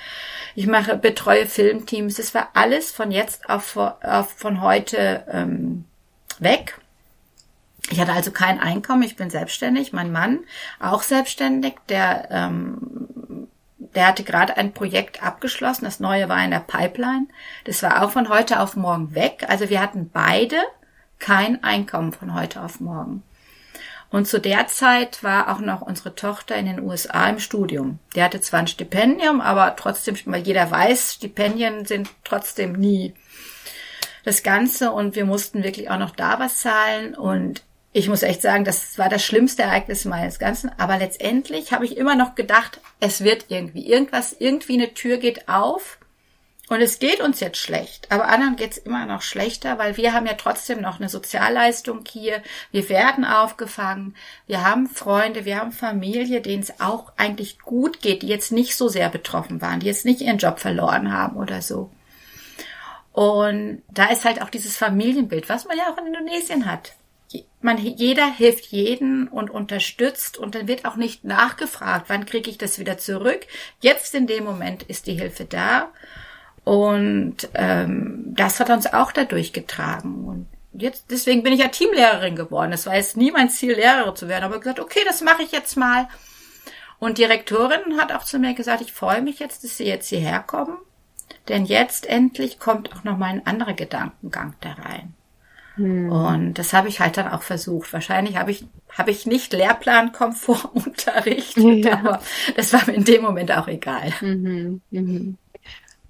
Ich 0.55 0.65
mache 0.65 0.97
betreue 0.97 1.45
Filmteams. 1.45 2.15
Das 2.15 2.33
war 2.33 2.49
alles 2.53 2.91
von 2.91 3.11
jetzt 3.11 3.49
auf, 3.49 3.77
auf 3.77 4.31
von 4.35 4.61
heute 4.61 5.25
ähm, 5.31 5.85
weg. 6.39 6.79
Ich 7.91 7.99
hatte 7.99 8.13
also 8.13 8.31
kein 8.31 8.59
Einkommen, 8.59 9.03
ich 9.03 9.15
bin 9.15 9.29
selbstständig, 9.29 9.93
mein 9.93 10.11
Mann 10.11 10.39
auch 10.79 11.03
selbstständig, 11.03 11.75
der, 11.87 12.29
ähm, 12.31 13.07
der 13.95 14.07
hatte 14.07 14.23
gerade 14.23 14.57
ein 14.57 14.73
Projekt 14.73 15.23
abgeschlossen, 15.23 15.85
das 15.85 15.99
neue 15.99 16.29
war 16.29 16.43
in 16.43 16.51
der 16.51 16.59
Pipeline. 16.59 17.27
Das 17.63 17.81
war 17.81 18.03
auch 18.03 18.11
von 18.11 18.29
heute 18.29 18.59
auf 18.59 18.75
morgen 18.75 19.15
weg. 19.15 19.45
Also 19.47 19.69
wir 19.69 19.81
hatten 19.81 20.09
beide 20.11 20.57
kein 21.19 21.63
Einkommen 21.63 22.11
von 22.11 22.33
heute 22.33 22.61
auf 22.61 22.79
morgen. 22.79 23.23
Und 24.09 24.27
zu 24.27 24.39
der 24.39 24.67
Zeit 24.67 25.23
war 25.23 25.49
auch 25.53 25.59
noch 25.59 25.81
unsere 25.81 26.15
Tochter 26.15 26.55
in 26.55 26.67
den 26.67 26.79
USA 26.79 27.27
im 27.27 27.39
Studium. 27.39 27.99
Die 28.15 28.23
hatte 28.23 28.39
zwar 28.39 28.59
ein 28.61 28.67
Stipendium, 28.67 29.41
aber 29.41 29.75
trotzdem, 29.75 30.15
weil 30.25 30.43
jeder 30.43 30.69
weiß, 30.69 31.15
Stipendien 31.15 31.85
sind 31.85 32.09
trotzdem 32.23 32.73
nie 32.73 33.13
das 34.23 34.43
Ganze 34.43 34.91
und 34.91 35.15
wir 35.15 35.25
mussten 35.25 35.63
wirklich 35.63 35.89
auch 35.89 35.99
noch 35.99 36.15
da 36.15 36.39
was 36.39 36.61
zahlen 36.61 37.13
und 37.15 37.63
ich 37.95 38.09
muss 38.09 38.23
echt 38.23 38.41
sagen, 38.41 38.65
das 38.65 38.97
war 38.97 39.07
das 39.07 39.23
schlimmste 39.23 39.63
Ereignis 39.63 40.03
meines 40.03 40.37
Ganzen. 40.37 40.69
Aber 40.77 40.97
letztendlich 40.97 41.71
habe 41.71 41.85
ich 41.85 41.95
immer 41.95 42.17
noch 42.17 42.35
gedacht, 42.35 42.81
es 42.99 43.23
wird 43.23 43.45
irgendwie 43.47 43.87
irgendwas, 43.87 44.35
irgendwie 44.37 44.73
eine 44.73 44.93
Tür 44.93 45.15
geht 45.15 45.47
auf 45.47 45.97
und 46.67 46.81
es 46.81 46.99
geht 46.99 47.21
uns 47.21 47.39
jetzt 47.39 47.57
schlecht. 47.57 48.11
Aber 48.11 48.27
anderen 48.27 48.57
geht 48.57 48.71
es 48.71 48.77
immer 48.79 49.05
noch 49.05 49.21
schlechter, 49.21 49.77
weil 49.77 49.95
wir 49.95 50.11
haben 50.11 50.25
ja 50.25 50.33
trotzdem 50.33 50.81
noch 50.81 50.99
eine 50.99 51.07
Sozialleistung 51.07 52.03
hier. 52.05 52.43
Wir 52.69 52.89
werden 52.89 53.23
aufgefangen. 53.23 54.13
Wir 54.45 54.65
haben 54.65 54.87
Freunde, 54.87 55.45
wir 55.45 55.57
haben 55.57 55.71
Familie, 55.71 56.41
denen 56.41 56.63
es 56.63 56.81
auch 56.81 57.13
eigentlich 57.15 57.59
gut 57.59 58.01
geht, 58.01 58.23
die 58.23 58.27
jetzt 58.27 58.51
nicht 58.51 58.75
so 58.75 58.89
sehr 58.89 59.07
betroffen 59.07 59.61
waren, 59.61 59.79
die 59.79 59.87
jetzt 59.87 60.03
nicht 60.03 60.19
ihren 60.19 60.37
Job 60.37 60.59
verloren 60.59 61.13
haben 61.13 61.37
oder 61.37 61.61
so. 61.61 61.91
Und 63.13 63.83
da 63.87 64.07
ist 64.07 64.25
halt 64.25 64.41
auch 64.41 64.49
dieses 64.49 64.75
Familienbild, 64.75 65.47
was 65.47 65.63
man 65.63 65.77
ja 65.77 65.85
auch 65.89 65.97
in 65.97 66.07
Indonesien 66.07 66.65
hat 66.65 66.91
man, 67.65 67.77
jeder 67.77 68.31
hilft 68.31 68.67
jeden 68.67 69.27
und 69.27 69.49
unterstützt 69.49 70.37
und 70.37 70.55
dann 70.55 70.67
wird 70.67 70.85
auch 70.85 70.95
nicht 70.95 71.25
nachgefragt, 71.25 72.05
wann 72.07 72.25
kriege 72.25 72.49
ich 72.49 72.57
das 72.57 72.79
wieder 72.79 72.97
zurück. 72.97 73.41
Jetzt 73.81 74.15
in 74.15 74.27
dem 74.27 74.45
Moment 74.45 74.83
ist 74.83 75.07
die 75.07 75.15
Hilfe 75.19 75.45
da 75.45 75.91
und 76.63 77.49
ähm, 77.55 78.23
das 78.27 78.59
hat 78.59 78.69
uns 78.69 78.85
auch 78.93 79.11
dadurch 79.11 79.51
getragen 79.51 80.25
und 80.25 80.47
jetzt 80.73 81.05
deswegen 81.09 81.43
bin 81.43 81.53
ich 81.53 81.59
ja 81.59 81.67
Teamlehrerin 81.67 82.35
geworden. 82.35 82.71
Es 82.71 82.85
war 82.85 82.95
jetzt 82.95 83.17
nie 83.17 83.31
mein 83.31 83.49
Ziel, 83.49 83.73
Lehrerin 83.73 84.15
zu 84.15 84.29
werden, 84.29 84.45
aber 84.45 84.59
gesagt, 84.59 84.79
okay, 84.79 85.01
das 85.05 85.21
mache 85.21 85.43
ich 85.43 85.51
jetzt 85.51 85.75
mal. 85.75 86.07
Und 86.99 87.17
die 87.17 87.25
Rektorin 87.25 87.97
hat 87.97 88.13
auch 88.13 88.23
zu 88.23 88.39
mir 88.39 88.53
gesagt, 88.53 88.81
ich 88.81 88.93
freue 88.93 89.21
mich 89.21 89.39
jetzt, 89.39 89.63
dass 89.63 89.77
Sie 89.77 89.85
jetzt 89.85 90.07
hierher 90.07 90.39
kommen, 90.39 90.77
denn 91.49 91.65
jetzt 91.65 92.05
endlich 92.05 92.59
kommt 92.59 92.95
auch 92.95 93.03
noch 93.03 93.17
mal 93.17 93.27
ein 93.27 93.45
anderer 93.45 93.73
Gedankengang 93.73 94.53
da 94.61 94.73
rein. 94.73 95.13
Hm. 95.75 96.09
Und 96.11 96.53
das 96.55 96.73
habe 96.73 96.87
ich 96.87 96.99
halt 96.99 97.17
dann 97.17 97.27
auch 97.27 97.41
versucht. 97.41 97.91
Wahrscheinlich 97.93 98.37
habe 98.37 98.51
ich, 98.51 98.65
habe 98.91 99.11
ich 99.11 99.25
nicht 99.25 99.53
Lehrplankomfort 99.53 100.69
unterrichtet, 100.73 101.85
ja. 101.85 101.99
aber 101.99 102.21
das 102.55 102.73
war 102.73 102.85
mir 102.85 102.93
in 102.93 103.03
dem 103.03 103.21
Moment 103.21 103.51
auch 103.51 103.67
egal. 103.67 104.11
Mhm. 104.21 104.81
Mhm. 104.91 105.37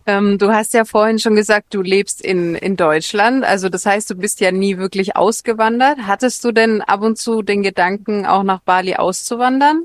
Ähm, 0.08 0.38
du 0.38 0.54
hast 0.54 0.74
ja 0.74 0.86
vorhin 0.86 1.18
schon 1.18 1.36
gesagt, 1.36 1.74
du 1.74 1.82
lebst 1.82 2.22
in, 2.22 2.54
in 2.54 2.78
Deutschland. 2.78 3.44
Also 3.44 3.70
das 3.70 3.86
heißt, 3.88 4.10
du 4.10 4.16
bist 4.16 4.40
ja 4.40 4.52
nie 4.52 4.78
wirklich 4.78 5.16
ausgewandert. 5.16 6.00
Hattest 6.06 6.44
du 6.44 6.52
denn 6.52 6.82
ab 6.82 7.02
und 7.02 7.18
zu 7.18 7.42
den 7.42 7.64
Gedanken, 7.64 8.26
auch 8.26 8.44
nach 8.44 8.60
Bali 8.60 8.96
auszuwandern? 8.96 9.84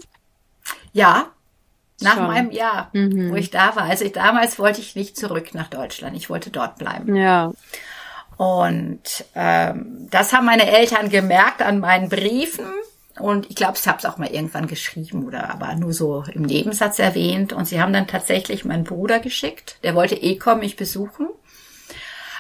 Ja, 0.93 1.29
nach 2.01 2.17
Schon. 2.17 2.27
meinem 2.27 2.51
Jahr, 2.51 2.91
mhm. 2.93 3.31
wo 3.31 3.35
ich 3.37 3.51
da 3.51 3.77
war. 3.77 3.85
Also 3.85 4.05
ich, 4.05 4.13
damals 4.13 4.59
wollte 4.59 4.81
ich 4.81 4.95
nicht 4.95 5.17
zurück 5.17 5.55
nach 5.55 5.69
Deutschland. 5.69 6.17
Ich 6.17 6.29
wollte 6.29 6.51
dort 6.51 6.77
bleiben. 6.77 7.17
Ja. 7.17 7.53
Und 8.41 9.27
ähm, 9.35 10.09
das 10.11 10.33
haben 10.33 10.47
meine 10.47 10.67
Eltern 10.67 11.11
gemerkt 11.11 11.61
an 11.61 11.79
meinen 11.79 12.09
Briefen. 12.09 12.65
Und 13.19 13.51
ich 13.51 13.55
glaube, 13.55 13.77
ich 13.79 13.87
habe 13.87 13.99
es 13.99 14.07
auch 14.07 14.17
mal 14.17 14.31
irgendwann 14.31 14.67
geschrieben 14.67 15.27
oder 15.27 15.51
aber 15.51 15.75
nur 15.75 15.93
so 15.93 16.25
im 16.33 16.45
Nebensatz 16.45 16.99
erwähnt. 16.99 17.53
Und 17.53 17.67
sie 17.67 17.83
haben 17.83 17.93
dann 17.93 18.07
tatsächlich 18.07 18.65
meinen 18.65 18.85
Bruder 18.85 19.21
geschickt. 19.21 19.77
Der 19.83 19.95
wollte 19.95 20.15
eh 20.15 20.39
kommen, 20.39 20.61
mich 20.61 20.77
besuchen. 20.77 21.29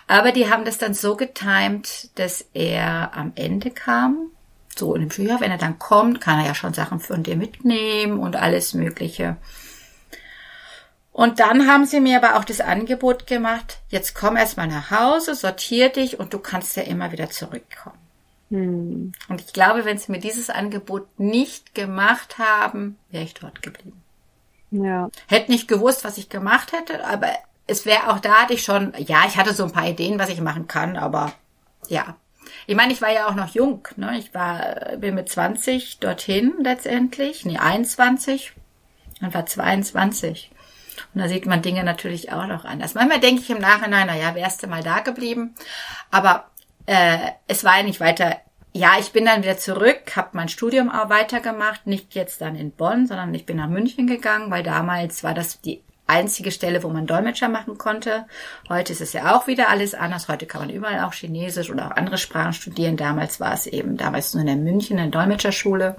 Aber 0.06 0.32
die 0.32 0.48
haben 0.48 0.64
das 0.64 0.78
dann 0.78 0.94
so 0.94 1.16
getimt, 1.16 2.08
dass 2.18 2.46
er 2.54 3.14
am 3.14 3.32
Ende 3.34 3.70
kam. 3.70 4.30
So 4.74 4.94
in 4.94 5.02
dem 5.02 5.10
Schuljahr, 5.10 5.42
wenn 5.42 5.50
er 5.50 5.58
dann 5.58 5.78
kommt, 5.78 6.22
kann 6.22 6.38
er 6.38 6.46
ja 6.46 6.54
schon 6.54 6.72
Sachen 6.72 7.00
von 7.00 7.24
dir 7.24 7.36
mitnehmen 7.36 8.20
und 8.20 8.36
alles 8.36 8.72
Mögliche. 8.72 9.36
Und 11.20 11.38
dann 11.38 11.66
haben 11.66 11.84
sie 11.84 12.00
mir 12.00 12.16
aber 12.16 12.38
auch 12.38 12.46
das 12.46 12.62
Angebot 12.62 13.26
gemacht, 13.26 13.80
jetzt 13.90 14.14
komm 14.14 14.38
erstmal 14.38 14.68
nach 14.68 14.90
Hause, 14.90 15.34
sortier 15.34 15.90
dich 15.90 16.18
und 16.18 16.32
du 16.32 16.38
kannst 16.38 16.78
ja 16.78 16.82
immer 16.82 17.12
wieder 17.12 17.28
zurückkommen. 17.28 17.98
Hm. 18.48 19.12
Und 19.28 19.40
ich 19.42 19.52
glaube, 19.52 19.84
wenn 19.84 19.98
sie 19.98 20.12
mir 20.12 20.18
dieses 20.18 20.48
Angebot 20.48 21.06
nicht 21.18 21.74
gemacht 21.74 22.38
haben, 22.38 22.96
wäre 23.10 23.24
ich 23.24 23.34
dort 23.34 23.60
geblieben. 23.60 24.02
Ja. 24.70 25.10
Hätte 25.26 25.50
nicht 25.50 25.68
gewusst, 25.68 26.04
was 26.04 26.16
ich 26.16 26.30
gemacht 26.30 26.72
hätte, 26.72 27.04
aber 27.06 27.28
es 27.66 27.84
wäre 27.84 28.08
auch 28.08 28.20
da 28.20 28.44
hatte 28.44 28.54
ich 28.54 28.62
schon, 28.62 28.94
ja, 28.96 29.24
ich 29.26 29.36
hatte 29.36 29.52
so 29.52 29.64
ein 29.64 29.72
paar 29.72 29.86
Ideen, 29.86 30.18
was 30.18 30.30
ich 30.30 30.40
machen 30.40 30.68
kann, 30.68 30.96
aber 30.96 31.34
ja. 31.88 32.16
Ich 32.66 32.76
meine, 32.76 32.94
ich 32.94 33.02
war 33.02 33.12
ja 33.12 33.28
auch 33.28 33.34
noch 33.34 33.50
jung, 33.50 33.86
ne? 33.96 34.16
Ich 34.18 34.32
war, 34.32 34.96
bin 34.96 35.16
mit 35.16 35.28
20 35.28 35.98
dorthin 35.98 36.54
letztendlich, 36.62 37.44
nee, 37.44 37.58
21 37.58 38.54
und 39.20 39.34
war 39.34 39.44
22. 39.44 40.50
Und 41.14 41.20
da 41.20 41.28
sieht 41.28 41.46
man 41.46 41.62
Dinge 41.62 41.84
natürlich 41.84 42.32
auch 42.32 42.46
noch 42.46 42.64
anders. 42.64 42.94
Manchmal 42.94 43.20
denke 43.20 43.42
ich 43.42 43.50
im 43.50 43.58
Nachhinein, 43.58 44.06
na 44.06 44.16
ja, 44.16 44.34
wärst 44.34 44.62
du 44.62 44.66
mal 44.68 44.82
da 44.82 45.00
geblieben. 45.00 45.54
Aber 46.10 46.46
äh, 46.86 47.18
es 47.46 47.64
war 47.64 47.78
ja 47.78 47.82
nicht 47.82 48.00
weiter. 48.00 48.36
Ja, 48.72 48.92
ich 49.00 49.10
bin 49.12 49.24
dann 49.24 49.42
wieder 49.42 49.58
zurück, 49.58 50.14
habe 50.14 50.30
mein 50.32 50.48
Studium 50.48 50.90
auch 50.90 51.10
weitergemacht, 51.10 51.86
nicht 51.88 52.14
jetzt 52.14 52.40
dann 52.40 52.54
in 52.54 52.70
Bonn, 52.70 53.06
sondern 53.08 53.34
ich 53.34 53.44
bin 53.44 53.56
nach 53.56 53.68
München 53.68 54.06
gegangen, 54.06 54.50
weil 54.50 54.62
damals 54.62 55.24
war 55.24 55.34
das 55.34 55.60
die 55.60 55.82
einzige 56.06 56.50
Stelle, 56.50 56.82
wo 56.82 56.88
man 56.88 57.06
Dolmetscher 57.06 57.48
machen 57.48 57.78
konnte. 57.78 58.26
Heute 58.68 58.92
ist 58.92 59.00
es 59.00 59.12
ja 59.12 59.34
auch 59.34 59.46
wieder 59.46 59.68
alles 59.68 59.94
anders. 59.94 60.28
Heute 60.28 60.46
kann 60.46 60.62
man 60.62 60.70
überall 60.70 61.00
auch 61.04 61.12
Chinesisch 61.12 61.70
oder 61.70 61.86
auch 61.86 61.96
andere 61.96 62.18
Sprachen 62.18 62.52
studieren. 62.52 62.96
Damals 62.96 63.40
war 63.40 63.54
es 63.54 63.66
eben, 63.66 63.96
damals 63.96 64.34
nur 64.34 64.42
in 64.42 64.46
der 64.48 64.56
München, 64.56 64.98
in 64.98 65.10
der 65.10 65.20
Dolmetscherschule. 65.20 65.96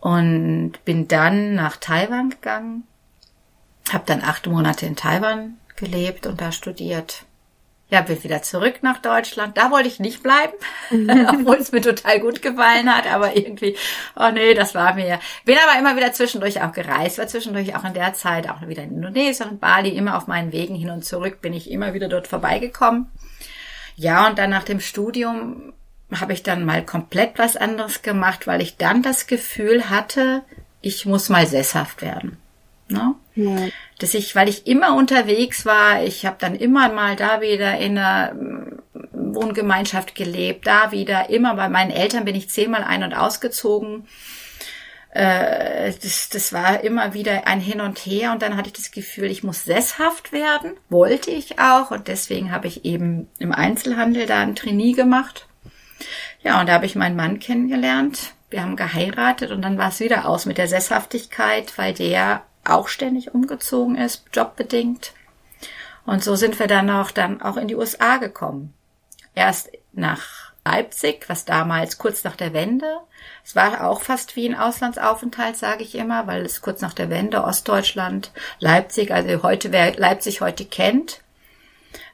und 0.00 0.72
bin 0.84 1.08
dann 1.08 1.54
nach 1.54 1.76
Taiwan 1.76 2.30
gegangen, 2.30 2.84
habe 3.92 4.04
dann 4.06 4.22
acht 4.22 4.46
Monate 4.46 4.86
in 4.86 4.96
Taiwan 4.96 5.58
gelebt 5.76 6.26
und 6.26 6.40
da 6.40 6.52
studiert. 6.52 7.24
Ja, 7.90 8.02
bin 8.02 8.22
wieder 8.22 8.40
zurück 8.42 8.82
nach 8.82 8.98
Deutschland. 8.98 9.56
Da 9.56 9.72
wollte 9.72 9.88
ich 9.88 9.98
nicht 9.98 10.22
bleiben, 10.22 10.52
obwohl 11.28 11.56
es 11.56 11.72
mir 11.72 11.80
total 11.80 12.20
gut 12.20 12.40
gefallen 12.40 12.94
hat. 12.94 13.12
Aber 13.12 13.36
irgendwie, 13.36 13.76
oh 14.14 14.30
nee, 14.32 14.54
das 14.54 14.76
war 14.76 14.94
mir. 14.94 15.18
Bin 15.44 15.56
aber 15.58 15.76
immer 15.78 15.96
wieder 15.96 16.12
zwischendurch 16.12 16.62
auch 16.62 16.70
gereist, 16.70 17.18
war 17.18 17.26
zwischendurch 17.26 17.74
auch 17.74 17.82
in 17.84 17.94
der 17.94 18.14
Zeit 18.14 18.48
auch 18.48 18.66
wieder 18.66 18.84
in 18.84 18.92
Indonesien 18.92 19.50
und 19.50 19.60
Bali. 19.60 19.88
Immer 19.90 20.16
auf 20.16 20.28
meinen 20.28 20.52
Wegen 20.52 20.76
hin 20.76 20.90
und 20.90 21.04
zurück 21.04 21.40
bin 21.40 21.52
ich 21.52 21.68
immer 21.68 21.92
wieder 21.92 22.08
dort 22.08 22.28
vorbeigekommen. 22.28 23.10
Ja, 23.96 24.28
und 24.28 24.38
dann 24.38 24.50
nach 24.50 24.64
dem 24.64 24.80
Studium 24.80 25.72
habe 26.18 26.32
ich 26.32 26.44
dann 26.44 26.64
mal 26.64 26.84
komplett 26.84 27.38
was 27.38 27.56
anderes 27.56 28.02
gemacht, 28.02 28.46
weil 28.46 28.62
ich 28.62 28.76
dann 28.76 29.02
das 29.02 29.26
Gefühl 29.26 29.90
hatte, 29.90 30.42
ich 30.80 31.06
muss 31.06 31.28
mal 31.28 31.46
sesshaft 31.46 32.02
werden. 32.02 32.38
Ne? 32.88 33.14
Ja. 33.40 33.68
Dass 33.98 34.14
ich, 34.14 34.34
weil 34.34 34.48
ich 34.48 34.66
immer 34.66 34.96
unterwegs 34.96 35.66
war, 35.66 36.02
ich 36.02 36.26
habe 36.26 36.36
dann 36.38 36.54
immer 36.54 36.90
mal 36.90 37.16
da 37.16 37.40
wieder 37.40 37.78
in 37.78 37.98
einer 37.98 38.34
Wohngemeinschaft 39.12 40.14
gelebt, 40.14 40.66
da 40.66 40.92
wieder 40.92 41.30
immer 41.30 41.54
bei 41.54 41.68
meinen 41.68 41.90
Eltern 41.90 42.24
bin 42.24 42.34
ich 42.34 42.50
zehnmal 42.50 42.84
ein- 42.84 43.02
und 43.02 43.14
ausgezogen. 43.14 44.06
Äh, 45.10 45.92
das, 46.02 46.28
das 46.28 46.52
war 46.52 46.84
immer 46.84 47.14
wieder 47.14 47.46
ein 47.46 47.60
Hin 47.60 47.80
und 47.80 47.98
Her 47.98 48.32
und 48.32 48.42
dann 48.42 48.56
hatte 48.56 48.68
ich 48.68 48.74
das 48.74 48.90
Gefühl, 48.90 49.30
ich 49.30 49.42
muss 49.42 49.64
sesshaft 49.64 50.32
werden, 50.32 50.72
wollte 50.88 51.30
ich 51.30 51.58
auch 51.58 51.90
und 51.90 52.08
deswegen 52.08 52.52
habe 52.52 52.68
ich 52.68 52.84
eben 52.84 53.28
im 53.38 53.52
Einzelhandel 53.52 54.26
da 54.26 54.40
ein 54.40 54.54
Trainee 54.54 54.92
gemacht. 54.92 55.48
Ja, 56.42 56.60
und 56.60 56.68
da 56.68 56.74
habe 56.74 56.86
ich 56.86 56.94
meinen 56.94 57.16
Mann 57.16 57.38
kennengelernt. 57.38 58.32
Wir 58.50 58.62
haben 58.62 58.76
geheiratet 58.76 59.50
und 59.50 59.62
dann 59.62 59.78
war 59.78 59.88
es 59.88 60.00
wieder 60.00 60.28
aus 60.28 60.46
mit 60.46 60.58
der 60.58 60.68
Sesshaftigkeit, 60.68 61.76
weil 61.76 61.92
der 61.92 62.42
auch 62.64 62.88
ständig 62.88 63.34
umgezogen 63.34 63.96
ist, 63.96 64.24
jobbedingt. 64.32 65.12
Und 66.04 66.24
so 66.24 66.36
sind 66.36 66.58
wir 66.58 66.66
dann 66.66 66.90
auch 66.90 67.10
dann 67.10 67.42
auch 67.42 67.56
in 67.56 67.68
die 67.68 67.76
USA 67.76 68.16
gekommen. 68.16 68.74
Erst 69.34 69.70
nach 69.92 70.50
Leipzig, 70.64 71.28
was 71.28 71.44
damals 71.44 71.98
kurz 71.98 72.24
nach 72.24 72.36
der 72.36 72.52
Wende. 72.52 72.98
Es 73.44 73.56
war 73.56 73.88
auch 73.88 74.02
fast 74.02 74.36
wie 74.36 74.48
ein 74.48 74.54
Auslandsaufenthalt, 74.54 75.56
sage 75.56 75.82
ich 75.82 75.94
immer, 75.94 76.26
weil 76.26 76.44
es 76.44 76.60
kurz 76.60 76.80
nach 76.80 76.92
der 76.92 77.10
Wende 77.10 77.42
Ostdeutschland, 77.42 78.30
Leipzig, 78.58 79.12
also 79.12 79.42
heute 79.42 79.72
wer 79.72 79.96
Leipzig 79.96 80.40
heute 80.40 80.64
kennt, 80.64 81.22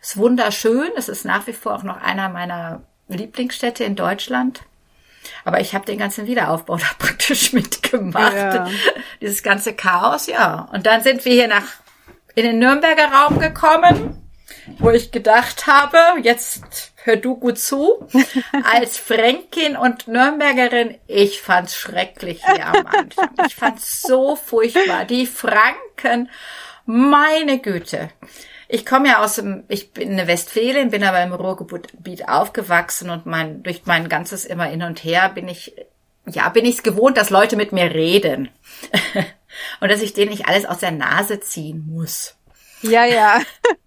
ist 0.00 0.16
wunderschön. 0.16 0.90
Es 0.96 1.08
ist 1.08 1.24
nach 1.24 1.46
wie 1.46 1.52
vor 1.52 1.74
auch 1.74 1.82
noch 1.82 2.00
einer 2.00 2.28
meiner 2.28 2.82
Lieblingsstädte 3.08 3.84
in 3.84 3.96
Deutschland. 3.96 4.62
Aber 5.44 5.60
ich 5.60 5.74
habe 5.74 5.84
den 5.84 5.98
ganzen 5.98 6.26
Wiederaufbau 6.26 6.76
da 6.78 6.86
praktisch 6.98 7.52
mitgemacht. 7.52 8.34
Ja. 8.34 8.68
Dieses 9.20 9.42
ganze 9.42 9.74
Chaos, 9.74 10.26
ja. 10.26 10.68
Und 10.72 10.86
dann 10.86 11.02
sind 11.02 11.24
wir 11.24 11.32
hier 11.32 11.48
nach 11.48 11.64
in 12.34 12.44
den 12.44 12.58
Nürnberger 12.58 13.10
Raum 13.12 13.38
gekommen, 13.38 14.22
wo 14.78 14.90
ich 14.90 15.10
gedacht 15.10 15.66
habe, 15.66 15.98
jetzt 16.22 16.92
hör 17.04 17.16
du 17.16 17.36
gut 17.36 17.58
zu. 17.58 18.06
Als 18.64 18.98
Fränkin 18.98 19.76
und 19.76 20.06
Nürnbergerin, 20.06 20.98
ich 21.06 21.40
fand's 21.40 21.76
schrecklich 21.76 22.44
hier 22.44 22.66
am 22.66 22.86
Anfang. 22.86 23.30
Ich 23.46 23.54
fand's 23.54 24.02
so 24.02 24.36
furchtbar. 24.36 25.04
Die 25.06 25.26
Franken, 25.26 26.28
meine 26.84 27.58
Güte. 27.58 28.10
Ich 28.68 28.84
komme 28.84 29.08
ja 29.08 29.22
aus 29.22 29.36
dem, 29.36 29.64
ich 29.68 29.92
bin 29.92 30.10
eine 30.10 30.26
Westfälin, 30.26 30.90
bin 30.90 31.04
aber 31.04 31.22
im 31.22 31.32
Ruhrgebiet 31.32 32.28
aufgewachsen 32.28 33.10
und 33.10 33.26
mein, 33.26 33.62
durch 33.62 33.82
mein 33.84 34.08
ganzes 34.08 34.44
immer 34.44 34.64
hin 34.64 34.82
und 34.82 35.04
her 35.04 35.28
bin 35.28 35.48
ich, 35.48 35.74
ja, 36.26 36.48
bin 36.48 36.64
ich 36.64 36.76
es 36.76 36.82
gewohnt, 36.82 37.16
dass 37.16 37.30
Leute 37.30 37.56
mit 37.56 37.72
mir 37.72 37.94
reden. 37.94 38.48
und 39.80 39.90
dass 39.90 40.02
ich 40.02 40.12
denen 40.12 40.30
nicht 40.30 40.48
alles 40.48 40.66
aus 40.66 40.78
der 40.78 40.90
Nase 40.90 41.40
ziehen 41.40 41.86
muss. 41.88 42.36
Ja, 42.82 43.04
ja. 43.04 43.40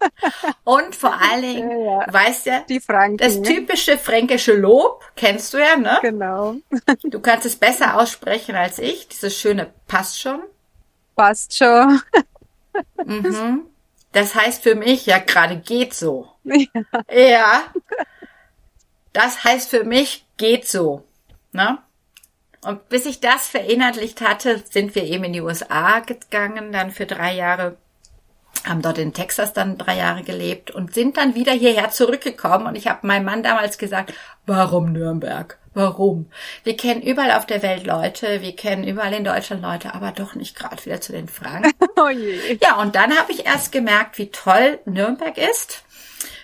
Und 0.64 0.96
vor 0.96 1.14
allen 1.14 1.42
Dingen, 1.42 1.70
ja, 1.70 2.02
ja. 2.02 2.14
weißt 2.14 2.46
ja, 2.48 2.66
Franken, 2.82 3.18
das 3.18 3.36
ne? 3.36 3.44
typische 3.44 3.98
fränkische 3.98 4.54
Lob 4.54 5.04
kennst 5.16 5.54
du 5.54 5.58
ja, 5.58 5.76
ne? 5.76 6.00
Genau. 6.02 6.56
Du 7.04 7.20
kannst 7.20 7.46
es 7.46 7.56
besser 7.56 8.00
aussprechen 8.00 8.56
als 8.56 8.80
ich. 8.80 9.08
Dieses 9.08 9.40
schöne 9.40 9.72
passt 9.88 10.20
schon. 10.20 10.42
Passt 11.16 11.56
schon. 11.56 12.02
Mhm. 13.06 13.68
Das 14.12 14.36
heißt 14.36 14.64
für 14.64 14.76
mich 14.76 15.06
ja 15.06 15.20
gerade 15.20 15.58
geht 15.58 15.94
so. 15.94 16.28
Ja. 16.44 16.66
ja. 17.16 17.64
Das 19.14 19.44
heißt 19.44 19.70
für 19.70 19.84
mich 19.84 20.26
geht 20.38 20.68
so. 20.68 21.04
Ne? 21.52 21.78
Und 22.62 22.90
bis 22.90 23.06
ich 23.06 23.20
das 23.20 23.48
verinnerlicht 23.48 24.22
hatte, 24.22 24.62
sind 24.70 24.96
wir 24.96 25.04
eben 25.04 25.24
in 25.24 25.34
die 25.34 25.42
USA 25.42 26.00
gegangen, 26.00 26.72
dann 26.72 26.92
für 26.92 27.06
drei 27.06 27.34
Jahre, 27.34 27.78
haben 28.66 28.82
dort 28.82 28.98
in 28.98 29.14
Texas 29.14 29.54
dann 29.54 29.78
drei 29.78 29.98
Jahre 29.98 30.24
gelebt 30.24 30.72
und 30.72 30.94
sind 30.94 31.18
dann 31.18 31.36
wieder 31.36 31.54
hierher 31.54 31.92
zurückgekommen. 31.92 32.68
Und 32.68 32.76
ich 32.76 32.88
habe 32.88 33.08
meinem 33.08 33.26
Mann 33.26 33.44
damals 33.44 33.78
gesagt, 33.78 34.14
warum 34.46 34.92
Nürnberg? 34.92 35.58
Warum? 35.74 36.32
Wir 36.64 36.76
kennen 36.76 37.02
überall 37.02 37.32
auf 37.32 37.46
der 37.46 37.62
Welt 37.62 37.86
Leute, 37.86 38.42
wir 38.42 38.56
kennen 38.56 38.84
überall 38.84 39.14
in 39.14 39.24
Deutschland 39.24 39.62
Leute, 39.62 39.94
aber 39.94 40.12
doch 40.12 40.36
nicht 40.36 40.56
gerade 40.56 40.84
wieder 40.86 41.00
zu 41.00 41.12
den 41.12 41.28
Franken. 41.28 41.72
oh 41.96 42.10
je. 42.10 42.58
Ja, 42.62 42.82
und 42.82 42.96
dann 42.96 43.18
habe 43.18 43.32
ich 43.32 43.46
erst 43.46 43.72
gemerkt, 43.72 44.18
wie 44.18 44.32
toll 44.32 44.80
Nürnberg 44.86 45.38
ist, 45.38 45.84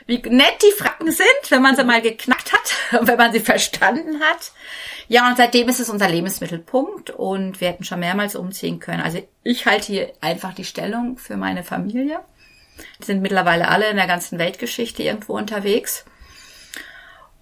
wie 0.05 0.21
nett 0.29 0.61
die 0.61 0.77
Franken 0.77 1.11
sind, 1.11 1.49
wenn 1.49 1.61
man 1.61 1.75
sie 1.75 1.83
mal 1.83 2.01
geknackt 2.01 2.53
hat 2.53 2.99
und 2.99 3.07
wenn 3.07 3.17
man 3.17 3.33
sie 3.33 3.39
verstanden 3.39 4.19
hat. 4.21 4.51
Ja, 5.07 5.27
und 5.27 5.37
seitdem 5.37 5.69
ist 5.69 5.79
es 5.79 5.89
unser 5.89 6.09
Lebensmittelpunkt 6.09 7.09
und 7.09 7.61
wir 7.61 7.69
hätten 7.69 7.83
schon 7.83 7.99
mehrmals 7.99 8.35
umziehen 8.35 8.79
können. 8.79 9.01
Also 9.01 9.21
ich 9.43 9.65
halte 9.65 9.87
hier 9.87 10.13
einfach 10.21 10.53
die 10.53 10.65
Stellung 10.65 11.17
für 11.17 11.37
meine 11.37 11.63
Familie. 11.63 12.19
Die 12.99 13.05
sind 13.05 13.21
mittlerweile 13.21 13.67
alle 13.69 13.89
in 13.89 13.97
der 13.97 14.07
ganzen 14.07 14.37
Weltgeschichte 14.39 15.03
irgendwo 15.03 15.33
unterwegs. 15.33 16.05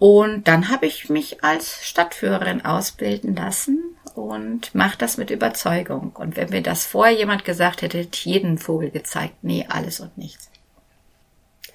Und 0.04 0.50
dann 0.50 0.68
habe 0.68 0.86
ich 0.86 1.08
mich 1.08 1.46
als 1.46 1.86
Stadtführerin 1.86 2.66
ausbilden 2.66 3.38
lassen 3.38 3.96
und 4.16 4.76
mache 4.76 4.98
das 4.98 5.16
mit 5.16 5.30
Überzeugung. 5.30 6.12
Und 6.14 6.36
wenn 6.36 6.50
mir 6.50 6.62
das 6.62 6.86
vorher 6.86 7.16
jemand 7.16 7.46
gesagt 7.46 7.82
hätte, 7.82 8.00
hätte 8.00 8.30
jeden 8.30 8.58
Vogel 8.58 8.92
gezeigt. 8.92 9.36
Nee, 9.44 9.66
alles 9.70 10.02
und 10.02 10.18
nichts. 10.18 10.52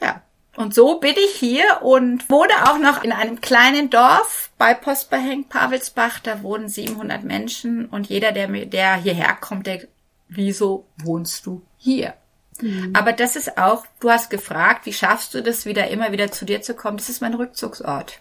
Ja. 0.02 0.20
Und 0.56 0.74
so 0.74 1.00
bin 1.00 1.14
ich 1.14 1.36
hier 1.36 1.80
und 1.80 2.28
wohne 2.28 2.52
auch 2.70 2.76
noch 2.76 3.02
in 3.02 3.12
einem 3.12 3.40
kleinen 3.40 3.88
Dorf 3.88 4.50
bei 4.58 4.74
Postbehäng, 4.74 5.44
Pavelsbach. 5.44 6.20
Da 6.20 6.42
wohnen 6.42 6.68
700 6.68 7.24
Menschen 7.24 7.86
und 7.86 8.10
jeder, 8.10 8.32
der, 8.32 8.48
der 8.66 8.96
hierher 8.96 9.38
kommt, 9.40 9.66
denkt, 9.66 9.88
wieso 10.28 10.84
wohnst 10.98 11.46
du 11.46 11.62
hier? 11.78 12.12
Mhm. 12.60 12.92
Aber 12.94 13.12
das 13.12 13.36
ist 13.36 13.58
auch, 13.58 13.84
du 14.00 14.10
hast 14.10 14.30
gefragt, 14.30 14.86
wie 14.86 14.92
schaffst 14.92 15.34
du 15.34 15.42
das 15.42 15.66
wieder 15.66 15.88
immer 15.88 16.12
wieder 16.12 16.30
zu 16.30 16.44
dir 16.44 16.62
zu 16.62 16.74
kommen? 16.74 16.96
Das 16.96 17.08
ist 17.08 17.20
mein 17.20 17.34
Rückzugsort. 17.34 18.20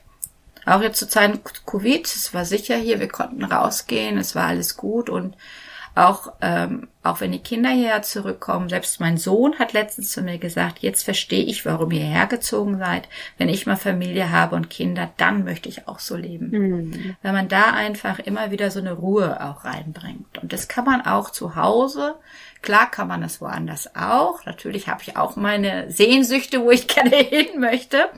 Auch 0.66 0.82
jetzt 0.82 1.00
zu 1.00 1.08
Zeiten 1.08 1.40
Covid, 1.66 2.06
es 2.06 2.34
war 2.34 2.44
sicher 2.44 2.76
hier, 2.76 3.00
wir 3.00 3.08
konnten 3.08 3.44
rausgehen, 3.44 4.18
es 4.18 4.36
war 4.36 4.48
alles 4.48 4.76
gut 4.76 5.10
und 5.10 5.36
auch, 5.98 6.34
ähm, 6.42 6.88
auch 7.02 7.22
wenn 7.22 7.32
die 7.32 7.40
Kinder 7.40 7.70
hierher 7.70 8.04
zurückkommen, 8.04 8.70
selbst 8.70 9.00
mein 9.00 9.18
Sohn 9.18 9.58
hat 9.58 9.74
letztens 9.74 10.12
zu 10.12 10.22
mir 10.22 10.38
gesagt, 10.38 10.80
jetzt 10.80 11.04
verstehe 11.04 11.44
ich, 11.44 11.66
warum 11.66 11.92
ihr 11.92 12.04
hergezogen 12.04 12.78
seid. 12.78 13.10
Wenn 13.38 13.50
ich 13.50 13.66
mal 13.66 13.78
Familie 13.78 14.32
habe 14.32 14.56
und 14.56 14.70
Kinder, 14.70 15.10
dann 15.18 15.44
möchte 15.44 15.70
ich 15.70 15.88
auch 15.88 16.00
so 16.00 16.16
leben. 16.16 16.50
Mhm. 16.52 17.16
Weil 17.24 17.34
man 17.34 17.48
da 17.48 17.72
einfach 17.72 18.20
immer 18.20 18.52
wieder 18.52 18.70
so 18.70 18.80
eine 18.80 18.94
Ruhe 18.94 19.44
auch 19.44 19.66
reinbringt. 19.66 20.38
Und 20.38 20.54
das 20.54 20.68
kann 20.68 20.86
man 20.86 21.02
auch 21.02 21.32
zu 21.32 21.56
Hause. 21.56 22.16
Klar 22.62 22.90
kann 22.90 23.08
man 23.08 23.22
das 23.22 23.42
woanders 23.42 23.96
auch. 23.96 24.46
Natürlich 24.46 24.88
habe 24.88 25.02
ich 25.04 25.18
auch 25.18 25.36
meine 25.36 25.92
Sehnsüchte, 25.92 26.62
wo 26.62 26.72
ich 26.72 26.88
gerne 26.88 27.16
hin 27.16 27.60
möchte. 27.60 28.10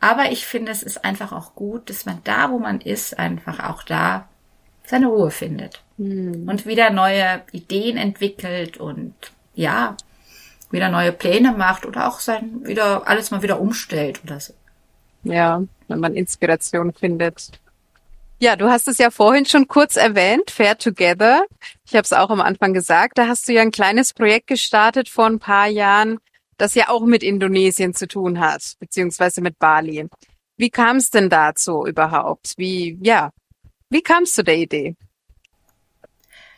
Aber 0.00 0.32
ich 0.32 0.46
finde, 0.46 0.72
es 0.72 0.82
ist 0.82 1.04
einfach 1.04 1.32
auch 1.32 1.54
gut, 1.54 1.90
dass 1.90 2.06
man 2.06 2.20
da, 2.24 2.50
wo 2.50 2.58
man 2.58 2.80
ist, 2.80 3.18
einfach 3.18 3.60
auch 3.68 3.82
da 3.82 4.28
seine 4.84 5.06
Ruhe 5.06 5.30
findet 5.30 5.82
mhm. 5.98 6.48
und 6.48 6.66
wieder 6.66 6.90
neue 6.90 7.42
Ideen 7.52 7.96
entwickelt 7.96 8.78
und 8.78 9.14
ja, 9.54 9.96
wieder 10.70 10.88
neue 10.88 11.12
Pläne 11.12 11.52
macht 11.52 11.84
oder 11.84 12.08
auch 12.08 12.20
sein, 12.20 12.64
wieder 12.64 13.06
alles 13.06 13.30
mal 13.30 13.42
wieder 13.42 13.60
umstellt 13.60 14.20
oder 14.24 14.40
so. 14.40 14.54
Ja, 15.22 15.62
wenn 15.88 16.00
man 16.00 16.14
Inspiration 16.14 16.92
findet. 16.92 17.60
Ja, 18.42 18.56
du 18.56 18.70
hast 18.70 18.88
es 18.88 18.96
ja 18.96 19.10
vorhin 19.10 19.44
schon 19.44 19.68
kurz 19.68 19.96
erwähnt, 19.96 20.50
Fair 20.50 20.78
Together. 20.78 21.44
Ich 21.86 21.92
habe 21.92 22.04
es 22.04 22.14
auch 22.14 22.30
am 22.30 22.40
Anfang 22.40 22.72
gesagt. 22.72 23.18
Da 23.18 23.26
hast 23.26 23.46
du 23.46 23.52
ja 23.52 23.60
ein 23.60 23.70
kleines 23.70 24.14
Projekt 24.14 24.46
gestartet 24.46 25.10
vor 25.10 25.26
ein 25.26 25.38
paar 25.38 25.66
Jahren, 25.66 26.20
das 26.56 26.74
ja 26.74 26.88
auch 26.88 27.04
mit 27.04 27.22
Indonesien 27.22 27.92
zu 27.92 28.08
tun 28.08 28.40
hat, 28.40 28.76
beziehungsweise 28.78 29.42
mit 29.42 29.58
Bali. 29.58 30.08
Wie 30.56 30.70
kam 30.70 30.96
es 30.96 31.10
denn 31.10 31.28
dazu 31.28 31.84
überhaupt? 31.84 32.54
Wie, 32.56 32.98
ja, 33.02 33.30
wie 33.90 34.00
kamst 34.00 34.38
du 34.38 34.42
der 34.42 34.56
Idee? 34.56 34.96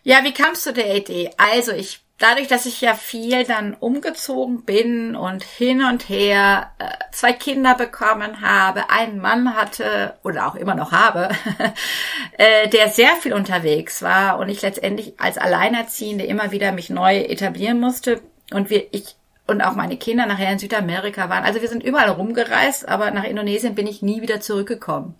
Ja, 0.04 0.22
wie 0.22 0.32
kamst 0.32 0.64
du 0.66 0.72
der 0.72 0.96
Idee? 0.96 1.30
Also 1.36 1.72
ich 1.72 2.01
dadurch, 2.22 2.48
dass 2.48 2.66
ich 2.66 2.80
ja 2.80 2.94
viel 2.94 3.44
dann 3.44 3.74
umgezogen 3.74 4.64
bin 4.64 5.16
und 5.16 5.42
hin 5.42 5.84
und 5.84 6.08
her 6.08 6.70
äh, 6.78 6.84
zwei 7.12 7.32
Kinder 7.32 7.74
bekommen 7.74 8.40
habe, 8.40 8.90
einen 8.90 9.18
Mann 9.18 9.56
hatte 9.56 10.14
oder 10.22 10.46
auch 10.46 10.54
immer 10.54 10.74
noch 10.74 10.92
habe, 10.92 11.30
äh, 12.38 12.68
der 12.68 12.88
sehr 12.88 13.16
viel 13.16 13.32
unterwegs 13.32 14.02
war 14.02 14.38
und 14.38 14.48
ich 14.48 14.62
letztendlich 14.62 15.14
als 15.18 15.36
Alleinerziehende 15.36 16.24
immer 16.24 16.52
wieder 16.52 16.72
mich 16.72 16.90
neu 16.90 17.18
etablieren 17.18 17.80
musste 17.80 18.20
und 18.52 18.70
wir, 18.70 18.86
ich 18.92 19.16
und 19.48 19.60
auch 19.60 19.74
meine 19.74 19.96
Kinder 19.96 20.24
nachher 20.26 20.52
in 20.52 20.60
Südamerika 20.60 21.28
waren. 21.28 21.44
Also 21.44 21.60
wir 21.60 21.68
sind 21.68 21.82
überall 21.82 22.10
rumgereist, 22.10 22.88
aber 22.88 23.10
nach 23.10 23.24
Indonesien 23.24 23.74
bin 23.74 23.88
ich 23.88 24.00
nie 24.00 24.22
wieder 24.22 24.40
zurückgekommen. 24.40 25.16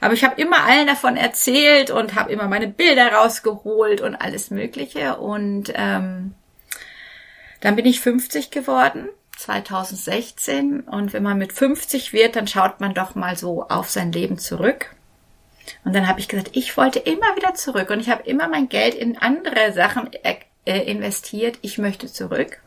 Aber 0.00 0.12
ich 0.12 0.24
habe 0.24 0.40
immer 0.40 0.64
allen 0.64 0.86
davon 0.86 1.16
erzählt 1.16 1.90
und 1.90 2.14
habe 2.14 2.30
immer 2.30 2.48
meine 2.48 2.68
Bilder 2.68 3.12
rausgeholt 3.12 4.02
und 4.02 4.14
alles 4.14 4.50
Mögliche 4.50 5.16
und 5.16 5.72
ähm, 5.74 6.34
dann 7.62 7.76
bin 7.76 7.86
ich 7.86 8.00
50 8.00 8.50
geworden, 8.50 9.08
2016. 9.38 10.80
Und 10.80 11.12
wenn 11.12 11.22
man 11.22 11.38
mit 11.38 11.52
50 11.52 12.12
wird, 12.12 12.36
dann 12.36 12.46
schaut 12.46 12.80
man 12.80 12.92
doch 12.92 13.14
mal 13.14 13.36
so 13.36 13.62
auf 13.68 13.88
sein 13.88 14.12
Leben 14.12 14.36
zurück. 14.38 14.94
Und 15.84 15.94
dann 15.94 16.08
habe 16.08 16.20
ich 16.20 16.28
gesagt, 16.28 16.50
ich 16.52 16.76
wollte 16.76 16.98
immer 16.98 17.36
wieder 17.36 17.54
zurück. 17.54 17.88
Und 17.90 18.00
ich 18.00 18.10
habe 18.10 18.24
immer 18.24 18.48
mein 18.48 18.68
Geld 18.68 18.94
in 18.94 19.16
andere 19.16 19.72
Sachen 19.72 20.10
äh, 20.64 20.90
investiert. 20.90 21.58
Ich 21.62 21.78
möchte 21.78 22.12
zurück. 22.12 22.60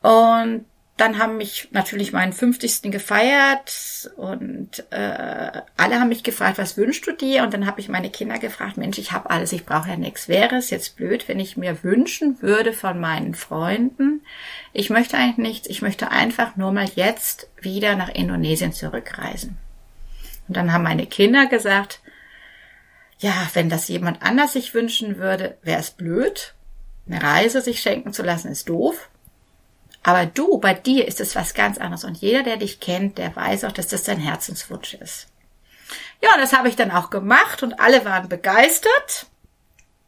Und 0.00 0.64
dann 0.96 1.18
haben 1.18 1.36
mich 1.36 1.68
natürlich 1.72 2.12
meinen 2.12 2.32
50. 2.32 2.90
gefeiert 2.90 4.10
und 4.16 4.84
äh, 4.90 5.62
alle 5.76 6.00
haben 6.00 6.08
mich 6.08 6.22
gefragt, 6.22 6.56
was 6.56 6.78
wünschst 6.78 7.06
du 7.06 7.12
dir? 7.12 7.42
Und 7.42 7.52
dann 7.52 7.66
habe 7.66 7.80
ich 7.80 7.90
meine 7.90 8.08
Kinder 8.08 8.38
gefragt, 8.38 8.78
Mensch, 8.78 8.96
ich 8.96 9.12
habe 9.12 9.28
alles, 9.28 9.52
ich 9.52 9.66
brauche 9.66 9.90
ja 9.90 9.96
nichts. 9.96 10.28
Wäre 10.28 10.56
es 10.56 10.70
jetzt 10.70 10.96
blöd, 10.96 11.28
wenn 11.28 11.38
ich 11.38 11.58
mir 11.58 11.82
wünschen 11.82 12.40
würde 12.40 12.72
von 12.72 12.98
meinen 12.98 13.34
Freunden, 13.34 14.22
ich 14.72 14.88
möchte 14.88 15.18
eigentlich 15.18 15.36
nichts, 15.36 15.68
ich 15.68 15.82
möchte 15.82 16.10
einfach 16.10 16.56
nur 16.56 16.72
mal 16.72 16.88
jetzt 16.94 17.50
wieder 17.60 17.94
nach 17.96 18.08
Indonesien 18.08 18.72
zurückreisen. 18.72 19.58
Und 20.48 20.56
dann 20.56 20.72
haben 20.72 20.84
meine 20.84 21.06
Kinder 21.06 21.46
gesagt, 21.46 22.00
ja, 23.18 23.34
wenn 23.52 23.68
das 23.68 23.88
jemand 23.88 24.22
anders 24.22 24.54
sich 24.54 24.72
wünschen 24.72 25.18
würde, 25.18 25.58
wäre 25.62 25.80
es 25.80 25.90
blöd. 25.90 26.54
Eine 27.06 27.22
Reise 27.22 27.60
sich 27.60 27.80
schenken 27.80 28.14
zu 28.14 28.22
lassen 28.22 28.50
ist 28.50 28.68
doof. 28.68 29.10
Aber 30.06 30.24
du, 30.24 30.58
bei 30.58 30.72
dir 30.72 31.08
ist 31.08 31.20
es 31.20 31.34
was 31.34 31.52
ganz 31.52 31.78
anderes. 31.78 32.04
Und 32.04 32.18
jeder, 32.18 32.44
der 32.44 32.58
dich 32.58 32.78
kennt, 32.78 33.18
der 33.18 33.34
weiß 33.34 33.64
auch, 33.64 33.72
dass 33.72 33.88
das 33.88 34.04
dein 34.04 34.20
Herzenswunsch 34.20 34.94
ist. 34.94 35.26
Ja, 36.22 36.32
und 36.32 36.40
das 36.40 36.52
habe 36.52 36.68
ich 36.68 36.76
dann 36.76 36.92
auch 36.92 37.10
gemacht 37.10 37.64
und 37.64 37.80
alle 37.80 38.04
waren 38.04 38.28
begeistert. 38.28 39.26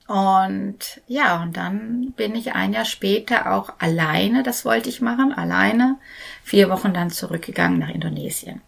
Und 0.07 1.01
ja, 1.09 1.43
und 1.43 1.57
dann 1.57 2.13
bin 2.13 2.37
ich 2.37 2.53
ein 2.53 2.73
Jahr 2.75 2.85
später 2.85 3.53
auch 3.53 3.73
alleine, 3.81 4.45
das 4.45 4.65
wollte 4.65 4.89
ich 4.89 5.01
machen, 5.01 5.33
alleine, 5.33 5.97
vier 6.45 6.71
Wochen 6.71 6.95
dann 6.95 7.11
zurückgegangen 7.11 7.81
nach 7.81 7.89
Indonesien. 7.89 8.63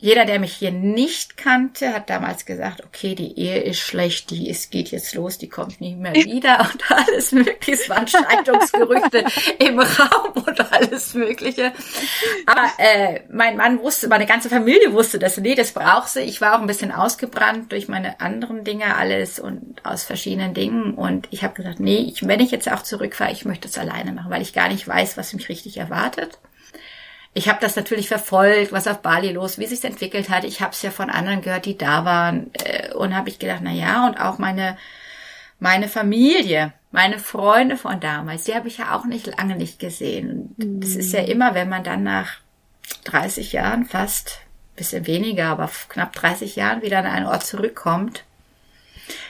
Jeder, 0.00 0.24
der 0.24 0.38
mich 0.38 0.54
hier 0.54 0.70
nicht 0.70 1.36
kannte, 1.36 1.92
hat 1.92 2.08
damals 2.08 2.46
gesagt, 2.46 2.84
okay, 2.84 3.16
die 3.16 3.36
Ehe 3.36 3.58
ist 3.58 3.80
schlecht, 3.80 4.30
die 4.30 4.48
ist, 4.48 4.70
geht 4.70 4.92
jetzt 4.92 5.12
los, 5.16 5.38
die 5.38 5.48
kommt 5.48 5.80
nie 5.80 5.96
mehr 5.96 6.14
wieder 6.14 6.60
und 6.72 6.90
alles 6.92 7.32
mögliche. 7.32 7.72
Es 7.72 7.88
waren 7.88 8.06
Scheidungsgerüchte 8.06 9.24
im 9.58 9.80
Raum 9.80 10.44
und 10.46 10.72
alles 10.72 11.14
mögliche. 11.14 11.72
Aber 12.46 12.70
äh, 12.78 13.22
mein 13.28 13.56
Mann 13.56 13.80
wusste, 13.80 14.06
meine 14.06 14.26
ganze 14.26 14.48
Familie 14.48 14.92
wusste 14.92 15.18
das. 15.18 15.36
Nee, 15.38 15.56
das 15.56 15.72
braucht 15.72 16.10
sie. 16.10 16.20
Ich 16.20 16.40
war 16.40 16.54
auch 16.54 16.60
ein 16.60 16.68
bisschen 16.68 16.92
ausgebrannt 16.92 17.72
durch 17.72 17.88
meine 17.88 18.20
anderen 18.20 18.62
Dinge 18.62 18.94
alles 18.96 19.40
und 19.40 19.84
aus 19.84 20.04
verschiedenen 20.04 20.54
Dingen. 20.54 20.94
Und 20.94 21.26
ich 21.32 21.42
habe 21.42 21.54
gesagt, 21.54 21.80
nee, 21.80 21.98
ich, 21.98 22.24
wenn 22.24 22.38
ich 22.38 22.52
jetzt 22.52 22.70
auch 22.70 22.82
zurückfahre, 22.82 23.32
ich 23.32 23.44
möchte 23.44 23.66
es 23.66 23.76
alleine 23.76 24.12
machen, 24.12 24.30
weil 24.30 24.42
ich 24.42 24.52
gar 24.52 24.68
nicht 24.68 24.86
weiß, 24.86 25.16
was 25.16 25.32
mich 25.32 25.48
richtig 25.48 25.76
erwartet. 25.76 26.38
Ich 27.38 27.48
habe 27.48 27.60
das 27.60 27.76
natürlich 27.76 28.08
verfolgt, 28.08 28.72
was 28.72 28.88
auf 28.88 29.00
Bali 29.00 29.30
los, 29.30 29.58
wie 29.58 29.66
sich 29.66 29.84
entwickelt 29.84 30.28
hat. 30.28 30.42
Ich 30.42 30.60
habe 30.60 30.72
es 30.72 30.82
ja 30.82 30.90
von 30.90 31.08
anderen 31.08 31.40
gehört, 31.40 31.66
die 31.66 31.78
da 31.78 32.04
waren 32.04 32.50
äh, 32.54 32.92
und 32.94 33.14
habe 33.14 33.28
ich 33.28 33.38
gedacht, 33.38 33.60
na 33.62 33.70
ja, 33.70 34.08
und 34.08 34.20
auch 34.20 34.38
meine 34.38 34.76
meine 35.60 35.86
Familie, 35.86 36.72
meine 36.90 37.20
Freunde 37.20 37.76
von 37.76 38.00
damals, 38.00 38.42
die 38.42 38.56
habe 38.56 38.66
ich 38.66 38.78
ja 38.78 38.96
auch 38.96 39.04
nicht 39.04 39.28
lange 39.28 39.54
nicht 39.54 39.78
gesehen. 39.78 40.56
Und 40.60 40.82
es 40.82 40.96
ist 40.96 41.12
ja 41.12 41.22
mhm. 41.22 41.28
immer, 41.28 41.54
wenn 41.54 41.68
man 41.68 41.84
dann 41.84 42.02
nach 42.02 42.38
30 43.04 43.52
Jahren 43.52 43.84
fast 43.84 44.40
bisschen 44.74 45.06
weniger, 45.06 45.46
aber 45.46 45.70
knapp 45.88 46.14
30 46.14 46.56
Jahren 46.56 46.82
wieder 46.82 46.98
an 46.98 47.06
einen 47.06 47.26
Ort 47.26 47.46
zurückkommt. 47.46 48.24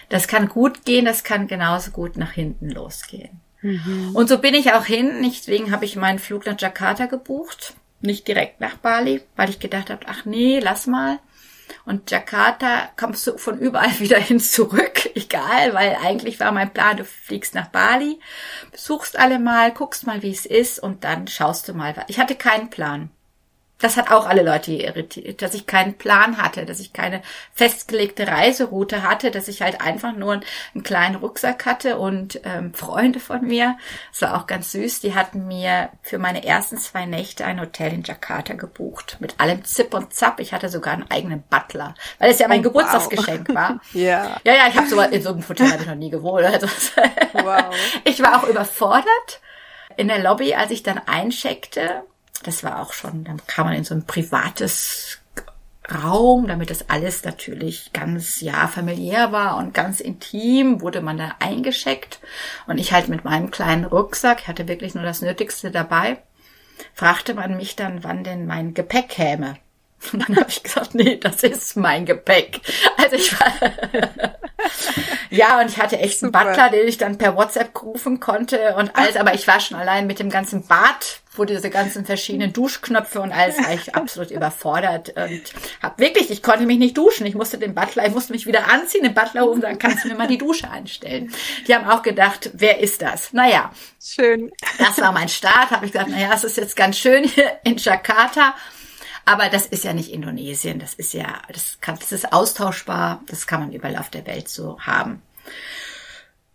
Das 0.09 0.29
kann 0.29 0.49
gut 0.49 0.87
gehen, 0.87 1.05
das 1.05 1.25
kann 1.25 1.47
genauso 1.47 1.90
gut 1.90 2.16
nach 2.16 2.33
hinten 2.33 2.71
losgehen. 2.71 3.40
Mhm. 3.61 4.12
Und 4.14 4.31
so 4.31 4.38
bin 4.38 4.55
ich 4.55 4.73
auch 4.73 4.87
hin. 4.87 5.11
Deswegen 5.23 5.73
habe 5.73 5.85
ich 5.85 5.94
meinen 5.94 6.18
Flug 6.18 6.47
nach 6.47 6.59
Jakarta 6.59 7.05
gebucht 7.05 7.75
nicht 8.01 8.29
direkt 8.29 8.61
nach 8.61 8.77
Bali, 8.77 9.23
weil 9.37 9.51
ich 9.51 9.59
gedacht 9.59 9.91
habe, 9.91 10.07
ach 10.07 10.25
nee, 10.25 10.61
lass 10.61 10.87
mal. 10.87 11.19
Und 11.85 12.11
Jakarta 12.11 12.91
kommst 12.97 13.27
du 13.27 13.37
von 13.39 13.59
überall 13.59 13.91
wieder 13.99 14.19
hin 14.19 14.41
zurück, 14.41 15.11
egal, 15.15 15.75
weil 15.75 15.97
eigentlich 16.03 16.41
war 16.41 16.53
mein 16.53 16.73
Plan, 16.73 16.97
du 16.97 17.05
fliegst 17.05 17.55
nach 17.55 17.69
Bali, 17.69 18.19
besuchst 18.73 19.19
alle 19.19 19.39
mal, 19.39 19.73
guckst 19.73 20.07
mal, 20.07 20.23
wie 20.23 20.31
es 20.31 20.47
ist 20.47 20.79
und 20.79 21.05
dann 21.05 21.27
schaust 21.27 21.69
du 21.69 21.75
mal. 21.75 21.95
Ich 22.09 22.19
hatte 22.19 22.35
keinen 22.35 22.71
Plan 22.71 23.11
das 23.79 23.97
hat 23.97 24.11
auch 24.11 24.27
alle 24.27 24.43
Leute 24.43 24.73
irritiert, 24.73 25.41
dass 25.41 25.55
ich 25.55 25.67
keinen 25.67 25.95
Plan 25.95 26.38
hatte, 26.38 26.67
dass 26.67 26.81
ich 26.81 26.93
keine 26.93 27.23
festgelegte 27.55 28.27
Reiseroute 28.27 29.03
hatte, 29.03 29.31
dass 29.31 29.49
ich 29.49 29.62
halt 29.62 29.81
einfach 29.81 30.12
nur 30.14 30.41
einen 30.75 30.83
kleinen 30.83 31.17
Rucksack 31.17 31.64
hatte 31.64 31.99
und 31.99 32.41
ähm, 32.45 32.75
Freunde 32.75 33.21
von 33.21 33.47
mir, 33.47 33.77
das 34.11 34.23
war 34.23 34.37
auch 34.37 34.47
ganz 34.47 34.73
süß, 34.73 35.01
die 35.01 35.14
hatten 35.14 35.47
mir 35.47 35.91
für 36.03 36.19
meine 36.19 36.45
ersten 36.45 36.79
zwei 36.79 37.07
Nächte 37.07 37.45
ein 37.45 37.61
Hotel 37.61 37.93
in 37.93 38.03
Jakarta 38.03 38.55
gebucht, 38.55 39.17
mit 39.21 39.38
allem 39.38 39.64
Zip 39.64 39.95
und 39.95 40.12
Zap. 40.12 40.41
Ich 40.41 40.53
hatte 40.53 40.69
sogar 40.69 40.95
einen 40.95 41.11
eigenen 41.11 41.43
Butler, 41.43 41.95
weil 42.19 42.31
es 42.31 42.38
ja 42.41 42.49
mein 42.49 42.61
oh, 42.61 42.64
Geburtstagsgeschenk 42.64 43.49
wow. 43.49 43.55
war. 43.55 43.81
ja. 43.93 44.37
Ja, 44.45 44.55
ja, 44.55 44.69
ich 44.69 44.77
habe 44.77 44.88
so 44.88 45.01
in 45.01 45.23
so 45.23 45.31
einem 45.31 45.49
Hotel 45.49 45.71
habe 45.71 45.83
ich 45.83 45.88
noch 45.88 45.95
nie 45.95 46.11
gewohnt. 46.11 46.45
Also, 46.45 46.67
wow. 47.33 47.75
Ich 48.05 48.21
war 48.23 48.38
auch 48.38 48.49
überfordert 48.49 49.41
in 49.97 50.09
der 50.09 50.19
Lobby, 50.19 50.55
als 50.55 50.71
ich 50.71 50.83
dann 50.83 50.99
eincheckte 51.07 52.03
das 52.42 52.62
war 52.64 52.81
auch 52.81 52.92
schon, 52.92 53.24
dann 53.24 53.40
kam 53.46 53.66
man 53.66 53.77
in 53.77 53.85
so 53.85 53.94
ein 53.94 54.07
privates 54.07 55.18
Raum, 55.90 56.46
damit 56.46 56.70
das 56.70 56.90
alles 56.90 57.24
natürlich 57.24 57.92
ganz, 57.92 58.40
ja, 58.40 58.68
familiär 58.68 59.33
war 59.33 59.57
und 59.57 59.72
ganz 59.72 60.01
intim, 60.01 60.83
wurde 60.83 61.01
man 61.01 61.16
da 61.16 61.37
eingeschickt. 61.38 62.20
Und 62.66 62.79
ich 62.79 62.92
halt 62.92 63.09
mit 63.09 63.24
meinem 63.24 63.51
kleinen 63.51 63.85
Rucksack, 63.85 64.42
ich 64.42 64.48
hatte 64.48 64.68
wirklich 64.68 64.94
nur 64.94 65.05
das 65.05 65.22
Nötigste 65.22 65.70
dabei, 65.70 66.18
fragte 66.92 67.35
man 67.35 67.57
mich 67.57 67.74
dann, 67.74 68.05
wann 68.05 68.22
denn 68.22 68.46
mein 68.46 68.74
Gepäck 68.74 69.09
käme. 69.09 69.57
Und 70.12 70.29
dann 70.29 70.37
habe 70.37 70.51
ich 70.51 70.62
gesagt, 70.62 70.94
nee, 70.94 71.16
das 71.16 71.42
ist 71.42 71.77
mein 71.77 72.05
Gepäck. 72.05 72.61
Also 72.98 73.16
ich 73.16 73.33
war 73.40 73.53
ja, 75.31 75.61
und 75.61 75.71
ich 75.71 75.79
hatte 75.79 75.99
echt 75.99 76.23
einen 76.23 76.33
Super. 76.33 76.47
Butler, 76.47 76.71
den 76.71 76.88
ich 76.88 76.99
dann 76.99 77.18
per 77.18 77.37
WhatsApp 77.37 77.81
rufen 77.83 78.21
konnte 78.21 78.75
und 78.77 78.97
alles, 78.97 79.16
aber 79.16 79.35
ich 79.35 79.47
war 79.47 79.61
schon 79.61 79.77
allein 79.77 80.07
mit 80.07 80.18
dem 80.18 80.31
ganzen 80.31 80.66
Bad, 80.66 81.21
wo 81.35 81.44
diese 81.44 81.71
ganzen 81.71 82.05
verschiedenen 82.05 82.53
Duschknöpfe 82.53 83.21
und 83.21 83.33
alles 83.33 83.59
war 83.59 83.73
ich 83.73 83.94
absolut 83.94 84.31
überfordert 84.31 85.11
und 85.11 85.42
hab 85.81 85.99
wirklich, 86.01 86.31
ich 86.31 86.42
konnte 86.42 86.66
mich 86.66 86.79
nicht 86.79 86.99
duschen. 86.99 87.27
Ich 87.27 87.35
musste 87.35 87.59
den 87.59 87.75
Butler, 87.75 88.07
ich 88.07 88.12
musste 88.12 88.33
mich 88.33 88.47
wieder 88.47 88.68
anziehen, 88.71 89.05
den 89.05 89.14
Butler 89.14 89.42
rufen, 89.42 89.62
dann 89.62 89.79
kannst 89.79 90.05
du 90.05 90.09
mir 90.09 90.16
mal 90.16 90.27
die 90.27 90.38
Dusche 90.38 90.71
einstellen. 90.71 91.33
Die 91.66 91.75
haben 91.75 91.88
auch 91.88 92.03
gedacht, 92.03 92.51
wer 92.55 92.81
ist 92.81 93.03
das? 93.03 93.33
Naja. 93.33 93.71
Schön. 94.03 94.51
Das 94.79 95.01
war 95.01 95.12
mein 95.12 95.29
Start, 95.29 95.71
habe 95.71 95.87
ich 95.87 95.92
gesagt, 95.92 96.11
naja, 96.11 96.31
es 96.35 96.44
ist 96.44 96.57
jetzt 96.57 96.75
ganz 96.75 96.99
schön 96.99 97.25
hier 97.25 97.59
in 97.62 97.77
Jakarta. 97.77 98.55
Aber 99.29 99.51
das 99.51 99.67
ist 99.67 99.85
ja 99.85 99.93
nicht 99.93 100.11
Indonesien, 100.11 100.79
das 100.79 100.95
ist 100.95 101.12
ja, 101.12 101.43
das 101.53 101.83
kann, 101.83 101.99
das 101.99 102.12
ist 102.12 102.33
austauschbar, 102.33 103.21
das 103.27 103.47
kann 103.47 103.61
man 103.61 103.73
überall 103.75 103.99
auf 103.99 104.09
der 104.09 104.27
Welt 104.27 104.49
so 104.49 104.81
haben. 104.81 105.21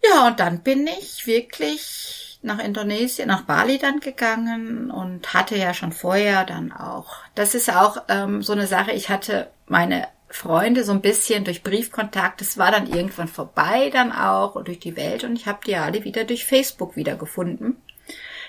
Ja, 0.03 0.25
und 0.25 0.39
dann 0.39 0.63
bin 0.63 0.87
ich 0.87 1.27
wirklich 1.27 2.39
nach 2.41 2.57
Indonesien, 2.57 3.27
nach 3.27 3.43
Bali 3.43 3.77
dann 3.77 3.99
gegangen 3.99 4.89
und 4.89 5.35
hatte 5.35 5.55
ja 5.55 5.75
schon 5.75 5.91
vorher 5.91 6.45
dann 6.45 6.71
auch, 6.71 7.17
das 7.35 7.53
ist 7.53 7.69
auch 7.69 7.97
ähm, 8.09 8.41
so 8.41 8.53
eine 8.53 8.65
Sache, 8.65 8.91
ich 8.93 9.09
hatte 9.09 9.51
meine 9.67 10.07
Freunde 10.27 10.83
so 10.83 10.93
ein 10.93 11.01
bisschen 11.01 11.43
durch 11.43 11.61
Briefkontakt, 11.61 12.41
das 12.41 12.57
war 12.57 12.71
dann 12.71 12.87
irgendwann 12.87 13.27
vorbei 13.27 13.91
dann 13.91 14.11
auch 14.11 14.55
und 14.55 14.67
durch 14.67 14.79
die 14.79 14.95
Welt 14.95 15.23
und 15.23 15.35
ich 15.35 15.45
habe 15.45 15.59
die 15.63 15.75
alle 15.75 16.03
wieder 16.05 16.23
durch 16.23 16.43
Facebook 16.43 16.95
wiedergefunden. 16.95 17.77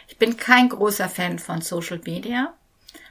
Ich 0.09 0.17
bin 0.17 0.39
kein 0.39 0.71
großer 0.71 1.11
Fan 1.11 1.39
von 1.39 1.61
Social 1.61 2.01
Media. 2.07 2.55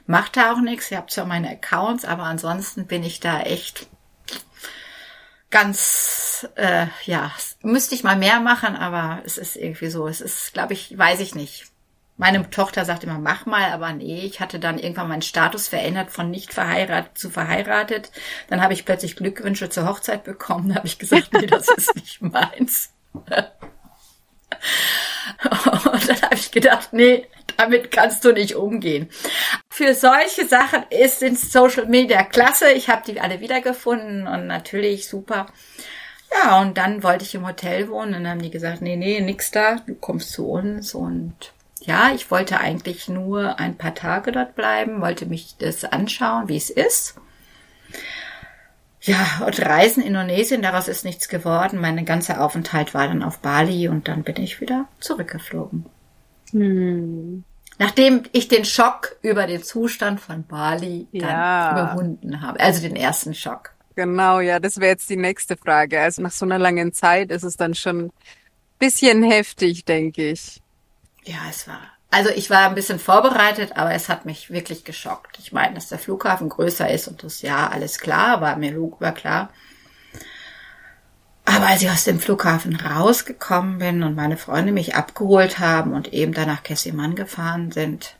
Macht 0.06 0.36
da 0.36 0.52
auch 0.52 0.60
nichts. 0.60 0.90
Ihr 0.90 0.98
habt 0.98 1.10
zwar 1.10 1.26
meine 1.26 1.50
Accounts, 1.50 2.04
aber 2.04 2.24
ansonsten 2.24 2.86
bin 2.86 3.02
ich 3.02 3.20
da 3.20 3.40
echt 3.40 3.86
ganz, 5.50 6.48
äh, 6.56 6.86
ja, 7.04 7.30
müsste 7.62 7.94
ich 7.94 8.02
mal 8.02 8.16
mehr 8.16 8.40
machen, 8.40 8.76
aber 8.76 9.22
es 9.24 9.38
ist 9.38 9.56
irgendwie 9.56 9.88
so. 9.88 10.08
Es 10.08 10.20
ist, 10.20 10.52
glaube 10.52 10.72
ich, 10.72 10.98
weiß 10.98 11.20
ich 11.20 11.34
nicht. 11.34 11.66
Meine 12.16 12.48
Tochter 12.50 12.84
sagt 12.84 13.04
immer, 13.04 13.18
mach 13.18 13.46
mal, 13.46 13.72
aber 13.72 13.92
nee, 13.92 14.20
ich 14.20 14.40
hatte 14.40 14.60
dann 14.60 14.78
irgendwann 14.78 15.08
meinen 15.08 15.22
Status 15.22 15.68
verändert 15.68 16.10
von 16.10 16.30
nicht 16.30 16.52
verheiratet 16.52 17.18
zu 17.18 17.30
verheiratet. 17.30 18.10
Dann 18.48 18.62
habe 18.62 18.72
ich 18.72 18.84
plötzlich 18.84 19.16
Glückwünsche 19.16 19.68
zur 19.68 19.88
Hochzeit 19.88 20.24
bekommen. 20.24 20.68
Da 20.68 20.76
habe 20.76 20.86
ich 20.86 20.98
gesagt, 20.98 21.32
nee, 21.32 21.46
das 21.46 21.68
ist 21.68 21.94
nicht 21.94 22.20
meins. 22.20 22.92
Und 23.14 23.28
dann 26.08 26.22
habe 26.22 26.34
ich 26.34 26.50
gedacht, 26.50 26.92
nee, 26.92 27.26
damit 27.56 27.90
kannst 27.90 28.24
du 28.24 28.32
nicht 28.32 28.54
umgehen. 28.54 29.08
Für 29.70 29.94
solche 29.94 30.46
Sachen 30.46 30.84
ist 30.90 31.22
in 31.22 31.36
Social 31.36 31.86
Media 31.86 32.22
klasse. 32.22 32.70
Ich 32.72 32.88
habe 32.88 33.02
die 33.06 33.20
alle 33.20 33.40
wiedergefunden 33.40 34.26
und 34.26 34.46
natürlich 34.46 35.08
super. 35.08 35.46
Ja, 36.32 36.60
und 36.60 36.78
dann 36.78 37.02
wollte 37.02 37.24
ich 37.24 37.34
im 37.34 37.46
Hotel 37.46 37.88
wohnen 37.88 38.14
und 38.14 38.24
dann 38.24 38.28
haben 38.28 38.42
die 38.42 38.50
gesagt, 38.50 38.82
nee, 38.82 38.96
nee, 38.96 39.20
nix 39.20 39.50
da, 39.50 39.76
du 39.86 39.94
kommst 39.94 40.32
zu 40.32 40.48
uns 40.48 40.94
und 40.94 41.52
ja, 41.80 42.12
ich 42.14 42.30
wollte 42.30 42.58
eigentlich 42.58 43.08
nur 43.08 43.60
ein 43.60 43.76
paar 43.76 43.94
Tage 43.94 44.32
dort 44.32 44.54
bleiben, 44.54 45.00
wollte 45.00 45.26
mich 45.26 45.56
das 45.58 45.84
anschauen, 45.84 46.48
wie 46.48 46.56
es 46.56 46.70
ist. 46.70 47.14
Ja, 49.00 49.42
und 49.44 49.60
Reisen 49.60 50.02
in 50.02 50.08
Indonesien, 50.08 50.62
daraus 50.62 50.88
ist 50.88 51.04
nichts 51.04 51.28
geworden. 51.28 51.78
Mein 51.78 52.06
ganzer 52.06 52.42
Aufenthalt 52.42 52.94
war 52.94 53.06
dann 53.06 53.22
auf 53.22 53.38
Bali 53.40 53.88
und 53.88 54.08
dann 54.08 54.22
bin 54.22 54.38
ich 54.38 54.62
wieder 54.62 54.88
zurückgeflogen. 54.98 55.84
Hm. 56.54 57.44
Nachdem 57.78 58.22
ich 58.32 58.46
den 58.46 58.64
Schock 58.64 59.16
über 59.20 59.46
den 59.46 59.62
Zustand 59.62 60.20
von 60.20 60.46
Bali 60.46 61.08
dann 61.12 61.28
ja. 61.28 61.72
überwunden 61.72 62.40
habe, 62.40 62.60
also 62.60 62.80
den 62.80 62.94
ersten 62.94 63.34
Schock. 63.34 63.72
Genau, 63.96 64.40
ja, 64.40 64.60
das 64.60 64.78
wäre 64.78 64.92
jetzt 64.92 65.10
die 65.10 65.16
nächste 65.16 65.56
Frage. 65.56 66.00
Also 66.00 66.22
nach 66.22 66.30
so 66.30 66.44
einer 66.44 66.58
langen 66.58 66.92
Zeit 66.92 67.30
ist 67.30 67.42
es 67.42 67.56
dann 67.56 67.74
schon 67.74 68.10
bisschen 68.78 69.22
heftig, 69.22 69.84
denke 69.84 70.30
ich. 70.30 70.60
Ja, 71.24 71.38
es 71.50 71.66
war. 71.66 71.80
Also 72.10 72.30
ich 72.30 72.48
war 72.48 72.68
ein 72.68 72.76
bisschen 72.76 73.00
vorbereitet, 73.00 73.72
aber 73.76 73.92
es 73.92 74.08
hat 74.08 74.24
mich 74.24 74.50
wirklich 74.50 74.84
geschockt. 74.84 75.38
Ich 75.40 75.52
meine, 75.52 75.74
dass 75.74 75.88
der 75.88 75.98
Flughafen 75.98 76.48
größer 76.48 76.88
ist 76.88 77.08
und 77.08 77.24
das 77.24 77.42
ja 77.42 77.68
alles 77.68 77.98
klar, 77.98 78.40
war 78.40 78.56
mir 78.56 78.76
war 78.76 79.12
klar. 79.12 79.50
Aber 81.44 81.66
als 81.66 81.82
ich 81.82 81.90
aus 81.90 82.04
dem 82.04 82.20
Flughafen 82.20 82.74
rausgekommen 82.76 83.78
bin 83.78 84.02
und 84.02 84.16
meine 84.16 84.36
Freunde 84.36 84.72
mich 84.72 84.94
abgeholt 84.94 85.58
haben 85.58 85.92
und 85.92 86.12
eben 86.12 86.32
danach 86.32 86.62
Kessimann 86.62 87.14
gefahren 87.14 87.70
sind, 87.70 88.16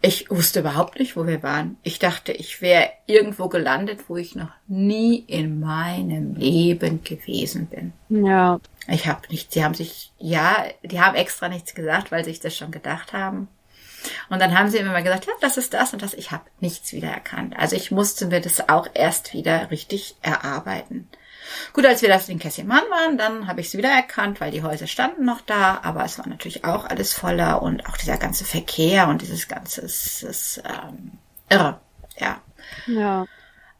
ich 0.00 0.30
wusste 0.30 0.60
überhaupt 0.60 0.98
nicht, 1.00 1.16
wo 1.16 1.26
wir 1.26 1.42
waren. 1.42 1.76
Ich 1.82 1.98
dachte, 1.98 2.30
ich 2.32 2.62
wäre 2.62 2.90
irgendwo 3.06 3.48
gelandet, 3.48 4.04
wo 4.08 4.16
ich 4.16 4.36
noch 4.36 4.50
nie 4.68 5.16
in 5.26 5.58
meinem 5.58 6.36
Leben 6.36 7.02
gewesen 7.02 7.66
bin. 7.66 7.92
Ja. 8.08 8.60
Ich 8.86 9.08
habe 9.08 9.22
nichts. 9.28 9.54
Sie 9.54 9.64
haben 9.64 9.74
sich, 9.74 10.12
ja, 10.18 10.64
die 10.84 11.00
haben 11.00 11.16
extra 11.16 11.48
nichts 11.48 11.74
gesagt, 11.74 12.12
weil 12.12 12.24
sie 12.24 12.30
sich 12.30 12.40
das 12.40 12.56
schon 12.56 12.70
gedacht 12.70 13.12
haben. 13.12 13.48
Und 14.30 14.40
dann 14.40 14.56
haben 14.56 14.68
sie 14.68 14.78
immer 14.78 15.02
gesagt, 15.02 15.26
ja, 15.26 15.32
das 15.40 15.56
ist 15.56 15.74
das 15.74 15.92
und 15.92 16.00
das. 16.00 16.14
Ich 16.14 16.30
habe 16.30 16.44
nichts 16.60 16.92
wiedererkannt. 16.92 17.58
Also 17.58 17.74
ich 17.74 17.90
musste 17.90 18.26
mir 18.26 18.40
das 18.40 18.68
auch 18.68 18.86
erst 18.94 19.34
wieder 19.34 19.72
richtig 19.72 20.14
erarbeiten. 20.22 21.08
Gut, 21.72 21.86
als 21.86 22.02
wir 22.02 22.08
das 22.08 22.28
in 22.28 22.38
Kesselmann 22.38 22.82
waren, 22.90 23.18
dann 23.18 23.46
habe 23.46 23.60
ich 23.60 23.68
es 23.68 23.76
wieder 23.76 23.90
erkannt, 23.90 24.40
weil 24.40 24.50
die 24.50 24.62
Häuser 24.62 24.86
standen 24.86 25.24
noch 25.24 25.40
da, 25.40 25.80
aber 25.82 26.04
es 26.04 26.18
war 26.18 26.28
natürlich 26.28 26.64
auch 26.64 26.84
alles 26.84 27.12
voller 27.12 27.62
und 27.62 27.86
auch 27.86 27.96
dieser 27.96 28.16
ganze 28.16 28.44
Verkehr 28.44 29.08
und 29.08 29.22
dieses 29.22 29.48
ganze 29.48 29.82
ist, 29.82 30.22
ist 30.22 30.62
ähm, 30.64 31.12
irre, 31.48 31.80
ja. 32.18 32.40
Ja. 32.86 33.26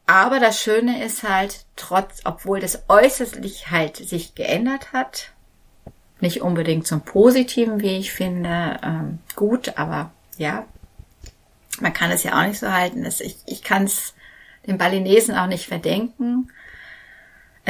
Aber 0.07 0.39
das 0.39 0.59
Schöne 0.61 1.03
ist 1.03 1.23
halt, 1.23 1.65
trotz, 1.75 2.21
obwohl 2.23 2.59
das 2.59 2.83
äußerlich 2.87 3.69
halt 3.69 3.97
sich 3.97 4.33
geändert 4.33 4.91
hat, 4.91 5.31
nicht 6.19 6.41
unbedingt 6.41 6.87
zum 6.87 7.01
Positiven, 7.01 7.81
wie 7.81 7.97
ich 7.97 8.11
finde, 8.11 8.79
ähm, 8.83 9.19
gut, 9.35 9.77
aber 9.77 10.11
ja, 10.37 10.65
man 11.79 11.93
kann 11.93 12.11
es 12.11 12.23
ja 12.23 12.39
auch 12.39 12.45
nicht 12.45 12.59
so 12.59 12.71
halten. 12.71 13.03
Dass 13.03 13.21
ich 13.21 13.37
ich 13.45 13.63
kann 13.63 13.83
es 13.85 14.13
den 14.65 14.77
Balinesen 14.77 15.35
auch 15.35 15.47
nicht 15.47 15.67
verdenken. 15.67 16.51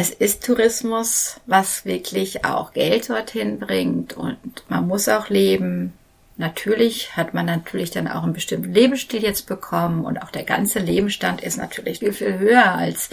Es 0.02 0.12
ist 0.12 0.46
Tourismus, 0.46 1.42
was 1.46 1.84
wirklich 1.84 2.46
auch 2.46 2.72
Geld 2.72 3.10
dorthin 3.10 3.60
bringt 3.60 4.14
und 4.14 4.38
man 4.70 4.88
muss 4.88 5.10
auch 5.10 5.28
leben. 5.28 5.92
Natürlich 6.38 7.18
hat 7.18 7.34
man 7.34 7.46
natürlich 7.46 7.92
dann 7.92 8.08
auch 8.08 8.24
einen 8.24 8.32
bestimmten 8.32 8.74
Lebensstil 8.74 9.22
jetzt 9.22 9.46
bekommen 9.46 10.06
und 10.06 10.22
auch 10.22 10.32
der 10.32 10.46
ganze 10.46 10.80
Lebensstand 10.80 11.42
ist 11.42 11.58
natürlich 11.58 12.00
viel, 12.00 12.14
viel 12.14 12.40
höher 12.40 12.76
als 12.76 13.10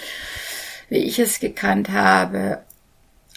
wie 0.88 0.98
ich 0.98 1.18
es 1.18 1.40
gekannt 1.40 1.88
habe. 1.88 2.62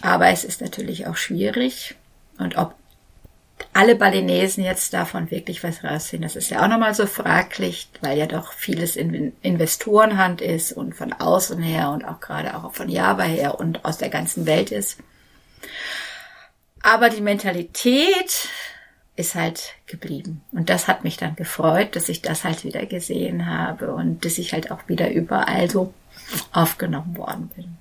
Aber 0.00 0.28
es 0.28 0.44
ist 0.44 0.60
natürlich 0.60 1.08
auch 1.08 1.16
schwierig. 1.16 1.96
Und 2.38 2.56
ob 2.56 2.76
alle 3.72 3.94
Balinesen 3.94 4.64
jetzt 4.64 4.92
davon 4.92 5.30
wirklich 5.30 5.62
was 5.62 5.84
rausziehen. 5.84 6.22
Das 6.22 6.36
ist 6.36 6.50
ja 6.50 6.62
auch 6.62 6.68
nochmal 6.68 6.94
so 6.94 7.06
fraglich, 7.06 7.88
weil 8.00 8.18
ja 8.18 8.26
doch 8.26 8.52
vieles 8.52 8.96
in 8.96 9.32
Investorenhand 9.42 10.40
ist 10.40 10.72
und 10.72 10.94
von 10.94 11.12
außen 11.12 11.60
her 11.60 11.90
und 11.90 12.04
auch 12.04 12.20
gerade 12.20 12.56
auch 12.56 12.74
von 12.74 12.88
Java 12.88 13.22
her 13.22 13.60
und 13.60 13.84
aus 13.84 13.98
der 13.98 14.08
ganzen 14.08 14.46
Welt 14.46 14.72
ist. 14.72 14.98
Aber 16.82 17.10
die 17.10 17.20
Mentalität 17.20 18.48
ist 19.16 19.34
halt 19.34 19.74
geblieben. 19.86 20.42
Und 20.50 20.70
das 20.70 20.88
hat 20.88 21.04
mich 21.04 21.16
dann 21.16 21.36
gefreut, 21.36 21.94
dass 21.94 22.08
ich 22.08 22.22
das 22.22 22.42
halt 22.44 22.64
wieder 22.64 22.86
gesehen 22.86 23.46
habe 23.46 23.92
und 23.94 24.24
dass 24.24 24.38
ich 24.38 24.52
halt 24.52 24.70
auch 24.70 24.88
wieder 24.88 25.10
überall 25.10 25.70
so 25.70 25.92
aufgenommen 26.52 27.16
worden 27.16 27.50
bin. 27.54 27.76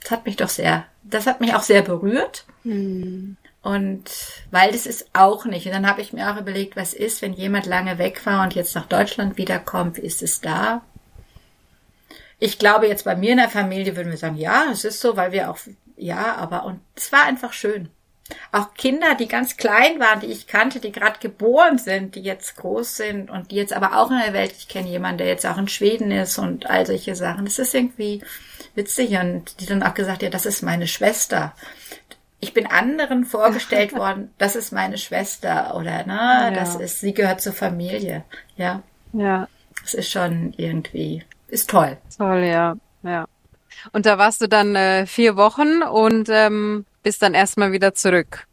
Das 0.00 0.12
hat 0.12 0.26
mich 0.26 0.36
doch 0.36 0.48
sehr, 0.48 0.84
das 1.02 1.26
hat 1.26 1.40
mich 1.40 1.54
auch 1.54 1.62
sehr 1.62 1.82
berührt. 1.82 2.44
Mhm. 2.62 3.36
Und 3.64 4.10
weil 4.50 4.72
das 4.72 4.84
ist 4.84 5.06
auch 5.14 5.46
nicht. 5.46 5.64
Und 5.64 5.72
dann 5.72 5.88
habe 5.88 6.02
ich 6.02 6.12
mir 6.12 6.30
auch 6.30 6.38
überlegt, 6.38 6.76
was 6.76 6.92
ist, 6.92 7.22
wenn 7.22 7.32
jemand 7.32 7.64
lange 7.64 7.96
weg 7.96 8.24
war 8.26 8.42
und 8.42 8.54
jetzt 8.54 8.74
nach 8.74 8.84
Deutschland 8.84 9.38
wiederkommt, 9.38 9.96
wie 9.96 10.02
ist 10.02 10.22
es 10.22 10.42
da? 10.42 10.82
Ich 12.38 12.58
glaube, 12.58 12.88
jetzt 12.88 13.06
bei 13.06 13.16
mir 13.16 13.30
in 13.30 13.38
der 13.38 13.48
Familie 13.48 13.96
würden 13.96 14.10
wir 14.10 14.18
sagen, 14.18 14.36
ja, 14.36 14.66
es 14.70 14.84
ist 14.84 15.00
so, 15.00 15.16
weil 15.16 15.32
wir 15.32 15.50
auch, 15.50 15.56
ja, 15.96 16.34
aber, 16.34 16.66
und 16.66 16.80
es 16.94 17.10
war 17.10 17.24
einfach 17.24 17.54
schön. 17.54 17.88
Auch 18.52 18.74
Kinder, 18.74 19.14
die 19.14 19.28
ganz 19.28 19.56
klein 19.56 19.98
waren, 19.98 20.20
die 20.20 20.26
ich 20.26 20.46
kannte, 20.46 20.78
die 20.78 20.92
gerade 20.92 21.18
geboren 21.18 21.78
sind, 21.78 22.16
die 22.16 22.22
jetzt 22.22 22.56
groß 22.56 22.96
sind 22.96 23.30
und 23.30 23.50
die 23.50 23.56
jetzt 23.56 23.72
aber 23.72 23.98
auch 23.98 24.10
in 24.10 24.20
der 24.22 24.34
Welt, 24.34 24.52
ich 24.58 24.68
kenne 24.68 24.90
jemanden, 24.90 25.18
der 25.18 25.28
jetzt 25.28 25.46
auch 25.46 25.56
in 25.56 25.68
Schweden 25.68 26.10
ist 26.10 26.36
und 26.36 26.68
all 26.68 26.84
solche 26.84 27.14
Sachen. 27.14 27.46
Das 27.46 27.58
ist 27.58 27.74
irgendwie 27.74 28.22
witzig 28.74 29.16
und 29.16 29.58
die 29.60 29.66
dann 29.66 29.82
auch 29.82 29.94
gesagt, 29.94 30.22
ja, 30.22 30.28
das 30.28 30.44
ist 30.44 30.62
meine 30.62 30.86
Schwester 30.86 31.54
ich 32.44 32.52
bin 32.52 32.66
anderen 32.66 33.24
vorgestellt 33.24 33.92
worden, 33.96 34.32
das 34.38 34.54
ist 34.54 34.72
meine 34.72 34.98
Schwester 34.98 35.74
oder 35.76 36.06
ne, 36.06 36.14
ja. 36.16 36.50
das 36.50 36.76
ist, 36.76 37.00
sie 37.00 37.14
gehört 37.14 37.40
zur 37.40 37.54
Familie. 37.54 38.24
Ja. 38.56 38.82
Ja. 39.12 39.48
Das 39.82 39.94
ist 39.94 40.10
schon 40.10 40.52
irgendwie, 40.56 41.24
ist 41.48 41.70
toll. 41.70 41.96
Toll, 42.16 42.44
ja, 42.44 42.76
ja. 43.02 43.26
Und 43.92 44.06
da 44.06 44.18
warst 44.18 44.40
du 44.40 44.48
dann 44.48 44.76
äh, 44.76 45.06
vier 45.06 45.36
Wochen 45.36 45.82
und 45.82 46.28
ähm, 46.30 46.84
bist 47.02 47.22
dann 47.22 47.34
erstmal 47.34 47.72
wieder 47.72 47.94
zurück. 47.94 48.46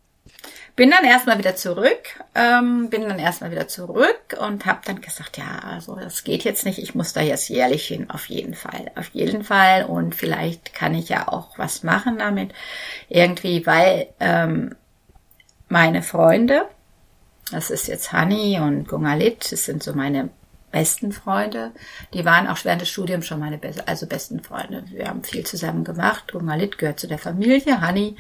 Bin 0.76 0.90
dann 0.90 1.04
erstmal 1.04 1.38
wieder 1.38 1.56
zurück, 1.56 2.24
ähm, 2.34 2.90
bin 2.90 3.02
dann 3.02 3.20
erstmal 3.20 3.52
wieder 3.52 3.68
zurück 3.68 4.38
und 4.40 4.66
habe 4.66 4.80
dann 4.86 5.02
gesagt, 5.02 5.38
ja, 5.38 5.60
also 5.70 5.96
das 5.96 6.24
geht 6.24 6.44
jetzt 6.44 6.66
nicht, 6.66 6.80
ich 6.80 6.96
muss 6.96 7.14
da 7.14 7.22
jetzt 7.22 7.50
jährlich 7.50 7.86
hin, 7.86 8.10
auf 8.10 8.26
jeden 8.28 8.56
Fall, 8.56 8.92
auf 8.96 9.10
jeden 9.10 9.44
Fall 9.44 9.86
und 9.86 10.16
vielleicht 10.16 10.74
kann 10.74 10.96
ich 10.96 11.10
ja 11.10 11.28
auch 11.28 11.58
was 11.58 11.84
machen 11.84 12.18
damit, 12.20 12.54
irgendwie, 13.10 13.66
weil 13.66 14.08
ähm, 14.20 14.76
meine 15.68 16.04
Freunde, 16.04 16.66
das 17.52 17.70
ist 17.70 17.88
jetzt 17.88 18.14
Hani 18.14 18.60
und 18.60 18.88
Gungalit, 18.88 19.52
das 19.52 19.66
sind 19.66 19.84
so 19.84 19.94
meine 19.94 20.30
besten 20.72 21.12
Freunde. 21.12 21.72
Die 22.14 22.26
waren 22.26 22.48
auch 22.48 22.58
während 22.64 22.82
des 22.82 22.90
Studiums 22.90 23.28
schon 23.28 23.40
meine 23.40 23.58
be 23.58 23.74
also 23.86 24.08
besten 24.08 24.42
Freunde. 24.42 24.84
Wir 24.90 25.08
haben 25.08 25.24
viel 25.24 25.46
zusammen 25.46 25.84
gemacht. 25.84 26.32
Gungalit 26.32 26.78
gehört 26.78 27.00
zu 27.00 27.08
der 27.08 27.18
Familie. 27.18 27.82
Hani 27.82 28.16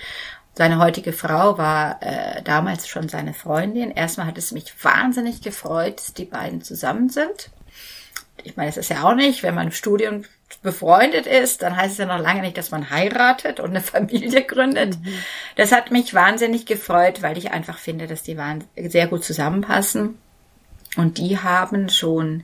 seine 0.53 0.79
heutige 0.79 1.13
Frau 1.13 1.57
war 1.57 2.01
äh, 2.01 2.41
damals 2.43 2.87
schon 2.87 3.07
seine 3.07 3.33
Freundin. 3.33 3.91
Erstmal 3.91 4.27
hat 4.27 4.37
es 4.37 4.51
mich 4.51 4.73
wahnsinnig 4.83 5.41
gefreut, 5.41 5.97
dass 5.97 6.13
die 6.13 6.25
beiden 6.25 6.61
zusammen 6.61 7.09
sind. 7.09 7.49
Ich 8.43 8.57
meine, 8.57 8.69
es 8.69 8.77
ist 8.77 8.89
ja 8.89 9.03
auch 9.03 9.15
nicht, 9.15 9.43
wenn 9.43 9.55
man 9.55 9.67
im 9.67 9.73
Studium 9.73 10.25
befreundet 10.61 11.27
ist, 11.27 11.61
dann 11.61 11.77
heißt 11.77 11.93
es 11.93 11.97
ja 11.97 12.05
noch 12.05 12.19
lange 12.19 12.41
nicht, 12.41 12.57
dass 12.57 12.71
man 12.71 12.89
heiratet 12.89 13.59
und 13.59 13.69
eine 13.69 13.81
Familie 13.81 14.43
gründet. 14.43 14.99
Mhm. 14.99 15.13
Das 15.55 15.71
hat 15.71 15.91
mich 15.91 16.13
wahnsinnig 16.13 16.65
gefreut, 16.65 17.21
weil 17.21 17.37
ich 17.37 17.51
einfach 17.51 17.77
finde, 17.77 18.07
dass 18.07 18.23
die 18.23 18.37
sehr 18.75 19.07
gut 19.07 19.23
zusammenpassen. 19.23 20.17
Und 20.97 21.17
die 21.17 21.39
haben 21.39 21.87
schon 21.87 22.43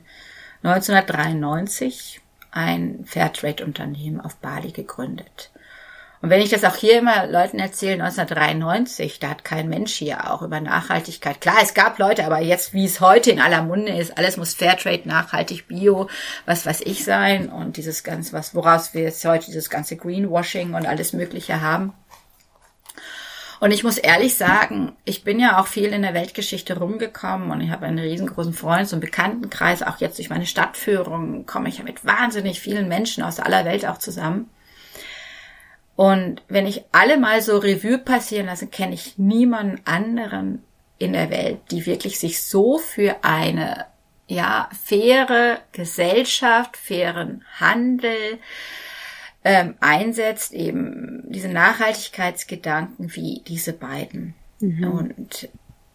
1993 0.62 2.22
ein 2.50 3.04
Fairtrade-Unternehmen 3.04 4.20
auf 4.20 4.36
Bali 4.36 4.72
gegründet. 4.72 5.50
Und 6.20 6.30
wenn 6.30 6.40
ich 6.40 6.50
das 6.50 6.64
auch 6.64 6.74
hier 6.74 6.98
immer 6.98 7.26
Leuten 7.26 7.60
erzähle, 7.60 8.02
1993, 8.02 9.20
da 9.20 9.30
hat 9.30 9.44
kein 9.44 9.68
Mensch 9.68 9.94
hier 9.94 10.30
auch 10.30 10.42
über 10.42 10.60
Nachhaltigkeit. 10.60 11.40
Klar, 11.40 11.58
es 11.62 11.74
gab 11.74 11.98
Leute, 11.98 12.24
aber 12.24 12.40
jetzt, 12.40 12.72
wie 12.72 12.86
es 12.86 13.00
heute 13.00 13.30
in 13.30 13.40
aller 13.40 13.62
Munde 13.62 13.92
ist, 13.92 14.18
alles 14.18 14.36
muss 14.36 14.54
Fairtrade, 14.54 15.08
nachhaltig, 15.08 15.68
Bio, 15.68 16.08
was 16.44 16.66
weiß 16.66 16.80
ich 16.82 17.04
sein 17.04 17.48
und 17.48 17.76
dieses 17.76 18.02
ganze, 18.02 18.32
was, 18.32 18.54
woraus 18.54 18.94
wir 18.94 19.02
jetzt 19.02 19.24
heute 19.24 19.46
dieses 19.46 19.70
ganze 19.70 19.96
Greenwashing 19.96 20.74
und 20.74 20.86
alles 20.86 21.12
Mögliche 21.12 21.60
haben. 21.60 21.92
Und 23.60 23.72
ich 23.72 23.82
muss 23.82 23.98
ehrlich 23.98 24.36
sagen, 24.36 24.92
ich 25.04 25.24
bin 25.24 25.40
ja 25.40 25.60
auch 25.60 25.66
viel 25.66 25.92
in 25.92 26.02
der 26.02 26.14
Weltgeschichte 26.14 26.78
rumgekommen 26.78 27.50
und 27.50 27.60
ich 27.60 27.70
habe 27.70 27.86
einen 27.86 27.98
riesengroßen 27.98 28.52
Freundes- 28.52 28.92
und 28.92 29.00
Bekanntenkreis. 29.00 29.82
Auch 29.82 29.98
jetzt 29.98 30.18
durch 30.18 30.30
meine 30.30 30.46
Stadtführung 30.46 31.44
komme 31.44 31.68
ich 31.68 31.78
ja 31.78 31.84
mit 31.84 32.04
wahnsinnig 32.04 32.60
vielen 32.60 32.88
Menschen 32.88 33.24
aus 33.24 33.40
aller 33.40 33.64
Welt 33.64 33.84
auch 33.84 33.98
zusammen. 33.98 34.48
Und 35.98 36.42
wenn 36.46 36.68
ich 36.68 36.84
alle 36.92 37.16
mal 37.16 37.42
so 37.42 37.58
Revue 37.58 37.98
passieren 37.98 38.46
lasse, 38.46 38.68
kenne 38.68 38.94
ich 38.94 39.18
niemanden 39.18 39.80
anderen 39.84 40.62
in 40.96 41.12
der 41.12 41.28
Welt, 41.28 41.58
die 41.72 41.86
wirklich 41.86 42.20
sich 42.20 42.40
so 42.40 42.78
für 42.78 43.16
eine 43.22 43.86
ja 44.28 44.68
faire 44.80 45.58
Gesellschaft, 45.72 46.76
fairen 46.76 47.44
Handel 47.58 48.38
ähm, 49.42 49.74
einsetzt, 49.80 50.52
eben 50.52 51.24
diese 51.32 51.48
Nachhaltigkeitsgedanken 51.48 53.16
wie 53.16 53.42
diese 53.48 53.72
beiden. 53.72 54.34
Mhm. 54.60 54.92
Und 54.92 55.48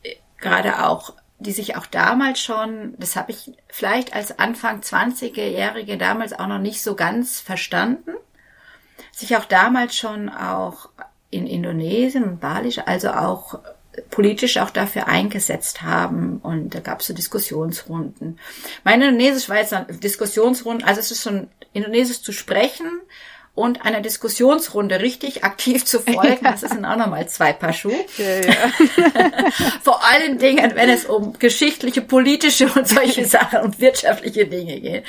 äh, 0.04 0.16
gerade 0.38 0.84
auch, 0.84 1.14
die 1.40 1.54
sich 1.54 1.78
auch 1.78 1.86
damals 1.86 2.42
schon, 2.42 2.96
das 2.98 3.16
habe 3.16 3.32
ich 3.32 3.54
vielleicht 3.70 4.14
als 4.14 4.38
Anfang 4.38 4.82
20-Jährige 4.82 5.98
damals 5.98 6.34
auch 6.34 6.48
noch 6.48 6.60
nicht 6.60 6.84
so 6.84 6.94
ganz 6.94 7.40
verstanden, 7.40 8.12
sich 9.14 9.38
auch 9.38 9.46
damals 9.46 9.96
schon 9.96 10.30
auch 10.30 10.90
in 11.30 11.48
Indonesien 11.48 12.24
und 12.24 12.40
Bali, 12.40 12.74
also 12.86 13.12
auch 13.12 13.60
politisch 14.10 14.58
auch 14.58 14.72
dafür 14.72 15.08
eingesetzt 15.08 15.84
haben 15.84 16.40
und 16.42 16.74
da 16.74 16.80
gab 16.80 17.02
es 17.02 17.08
so 17.08 17.14
Diskussionsrunden. 17.14 18.40
Mein 18.84 19.02
Indonesisch 19.02 19.50
war 19.50 19.58
jetzt 19.58 19.74
eine 19.74 19.86
Diskussionsrunde, 19.86 20.86
also 20.86 21.00
es 21.00 21.12
ist 21.12 21.22
schon 21.22 21.48
Indonesisch 21.74 22.22
zu 22.22 22.32
sprechen 22.32 22.88
und 23.56 23.86
einer 23.86 24.02
Diskussionsrunde 24.02 25.00
richtig 25.00 25.44
aktiv 25.44 25.86
zu 25.86 26.00
folgen, 26.00 26.40
das 26.44 26.62
sind 26.62 26.86
auch 26.86 26.96
nochmal 26.96 27.30
zwei 27.30 27.54
Paar 27.54 27.74
Schuhe. 27.74 28.04
Ja, 28.18 28.42
ja. 28.42 29.52
Vor 29.84 30.04
allen 30.04 30.40
Dingen, 30.40 30.72
wenn 30.74 30.90
es 30.90 31.06
um 31.06 31.38
geschichtliche, 31.38 32.02
politische 32.02 32.68
und 32.68 32.88
solche 32.88 33.26
Sachen 33.26 33.62
und 33.62 33.80
wirtschaftliche 33.80 34.48
Dinge 34.48 34.80
geht. 34.80 35.04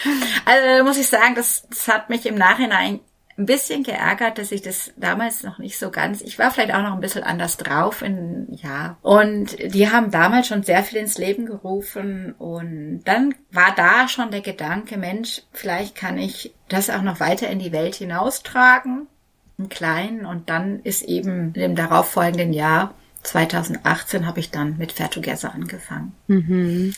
Also 0.44 0.84
muss 0.84 0.98
ich 0.98 1.08
sagen, 1.08 1.34
das, 1.34 1.66
das 1.70 1.88
hat 1.88 2.10
mich 2.10 2.26
im 2.26 2.34
Nachhinein 2.34 3.00
ein 3.36 3.46
bisschen 3.46 3.82
geärgert, 3.82 4.38
dass 4.38 4.52
ich 4.52 4.62
das 4.62 4.92
damals 4.96 5.42
noch 5.42 5.58
nicht 5.58 5.78
so 5.78 5.90
ganz, 5.90 6.20
ich 6.20 6.38
war 6.38 6.50
vielleicht 6.50 6.72
auch 6.72 6.82
noch 6.82 6.92
ein 6.92 7.00
bisschen 7.00 7.24
anders 7.24 7.56
drauf 7.56 8.02
in, 8.02 8.46
ja. 8.50 8.96
Und 9.02 9.56
die 9.74 9.90
haben 9.90 10.10
damals 10.10 10.46
schon 10.46 10.62
sehr 10.62 10.84
viel 10.84 10.98
ins 10.98 11.18
Leben 11.18 11.46
gerufen 11.46 12.32
und 12.38 13.02
dann 13.04 13.34
war 13.50 13.74
da 13.76 14.08
schon 14.08 14.30
der 14.30 14.40
Gedanke, 14.40 14.96
Mensch, 14.96 15.42
vielleicht 15.52 15.96
kann 15.96 16.16
ich 16.16 16.54
das 16.68 16.90
auch 16.90 17.02
noch 17.02 17.20
weiter 17.20 17.48
in 17.48 17.58
die 17.58 17.72
Welt 17.72 17.96
hinaustragen, 17.96 19.08
im 19.58 19.68
Kleinen 19.68 20.26
und 20.26 20.48
dann 20.48 20.80
ist 20.80 21.02
eben 21.02 21.54
im 21.54 21.74
darauffolgenden 21.74 22.52
Jahr 22.52 22.94
2018 23.24 24.26
habe 24.26 24.40
ich 24.40 24.50
dann 24.50 24.76
mit 24.76 24.92
Fair 24.92 25.10
Together 25.10 25.52
angefangen. 25.54 26.14
Mhm. 26.28 26.94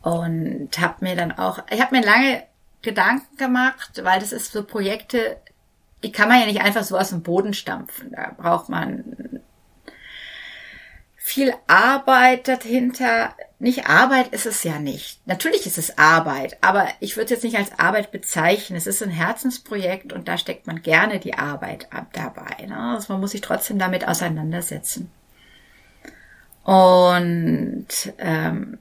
Und 0.00 0.70
habe 0.78 1.04
mir 1.04 1.16
dann 1.16 1.32
auch, 1.32 1.60
ich 1.70 1.80
habe 1.80 1.96
mir 1.96 2.04
lange 2.04 2.42
Gedanken 2.82 3.36
gemacht, 3.36 4.00
weil 4.02 4.20
das 4.20 4.32
ist 4.32 4.52
so 4.52 4.64
Projekte, 4.64 5.36
die 6.02 6.12
kann 6.12 6.28
man 6.28 6.40
ja 6.40 6.46
nicht 6.46 6.60
einfach 6.60 6.84
so 6.84 6.96
aus 6.96 7.10
dem 7.10 7.22
Boden 7.22 7.54
stampfen. 7.54 8.12
Da 8.12 8.32
braucht 8.36 8.68
man 8.68 9.40
viel 11.16 11.52
Arbeit 11.66 12.48
dahinter. 12.48 13.34
Nicht 13.58 13.86
Arbeit 13.86 14.28
ist 14.28 14.46
es 14.46 14.62
ja 14.62 14.78
nicht. 14.78 15.20
Natürlich 15.26 15.66
ist 15.66 15.76
es 15.76 15.98
Arbeit, 15.98 16.56
aber 16.62 16.88
ich 17.00 17.16
würde 17.16 17.24
es 17.24 17.30
jetzt 17.30 17.44
nicht 17.44 17.58
als 17.58 17.78
Arbeit 17.78 18.12
bezeichnen. 18.12 18.76
Es 18.76 18.86
ist 18.86 19.02
ein 19.02 19.10
Herzensprojekt 19.10 20.12
und 20.12 20.28
da 20.28 20.38
steckt 20.38 20.66
man 20.66 20.80
gerne 20.80 21.18
die 21.18 21.34
Arbeit 21.34 21.92
ab 21.92 22.06
dabei. 22.12 22.66
Ne? 22.66 22.94
Also 22.94 23.12
man 23.12 23.20
muss 23.20 23.32
sich 23.32 23.40
trotzdem 23.40 23.78
damit 23.78 24.06
auseinandersetzen. 24.06 25.10
Und 26.62 27.88
ähm, 28.18 28.78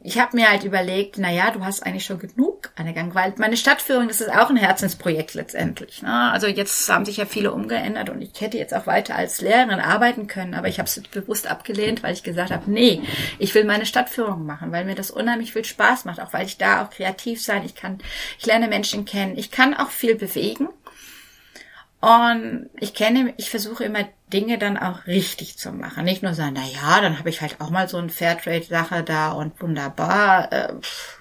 ich 0.00 0.18
habe 0.18 0.36
mir 0.36 0.48
halt 0.48 0.62
überlegt, 0.62 1.18
na 1.18 1.30
ja, 1.30 1.50
du 1.50 1.64
hast 1.64 1.84
eigentlich 1.84 2.04
schon 2.04 2.20
genug 2.20 2.70
angegangen, 2.76 3.16
weil 3.16 3.34
meine 3.38 3.56
Stadtführung, 3.56 4.06
das 4.06 4.20
ist 4.20 4.30
auch 4.30 4.48
ein 4.48 4.56
Herzensprojekt 4.56 5.34
letztendlich. 5.34 6.02
Ne? 6.02 6.30
Also 6.30 6.46
jetzt 6.46 6.88
haben 6.88 7.04
sich 7.04 7.16
ja 7.16 7.26
viele 7.26 7.52
umgeändert 7.52 8.08
und 8.08 8.22
ich 8.22 8.40
hätte 8.40 8.58
jetzt 8.58 8.74
auch 8.74 8.86
weiter 8.86 9.16
als 9.16 9.40
Lehrerin 9.40 9.80
arbeiten 9.80 10.28
können, 10.28 10.54
aber 10.54 10.68
ich 10.68 10.78
habe 10.78 10.86
es 10.86 11.00
bewusst 11.00 11.48
abgelehnt, 11.48 12.04
weil 12.04 12.12
ich 12.12 12.22
gesagt 12.22 12.52
habe, 12.52 12.70
nee, 12.70 13.02
ich 13.40 13.52
will 13.56 13.64
meine 13.64 13.86
Stadtführung 13.86 14.46
machen, 14.46 14.70
weil 14.70 14.84
mir 14.84 14.94
das 14.94 15.10
unheimlich 15.10 15.52
viel 15.52 15.64
Spaß 15.64 16.04
macht, 16.04 16.20
auch 16.20 16.32
weil 16.32 16.46
ich 16.46 16.58
da 16.58 16.84
auch 16.84 16.90
kreativ 16.90 17.42
sein, 17.42 17.64
ich 17.64 17.74
kann, 17.74 17.98
ich 18.38 18.46
lerne 18.46 18.68
Menschen 18.68 19.04
kennen, 19.04 19.36
ich 19.36 19.50
kann 19.50 19.74
auch 19.74 19.90
viel 19.90 20.14
bewegen 20.14 20.68
und 22.00 22.70
ich 22.78 22.94
kenne, 22.94 23.34
ich 23.38 23.50
versuche 23.50 23.84
immer 23.84 24.04
Dinge 24.32 24.58
dann 24.58 24.76
auch 24.78 25.06
richtig 25.06 25.58
zu 25.58 25.72
machen. 25.72 26.04
Nicht 26.04 26.22
nur 26.22 26.34
sagen, 26.34 26.54
na 26.54 26.64
ja, 26.64 27.00
dann 27.00 27.18
habe 27.18 27.28
ich 27.28 27.40
halt 27.40 27.60
auch 27.60 27.70
mal 27.70 27.88
so 27.88 27.96
ein 27.96 28.10
Fairtrade-Sache 28.10 29.02
da 29.02 29.32
und 29.32 29.60
wunderbar. 29.60 30.52
Äh, 30.52 30.74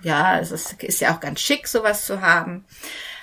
ja, 0.04 0.40
es 0.40 0.52
ist, 0.52 0.84
ist 0.84 1.02
ja 1.02 1.16
auch 1.16 1.20
ganz 1.20 1.40
schick, 1.40 1.68
sowas 1.68 2.06
zu 2.06 2.22
haben. 2.22 2.66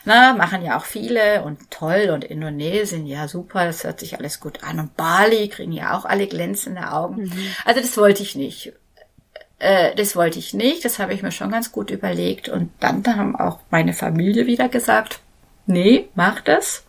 Na, 0.04 0.34
machen 0.34 0.62
ja 0.62 0.76
auch 0.76 0.84
viele 0.84 1.44
und 1.44 1.70
toll 1.70 2.10
und 2.12 2.24
Indonesien, 2.24 3.06
ja 3.06 3.26
super, 3.26 3.64
das 3.64 3.84
hört 3.84 4.00
sich 4.00 4.18
alles 4.18 4.40
gut 4.40 4.64
an. 4.64 4.80
Und 4.80 4.96
Bali 4.96 5.48
kriegen 5.48 5.72
ja 5.72 5.96
auch 5.96 6.04
alle 6.04 6.26
glänzende 6.26 6.92
Augen. 6.92 7.22
Mhm. 7.22 7.54
Also 7.64 7.80
das 7.80 7.96
wollte 7.96 8.22
ich 8.22 8.34
nicht. 8.34 8.72
Äh, 9.60 9.94
das 9.94 10.16
wollte 10.16 10.40
ich 10.40 10.54
nicht, 10.54 10.84
das 10.84 10.98
habe 10.98 11.14
ich 11.14 11.22
mir 11.22 11.32
schon 11.32 11.52
ganz 11.52 11.70
gut 11.70 11.90
überlegt. 11.90 12.48
Und 12.48 12.70
dann 12.80 13.06
haben 13.06 13.36
auch 13.36 13.60
meine 13.70 13.94
Familie 13.94 14.46
wieder 14.46 14.68
gesagt, 14.68 15.20
nee, 15.66 16.08
mach 16.14 16.40
das 16.40 16.83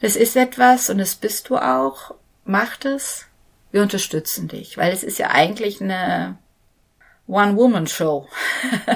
das 0.00 0.16
ist 0.16 0.36
etwas 0.36 0.90
und 0.90 0.98
das 0.98 1.14
bist 1.14 1.48
du 1.48 1.56
auch. 1.56 2.14
Mach 2.44 2.76
das. 2.76 3.26
Wir 3.70 3.82
unterstützen 3.82 4.48
dich, 4.48 4.76
weil 4.76 4.92
es 4.92 5.02
ist 5.02 5.18
ja 5.18 5.30
eigentlich 5.30 5.80
eine 5.80 6.38
One-Woman-Show. 7.26 8.28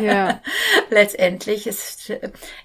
Ja. 0.00 0.40
Letztendlich 0.90 1.66
ist, 1.66 2.12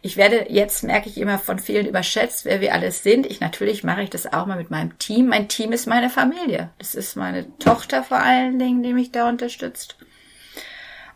ich 0.01 0.17
werde, 0.17 0.47
jetzt 0.49 0.83
merke 0.83 1.09
ich 1.09 1.17
immer 1.17 1.39
von 1.39 1.57
vielen 1.59 1.87
überschätzt, 1.87 2.45
wer 2.45 2.59
wir 2.61 2.73
alles 2.73 3.03
sind. 3.03 3.25
Ich, 3.25 3.39
natürlich 3.39 3.83
mache 3.83 4.03
ich 4.03 4.09
das 4.09 4.31
auch 4.31 4.45
mal 4.45 4.57
mit 4.57 4.71
meinem 4.71 4.97
Team. 4.99 5.27
Mein 5.27 5.47
Team 5.47 5.71
ist 5.71 5.87
meine 5.87 6.09
Familie. 6.09 6.69
Das 6.79 6.95
ist 6.95 7.15
meine 7.15 7.57
Tochter 7.59 8.03
vor 8.03 8.19
allen 8.19 8.59
Dingen, 8.59 8.83
die 8.83 8.93
mich 8.93 9.11
da 9.11 9.29
unterstützt. 9.29 9.97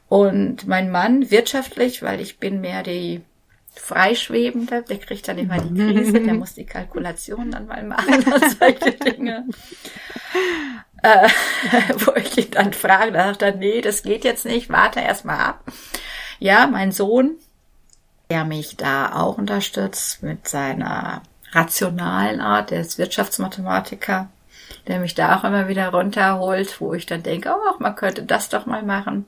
Und 0.07 0.65
mein 0.67 0.89
Mann 0.89 1.29
wirtschaftlich, 1.29 2.01
weil 2.01 2.21
ich 2.21 2.39
bin 2.39 2.61
mehr 2.61 2.83
die 2.83 3.21
Freischwebende, 3.79 4.83
der 4.83 4.97
kriegt 4.99 5.27
dann 5.27 5.37
immer 5.37 5.59
die 5.59 5.73
Krise, 5.73 6.19
der 6.21 6.33
muss 6.33 6.53
die 6.53 6.65
Kalkulation 6.65 7.51
dann 7.51 7.67
mal 7.67 7.83
machen 7.83 8.23
und 8.23 8.59
solche 8.59 8.91
Dinge. 8.91 9.45
Äh, 11.03 11.29
wo 12.05 12.13
ich 12.15 12.37
ihn 12.37 12.51
dann 12.51 12.73
frage, 12.73 13.11
da 13.11 13.25
sagt 13.25 13.41
er, 13.41 13.55
nee, 13.55 13.81
das 13.81 14.03
geht 14.03 14.23
jetzt 14.23 14.45
nicht, 14.45 14.69
warte 14.69 14.99
erst 14.99 15.25
mal 15.25 15.39
ab. 15.39 15.63
Ja, 16.39 16.67
mein 16.67 16.91
Sohn, 16.91 17.35
der 18.29 18.45
mich 18.45 18.77
da 18.77 19.13
auch 19.13 19.37
unterstützt 19.37 20.23
mit 20.23 20.47
seiner 20.47 21.21
rationalen 21.51 22.41
Art, 22.41 22.71
der 22.71 22.81
ist 22.81 22.97
Wirtschaftsmathematiker, 22.97 24.29
der 24.87 24.99
mich 24.99 25.15
da 25.15 25.37
auch 25.37 25.43
immer 25.43 25.67
wieder 25.67 25.89
runterholt, 25.89 26.81
wo 26.81 26.93
ich 26.93 27.05
dann 27.05 27.23
denke, 27.23 27.53
oh, 27.53 27.75
man 27.79 27.95
könnte 27.95 28.23
das 28.23 28.49
doch 28.49 28.65
mal 28.65 28.83
machen. 28.83 29.25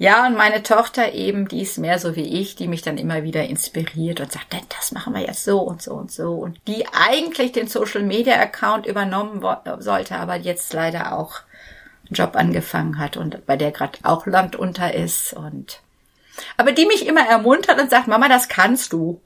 Ja, 0.00 0.28
und 0.28 0.36
meine 0.36 0.62
Tochter 0.62 1.12
eben, 1.12 1.48
die 1.48 1.62
ist 1.62 1.76
mehr 1.76 1.98
so 1.98 2.14
wie 2.14 2.40
ich, 2.40 2.54
die 2.54 2.68
mich 2.68 2.82
dann 2.82 2.98
immer 2.98 3.24
wieder 3.24 3.44
inspiriert 3.48 4.20
und 4.20 4.30
sagt, 4.30 4.54
das 4.78 4.92
machen 4.92 5.12
wir 5.12 5.22
jetzt 5.22 5.44
so 5.44 5.58
und 5.58 5.82
so 5.82 5.94
und 5.94 6.12
so. 6.12 6.34
Und 6.34 6.60
die 6.68 6.86
eigentlich 6.92 7.50
den 7.50 7.66
Social 7.66 8.02
Media 8.02 8.36
Account 8.36 8.86
übernommen 8.86 9.44
sollte, 9.80 10.14
aber 10.14 10.36
jetzt 10.36 10.72
leider 10.72 11.18
auch 11.18 11.40
einen 12.06 12.14
Job 12.14 12.36
angefangen 12.36 12.98
hat 13.00 13.16
und 13.16 13.44
bei 13.44 13.56
der 13.56 13.72
gerade 13.72 13.98
auch 14.04 14.26
Land 14.26 14.54
unter 14.54 14.94
ist 14.94 15.32
und 15.32 15.80
aber 16.56 16.70
die 16.70 16.86
mich 16.86 17.04
immer 17.04 17.26
ermuntert 17.26 17.80
und 17.80 17.90
sagt, 17.90 18.06
Mama, 18.06 18.28
das 18.28 18.48
kannst 18.48 18.92
du. 18.92 19.20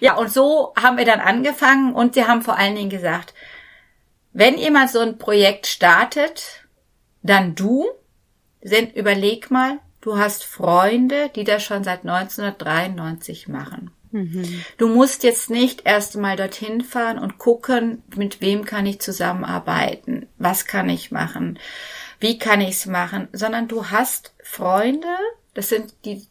ja, 0.00 0.16
und 0.16 0.32
so 0.32 0.72
haben 0.76 0.96
wir 0.96 1.04
dann 1.04 1.20
angefangen 1.20 1.94
und 1.94 2.14
sie 2.14 2.24
haben 2.24 2.42
vor 2.42 2.58
allen 2.58 2.74
Dingen 2.74 2.90
gesagt, 2.90 3.32
wenn 4.32 4.58
ihr 4.58 4.72
mal 4.72 4.88
so 4.88 4.98
ein 4.98 5.18
Projekt 5.18 5.68
startet, 5.68 6.64
dann 7.22 7.54
du 7.54 7.86
denn 8.62 8.90
überleg 8.90 9.50
mal, 9.50 9.78
du 10.00 10.18
hast 10.18 10.44
Freunde, 10.44 11.30
die 11.34 11.44
das 11.44 11.62
schon 11.62 11.84
seit 11.84 12.00
1993 12.00 13.48
machen. 13.48 13.90
Mhm. 14.12 14.64
Du 14.76 14.88
musst 14.88 15.22
jetzt 15.24 15.50
nicht 15.50 15.82
erst 15.84 16.16
mal 16.16 16.36
dorthin 16.36 16.82
fahren 16.82 17.18
und 17.18 17.38
gucken, 17.38 18.02
mit 18.14 18.40
wem 18.40 18.64
kann 18.64 18.86
ich 18.86 19.00
zusammenarbeiten, 19.00 20.26
was 20.38 20.66
kann 20.66 20.88
ich 20.88 21.10
machen, 21.10 21.58
wie 22.20 22.38
kann 22.38 22.60
ich 22.60 22.70
es 22.70 22.86
machen, 22.86 23.28
sondern 23.32 23.68
du 23.68 23.90
hast 23.90 24.34
Freunde, 24.42 25.08
das 25.54 25.70
sind 25.70 25.94
die 26.04 26.26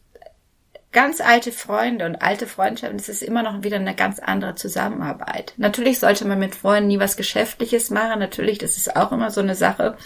ganz 0.92 1.20
alte 1.20 1.52
Freunde 1.52 2.06
und 2.06 2.16
alte 2.16 2.46
Freundschaften, 2.46 2.98
das 2.98 3.08
ist 3.08 3.22
immer 3.22 3.42
noch 3.42 3.62
wieder 3.62 3.76
eine 3.76 3.96
ganz 3.96 4.18
andere 4.20 4.54
Zusammenarbeit. 4.54 5.54
Natürlich 5.56 5.98
sollte 5.98 6.26
man 6.26 6.38
mit 6.38 6.54
Freunden 6.54 6.88
nie 6.88 7.00
was 7.00 7.16
Geschäftliches 7.16 7.90
machen, 7.90 8.20
natürlich, 8.20 8.58
das 8.58 8.76
ist 8.76 8.94
auch 8.94 9.10
immer 9.10 9.30
so 9.30 9.40
eine 9.40 9.54
Sache. 9.54 9.96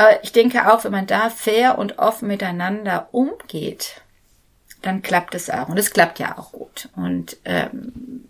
Aber 0.00 0.24
ich 0.24 0.32
denke 0.32 0.72
auch, 0.72 0.82
wenn 0.84 0.92
man 0.92 1.06
da 1.06 1.28
fair 1.28 1.76
und 1.76 1.98
offen 1.98 2.26
miteinander 2.26 3.10
umgeht, 3.12 4.00
dann 4.80 5.02
klappt 5.02 5.34
es 5.34 5.50
auch. 5.50 5.68
Und 5.68 5.76
es 5.76 5.90
klappt 5.90 6.18
ja 6.18 6.38
auch 6.38 6.52
gut. 6.52 6.88
Und 6.96 7.36
ähm, 7.44 8.24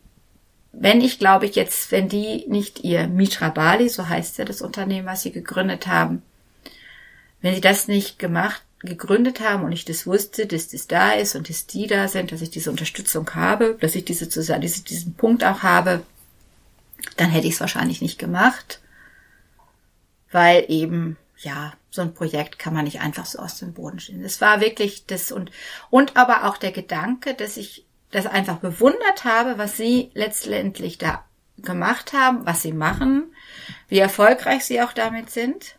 wenn 0.72 1.00
ich, 1.00 1.20
glaube 1.20 1.46
ich, 1.46 1.54
jetzt, 1.54 1.92
wenn 1.92 2.08
die 2.08 2.44
nicht 2.48 2.80
ihr 2.82 3.06
Mitra 3.06 3.50
Bali, 3.50 3.88
so 3.88 4.08
heißt 4.08 4.38
ja 4.38 4.44
das 4.44 4.62
Unternehmen, 4.62 5.06
was 5.06 5.22
sie 5.22 5.30
gegründet 5.30 5.86
haben, 5.86 6.22
wenn 7.40 7.54
sie 7.54 7.60
das 7.60 7.86
nicht 7.86 8.18
gemacht 8.18 8.62
gegründet 8.80 9.38
haben 9.38 9.62
und 9.62 9.70
ich 9.70 9.84
das 9.84 10.08
wusste, 10.08 10.48
dass 10.48 10.70
das 10.70 10.88
da 10.88 11.12
ist 11.12 11.36
und 11.36 11.48
dass 11.50 11.68
die 11.68 11.86
da 11.86 12.08
sind, 12.08 12.32
dass 12.32 12.42
ich 12.42 12.50
diese 12.50 12.72
Unterstützung 12.72 13.32
habe, 13.36 13.76
dass 13.80 13.94
ich 13.94 14.04
diese, 14.04 14.26
diese, 14.26 14.58
diesen 14.58 15.14
Punkt 15.14 15.44
auch 15.44 15.62
habe, 15.62 16.02
dann 17.16 17.30
hätte 17.30 17.46
ich 17.46 17.54
es 17.54 17.60
wahrscheinlich 17.60 18.02
nicht 18.02 18.18
gemacht, 18.18 18.80
weil 20.32 20.64
eben, 20.66 21.16
ja, 21.42 21.72
so 21.90 22.02
ein 22.02 22.14
Projekt 22.14 22.58
kann 22.58 22.74
man 22.74 22.84
nicht 22.84 23.00
einfach 23.00 23.26
so 23.26 23.38
aus 23.38 23.58
dem 23.58 23.72
Boden 23.72 23.98
stehen. 23.98 24.24
Es 24.24 24.40
war 24.40 24.60
wirklich 24.60 25.06
das 25.06 25.32
und, 25.32 25.50
und 25.88 26.16
aber 26.16 26.44
auch 26.44 26.56
der 26.56 26.72
Gedanke, 26.72 27.34
dass 27.34 27.56
ich 27.56 27.86
das 28.10 28.26
einfach 28.26 28.58
bewundert 28.58 29.24
habe, 29.24 29.56
was 29.58 29.76
sie 29.76 30.10
letztendlich 30.14 30.98
da 30.98 31.24
gemacht 31.58 32.12
haben, 32.12 32.46
was 32.46 32.62
sie 32.62 32.72
machen, 32.72 33.34
wie 33.88 33.98
erfolgreich 33.98 34.64
sie 34.64 34.82
auch 34.82 34.92
damit 34.92 35.30
sind. 35.30 35.76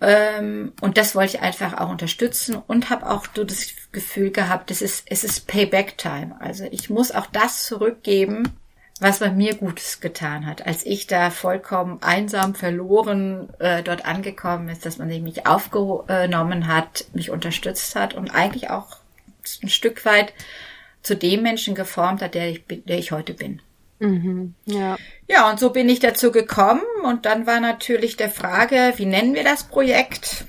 Ähm, 0.00 0.72
und 0.80 0.98
das 0.98 1.14
wollte 1.14 1.36
ich 1.36 1.42
einfach 1.42 1.74
auch 1.74 1.88
unterstützen 1.88 2.56
und 2.56 2.90
habe 2.90 3.08
auch 3.08 3.26
so 3.34 3.44
das 3.44 3.68
Gefühl 3.92 4.30
gehabt, 4.30 4.70
das 4.70 4.82
ist, 4.82 5.04
es 5.06 5.24
ist 5.24 5.46
Payback 5.46 5.98
Time. 5.98 6.36
Also 6.40 6.64
ich 6.70 6.90
muss 6.90 7.12
auch 7.12 7.26
das 7.26 7.64
zurückgeben, 7.64 8.54
was 9.00 9.20
man 9.20 9.36
mir 9.36 9.54
Gutes 9.54 10.00
getan 10.00 10.46
hat, 10.46 10.66
als 10.66 10.86
ich 10.86 11.06
da 11.06 11.30
vollkommen 11.30 11.98
einsam 12.00 12.54
verloren 12.54 13.48
äh, 13.58 13.82
dort 13.82 14.04
angekommen 14.06 14.68
ist, 14.68 14.86
dass 14.86 14.98
man 14.98 15.08
mich 15.08 15.46
aufgenommen 15.46 16.68
hat, 16.68 17.06
mich 17.12 17.30
unterstützt 17.30 17.96
hat 17.96 18.14
und 18.14 18.30
eigentlich 18.30 18.70
auch 18.70 18.98
ein 19.62 19.68
Stück 19.68 20.04
weit 20.04 20.32
zu 21.02 21.16
dem 21.16 21.42
Menschen 21.42 21.74
geformt 21.74 22.22
hat, 22.22 22.34
der 22.34 22.50
ich, 22.50 22.64
der 22.66 22.98
ich 22.98 23.12
heute 23.12 23.34
bin. 23.34 23.60
Mhm, 23.98 24.54
ja. 24.64 24.96
ja, 25.28 25.50
und 25.50 25.58
so 25.58 25.70
bin 25.70 25.88
ich 25.88 26.00
dazu 26.00 26.30
gekommen 26.32 26.82
und 27.04 27.26
dann 27.26 27.46
war 27.46 27.60
natürlich 27.60 28.16
der 28.16 28.30
Frage, 28.30 28.92
wie 28.96 29.06
nennen 29.06 29.34
wir 29.34 29.44
das 29.44 29.64
Projekt? 29.64 30.46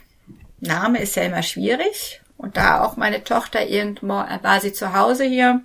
Name 0.59 0.99
ist 0.99 1.15
ja 1.15 1.23
immer 1.23 1.43
schwierig 1.43 2.21
und 2.37 2.57
da 2.57 2.83
auch 2.83 2.95
meine 2.95 3.23
Tochter 3.23 3.67
irgendwo 3.67 4.07
war 4.07 4.59
sie 4.61 4.73
zu 4.73 4.93
Hause 4.93 5.25
hier 5.25 5.61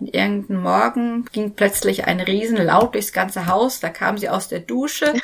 und 0.00 0.14
irgendeinen 0.14 0.62
Morgen 0.62 1.24
ging 1.32 1.54
plötzlich 1.54 2.06
ein 2.06 2.20
Riesenlaut 2.20 2.94
durchs 2.94 3.12
ganze 3.12 3.46
Haus. 3.46 3.80
Da 3.80 3.90
kam 3.90 4.16
sie 4.16 4.28
aus 4.28 4.48
der 4.48 4.60
Dusche. 4.60 5.14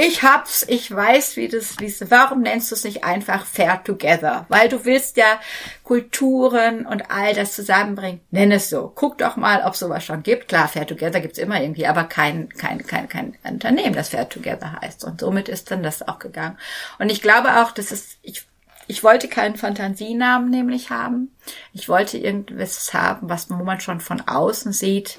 Ich 0.00 0.22
hab's, 0.22 0.64
ich 0.68 0.94
weiß, 0.94 1.36
wie 1.36 1.48
das, 1.48 1.80
wie 1.80 1.92
warum 2.08 2.42
nennst 2.42 2.70
du 2.70 2.76
es 2.76 2.84
nicht 2.84 3.02
einfach 3.02 3.44
Fair 3.44 3.82
Together? 3.82 4.46
Weil 4.48 4.68
du 4.68 4.84
willst 4.84 5.16
ja 5.16 5.40
Kulturen 5.82 6.86
und 6.86 7.10
all 7.10 7.34
das 7.34 7.54
zusammenbringen. 7.54 8.20
Nenn 8.30 8.52
es 8.52 8.70
so. 8.70 8.92
Guck 8.94 9.18
doch 9.18 9.36
mal, 9.36 9.62
ob 9.64 9.74
sowas 9.74 10.04
schon 10.04 10.22
gibt. 10.22 10.46
Klar, 10.46 10.68
Fair 10.68 10.86
Together 10.86 11.20
gibt's 11.20 11.38
immer 11.38 11.60
irgendwie, 11.60 11.86
aber 11.86 12.04
kein, 12.04 12.48
kein, 12.50 12.86
kein, 12.86 13.08
kein 13.08 13.36
Unternehmen, 13.42 13.94
das 13.94 14.10
Fair 14.10 14.28
Together 14.28 14.78
heißt. 14.80 15.04
Und 15.04 15.20
somit 15.20 15.48
ist 15.48 15.70
dann 15.72 15.82
das 15.82 16.06
auch 16.06 16.20
gegangen. 16.20 16.56
Und 17.00 17.10
ich 17.10 17.20
glaube 17.20 17.60
auch, 17.60 17.72
dass 17.72 17.90
es, 17.90 18.18
ich 18.22 18.46
ich 18.88 19.04
wollte 19.04 19.28
keinen 19.28 19.56
Fantasienamen 19.56 20.50
nämlich 20.50 20.90
haben. 20.90 21.30
Ich 21.74 21.88
wollte 21.88 22.16
irgendwas 22.16 22.92
haben, 22.94 23.28
was 23.28 23.50
man 23.50 23.80
schon 23.80 24.00
von 24.00 24.22
außen 24.22 24.72
sieht. 24.72 25.18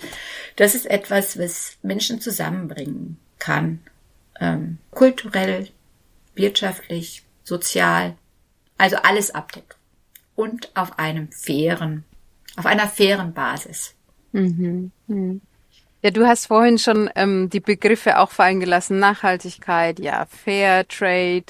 Das 0.56 0.74
ist 0.74 0.88
etwas, 0.88 1.38
was 1.38 1.78
Menschen 1.84 2.20
zusammenbringen 2.20 3.18
kann. 3.38 3.80
Ähm, 4.40 4.80
kulturell, 4.90 5.70
wirtschaftlich, 6.34 7.24
sozial. 7.44 8.16
Also 8.78 8.98
alles 8.98 9.32
abdeckt. 9.36 9.76
Und 10.36 10.72
auf 10.76 10.98
einem 10.98 11.32
fairen, 11.32 12.06
auf 12.58 12.66
einer 12.66 12.88
fairen 12.88 13.34
Basis. 13.34 13.94
Mhm. 14.32 14.92
Mhm. 15.06 15.42
Ja, 16.02 16.12
du 16.12 16.26
hast 16.26 16.48
vorhin 16.48 16.78
schon 16.78 17.10
ähm, 17.16 17.50
die 17.50 17.60
Begriffe 17.60 18.20
auch 18.20 18.32
fallen 18.32 18.62
gelassen. 18.62 19.00
Nachhaltigkeit, 19.00 20.00
ja, 20.00 20.26
Fair 20.28 20.88
Trade, 20.88 21.46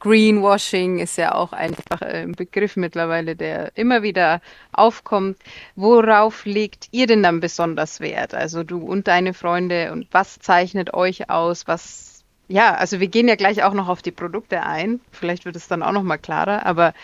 Greenwashing 0.00 0.98
ist 0.98 1.18
ja 1.18 1.34
auch 1.34 1.52
einfach 1.52 2.00
ein 2.02 2.32
Begriff 2.32 2.76
mittlerweile, 2.76 3.34
der 3.36 3.76
immer 3.76 4.02
wieder 4.02 4.40
aufkommt. 4.72 5.38
Worauf 5.74 6.44
legt 6.44 6.88
ihr 6.92 7.06
denn 7.06 7.22
dann 7.22 7.40
besonders 7.40 8.00
Wert? 8.00 8.34
Also 8.34 8.62
du 8.62 8.78
und 8.78 9.08
deine 9.08 9.34
Freunde 9.34 9.92
und 9.92 10.06
was 10.12 10.38
zeichnet 10.38 10.94
euch 10.94 11.30
aus? 11.30 11.66
Was, 11.66 12.24
ja, 12.48 12.74
also 12.74 13.00
wir 13.00 13.08
gehen 13.08 13.28
ja 13.28 13.34
gleich 13.34 13.62
auch 13.64 13.74
noch 13.74 13.88
auf 13.88 14.02
die 14.02 14.12
Produkte 14.12 14.62
ein. 14.62 15.00
Vielleicht 15.10 15.44
wird 15.44 15.56
es 15.56 15.68
dann 15.68 15.82
auch 15.82 15.92
noch 15.92 16.04
mal 16.04 16.18
klarer. 16.18 16.64
Aber 16.66 16.94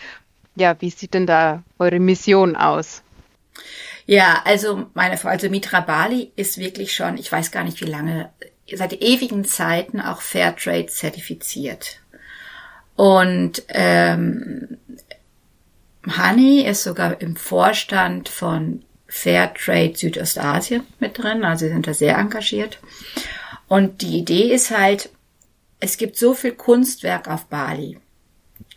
ja, 0.55 0.75
wie 0.79 0.89
sieht 0.89 1.13
denn 1.13 1.27
da 1.27 1.63
eure 1.79 1.99
Mission 1.99 2.55
aus? 2.55 3.03
Ja, 4.05 4.41
also 4.45 4.85
meine 4.93 5.17
Frau, 5.17 5.29
also 5.29 5.49
Mitra 5.49 5.81
Bali 5.81 6.31
ist 6.35 6.57
wirklich 6.57 6.93
schon, 6.93 7.17
ich 7.17 7.31
weiß 7.31 7.51
gar 7.51 7.63
nicht 7.63 7.81
wie 7.81 7.89
lange, 7.89 8.29
seit 8.71 8.93
ewigen 9.01 9.45
Zeiten 9.45 9.99
auch 9.99 10.21
Fairtrade 10.21 10.87
zertifiziert. 10.87 11.99
Und 12.95 13.63
ähm, 13.69 14.77
Hani 16.07 16.65
ist 16.65 16.83
sogar 16.83 17.19
im 17.21 17.35
Vorstand 17.35 18.29
von 18.29 18.83
Fairtrade 19.07 19.95
Südostasien 19.95 20.83
mit 20.99 21.17
drin, 21.17 21.43
also 21.43 21.65
sie 21.65 21.71
sind 21.71 21.87
da 21.87 21.93
sehr 21.93 22.17
engagiert. 22.17 22.79
Und 23.67 24.01
die 24.01 24.17
Idee 24.19 24.51
ist 24.53 24.71
halt, 24.71 25.09
es 25.79 25.97
gibt 25.97 26.17
so 26.17 26.33
viel 26.33 26.53
Kunstwerk 26.53 27.27
auf 27.27 27.45
Bali. 27.45 27.99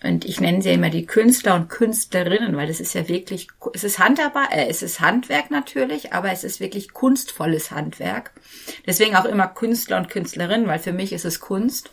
Und 0.02 0.24
ich 0.24 0.40
nenne 0.40 0.62
sie 0.62 0.70
immer 0.70 0.90
die 0.90 1.06
Künstler 1.06 1.56
und 1.56 1.68
Künstlerinnen, 1.68 2.56
weil 2.56 2.68
das 2.68 2.78
ist 2.78 2.94
ja 2.94 3.08
wirklich, 3.08 3.48
es 3.74 3.82
ist 3.82 3.98
handhabbar, 3.98 4.48
äh, 4.52 4.68
es 4.68 4.82
ist 4.82 5.00
Handwerk 5.00 5.50
natürlich, 5.50 6.12
aber 6.12 6.30
es 6.30 6.44
ist 6.44 6.60
wirklich 6.60 6.92
kunstvolles 6.92 7.72
Handwerk. 7.72 8.32
Deswegen 8.86 9.16
auch 9.16 9.24
immer 9.24 9.48
Künstler 9.48 9.96
und 9.96 10.08
Künstlerinnen, 10.08 10.68
weil 10.68 10.78
für 10.78 10.92
mich 10.92 11.12
ist 11.12 11.24
es 11.24 11.40
Kunst 11.40 11.90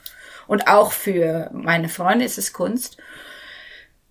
und 0.48 0.68
auch 0.68 0.92
für 0.92 1.50
meine 1.54 1.90
Freunde 1.90 2.26
ist 2.26 2.38
es 2.38 2.54
Kunst, 2.54 2.98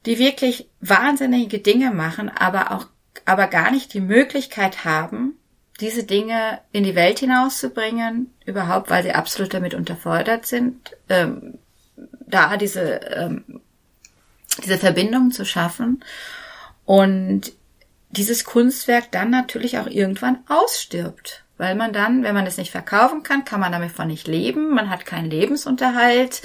die 0.07 0.19
wirklich 0.19 0.69
wahnsinnige 0.81 1.59
Dinge 1.59 1.91
machen, 1.91 2.29
aber 2.29 2.73
auch, 2.73 2.87
aber 3.25 3.47
gar 3.47 3.71
nicht 3.71 3.95
die 3.95 4.01
Möglichkeit 4.01 4.85
haben, 4.85 5.39
diese 5.81 6.05
Dinge 6.05 6.61
in 6.73 6.85
die 6.85 6.95
Welt 6.95 7.19
hinauszubringen, 7.19 8.33
überhaupt, 8.45 8.91
weil 8.91 9.03
sie 9.03 9.13
absolut 9.13 9.55
damit 9.55 9.75
unterfordert 9.75 10.47
sind, 10.47 10.97
ähm, 11.09 11.59
da 12.27 12.57
diese, 12.57 12.83
ähm, 12.83 13.61
diese 14.63 14.79
Verbindung 14.79 15.31
zu 15.31 15.45
schaffen 15.45 16.05
und 16.85 17.53
dieses 18.11 18.45
Kunstwerk 18.45 19.11
dann 19.11 19.31
natürlich 19.31 19.79
auch 19.79 19.87
irgendwann 19.87 20.39
ausstirbt. 20.49 21.44
Weil 21.57 21.75
man 21.75 21.93
dann, 21.93 22.25
wenn 22.25 22.35
man 22.35 22.47
es 22.47 22.57
nicht 22.57 22.73
verkaufen 22.73 23.23
kann, 23.23 23.45
kann 23.45 23.61
man 23.61 23.73
damit 23.73 23.93
von 23.93 24.09
nicht 24.09 24.27
leben, 24.27 24.71
man 24.71 24.91
hat 24.91 25.07
keinen 25.07 25.31
Lebensunterhalt, 25.31 26.43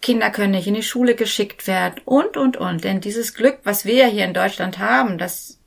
Kinder 0.00 0.30
können 0.30 0.52
nicht 0.52 0.66
in 0.66 0.74
die 0.74 0.82
Schule 0.82 1.14
geschickt 1.14 1.66
werden 1.66 2.00
und, 2.04 2.36
und, 2.36 2.56
und. 2.56 2.84
Denn 2.84 3.00
dieses 3.00 3.34
Glück, 3.34 3.60
was 3.64 3.84
wir 3.84 4.06
hier 4.06 4.24
in 4.24 4.34
Deutschland 4.34 4.78
haben, 4.78 5.18
dass 5.18 5.58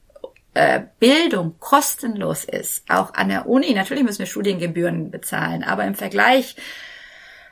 äh, 0.53 0.81
Bildung 0.99 1.55
kostenlos 1.59 2.45
ist, 2.45 2.89
auch 2.89 3.13
an 3.13 3.29
der 3.29 3.47
Uni, 3.47 3.73
natürlich 3.73 4.03
müssen 4.03 4.19
wir 4.19 4.25
Studiengebühren 4.27 5.11
bezahlen, 5.11 5.63
aber 5.63 5.85
im 5.85 5.95
Vergleich 5.95 6.55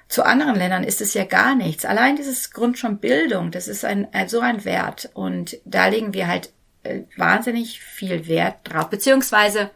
zu 0.07 0.23
anderen 0.23 0.55
Ländern 0.55 0.83
ist 0.83 1.01
es 1.01 1.13
ja 1.13 1.25
gar 1.25 1.55
nichts. 1.55 1.85
Allein 1.85 2.15
dieses 2.15 2.51
Grund 2.51 2.77
schon 2.77 2.99
Bildung, 2.99 3.51
das 3.51 3.67
ist 3.67 3.83
ein, 3.83 4.07
so 4.27 4.39
ein 4.39 4.63
Wert. 4.63 5.09
Und 5.13 5.57
da 5.65 5.87
legen 5.87 6.13
wir 6.13 6.27
halt 6.27 6.51
äh, 6.83 7.01
wahnsinnig 7.17 7.81
viel 7.81 8.27
Wert 8.27 8.57
drauf. 8.63 8.89
Beziehungsweise 8.89 9.71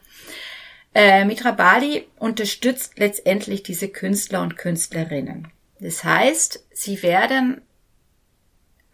äh, 0.93 1.25
Mitra 1.25 1.51
Bali 1.51 2.07
unterstützt 2.17 2.97
letztendlich 2.97 3.63
diese 3.63 3.89
Künstler 3.89 4.41
und 4.41 4.57
Künstlerinnen. 4.57 5.47
Das 5.79 6.03
heißt, 6.03 6.65
sie 6.71 7.01
werden 7.03 7.61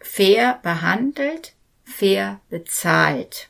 fair 0.00 0.60
behandelt, 0.62 1.54
fair 1.84 2.40
bezahlt. 2.48 3.48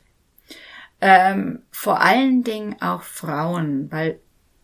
Ähm, 1.00 1.62
vor 1.70 2.00
allen 2.00 2.44
Dingen 2.44 2.80
auch 2.80 3.02
Frauen, 3.02 3.90
weil 3.92 4.18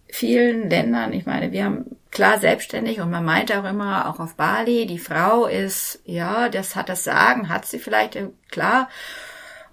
vielen 0.08 0.70
Ländern, 0.70 1.12
ich 1.12 1.26
meine, 1.26 1.52
wir 1.52 1.64
haben 1.64 1.96
klar 2.10 2.38
selbstständig 2.38 3.00
und 3.00 3.10
man 3.10 3.24
meint 3.24 3.52
auch 3.52 3.64
immer, 3.64 4.08
auch 4.08 4.20
auf 4.20 4.34
Bali, 4.36 4.86
die 4.86 4.98
Frau 4.98 5.46
ist, 5.46 6.00
ja, 6.04 6.48
das 6.48 6.76
hat 6.76 6.88
das 6.88 7.04
Sagen, 7.04 7.48
hat 7.48 7.66
sie 7.66 7.78
vielleicht, 7.78 8.18
klar, 8.50 8.88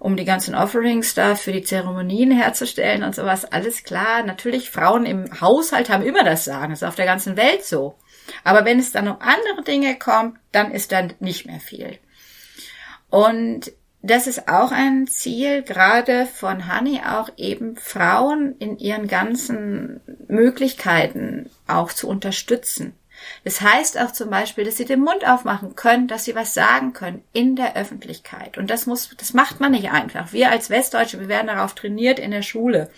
um 0.00 0.16
die 0.16 0.24
ganzen 0.24 0.54
Offerings 0.54 1.14
da 1.14 1.36
für 1.36 1.52
die 1.52 1.62
Zeremonien 1.62 2.30
herzustellen 2.32 3.04
und 3.04 3.14
sowas. 3.14 3.44
Alles 3.44 3.84
klar. 3.84 4.22
Natürlich, 4.24 4.70
Frauen 4.70 5.04
im 5.04 5.40
Haushalt 5.40 5.90
haben 5.90 6.02
immer 6.02 6.24
das 6.24 6.44
Sagen. 6.44 6.70
Das 6.70 6.82
ist 6.82 6.88
auf 6.88 6.96
der 6.96 7.04
ganzen 7.06 7.36
Welt 7.36 7.64
so. 7.64 7.94
Aber 8.42 8.64
wenn 8.64 8.78
es 8.78 8.92
dann 8.92 9.08
um 9.08 9.18
andere 9.20 9.62
Dinge 9.62 9.98
kommt, 9.98 10.38
dann 10.52 10.72
ist 10.72 10.90
dann 10.90 11.12
nicht 11.20 11.46
mehr 11.46 11.60
viel. 11.60 11.98
Und 13.10 13.72
das 14.02 14.26
ist 14.26 14.48
auch 14.48 14.72
ein 14.72 15.06
Ziel, 15.06 15.62
gerade 15.62 16.24
von 16.24 16.74
Honey, 16.74 17.02
auch 17.06 17.28
eben 17.36 17.76
Frauen 17.76 18.56
in 18.58 18.78
ihren 18.78 19.06
ganzen 19.06 20.00
Möglichkeiten 20.28 21.50
auch 21.66 21.92
zu 21.92 22.08
unterstützen. 22.08 22.94
Das 23.44 23.60
heißt 23.60 23.98
auch 23.98 24.12
zum 24.12 24.30
Beispiel, 24.30 24.64
dass 24.64 24.76
sie 24.76 24.84
den 24.84 25.00
Mund 25.00 25.26
aufmachen 25.26 25.76
können, 25.76 26.08
dass 26.08 26.24
sie 26.24 26.34
was 26.34 26.54
sagen 26.54 26.92
können 26.92 27.22
in 27.32 27.56
der 27.56 27.76
Öffentlichkeit. 27.76 28.58
Und 28.58 28.70
das 28.70 28.86
muss, 28.86 29.10
das 29.16 29.34
macht 29.34 29.60
man 29.60 29.72
nicht 29.72 29.90
einfach. 29.90 30.32
Wir 30.32 30.50
als 30.50 30.70
Westdeutsche, 30.70 31.20
wir 31.20 31.28
werden 31.28 31.48
darauf 31.48 31.74
trainiert 31.74 32.18
in 32.18 32.30
der 32.30 32.42
Schule. 32.42 32.90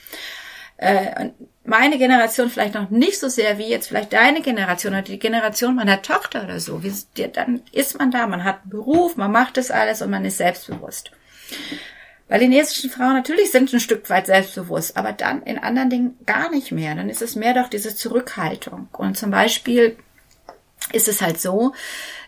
äh, 0.77 1.31
meine 1.65 1.97
Generation 1.97 2.51
vielleicht 2.51 2.75
noch 2.75 2.91
nicht 2.91 3.21
so 3.21 3.29
sehr 3.29 3.57
wie 3.59 3.69
jetzt 3.69 3.89
vielleicht 3.89 4.13
deine 4.13 4.43
Generation 4.43 4.95
oder 4.95 5.03
die 5.03 5.19
Generation 5.19 5.77
meiner 5.77 6.03
Tochter 6.03 6.45
oder 6.45 6.59
so. 6.59 6.83
Dann 7.33 7.63
ist 7.71 7.99
man 7.99 8.11
da, 8.11 8.27
man 8.27 8.45
hat 8.45 8.63
einen 8.63 8.71
Beruf, 8.71 9.17
man 9.17 9.31
macht 9.31 9.57
das 9.57 9.71
alles 9.71 10.03
und 10.03 10.11
man 10.11 10.25
ist 10.25 10.39
selbstbewusst. 10.39 11.13
Balinesischen 12.29 12.91
Frauen 12.91 13.15
natürlich 13.15 13.53
sind 13.53 13.73
ein 13.73 13.81
Stück 13.81 14.09
weit 14.09 14.27
selbstbewusst, 14.27 14.97
aber 14.97 15.13
dann 15.13 15.43
in 15.43 15.59
anderen 15.59 15.91
Dingen 15.91 16.19
gar 16.27 16.51
nicht 16.51 16.73
mehr. 16.73 16.95
Dann 16.95 17.11
ist 17.11 17.23
es 17.23 17.37
mehr 17.37 17.55
doch 17.55 17.69
diese 17.69 17.95
Zurückhaltung. 17.95 18.89
Und 18.93 19.17
zum 19.17 19.31
Beispiel 19.31 19.97
ist 20.93 21.09
es 21.09 21.21
halt 21.23 21.41
so, 21.41 21.73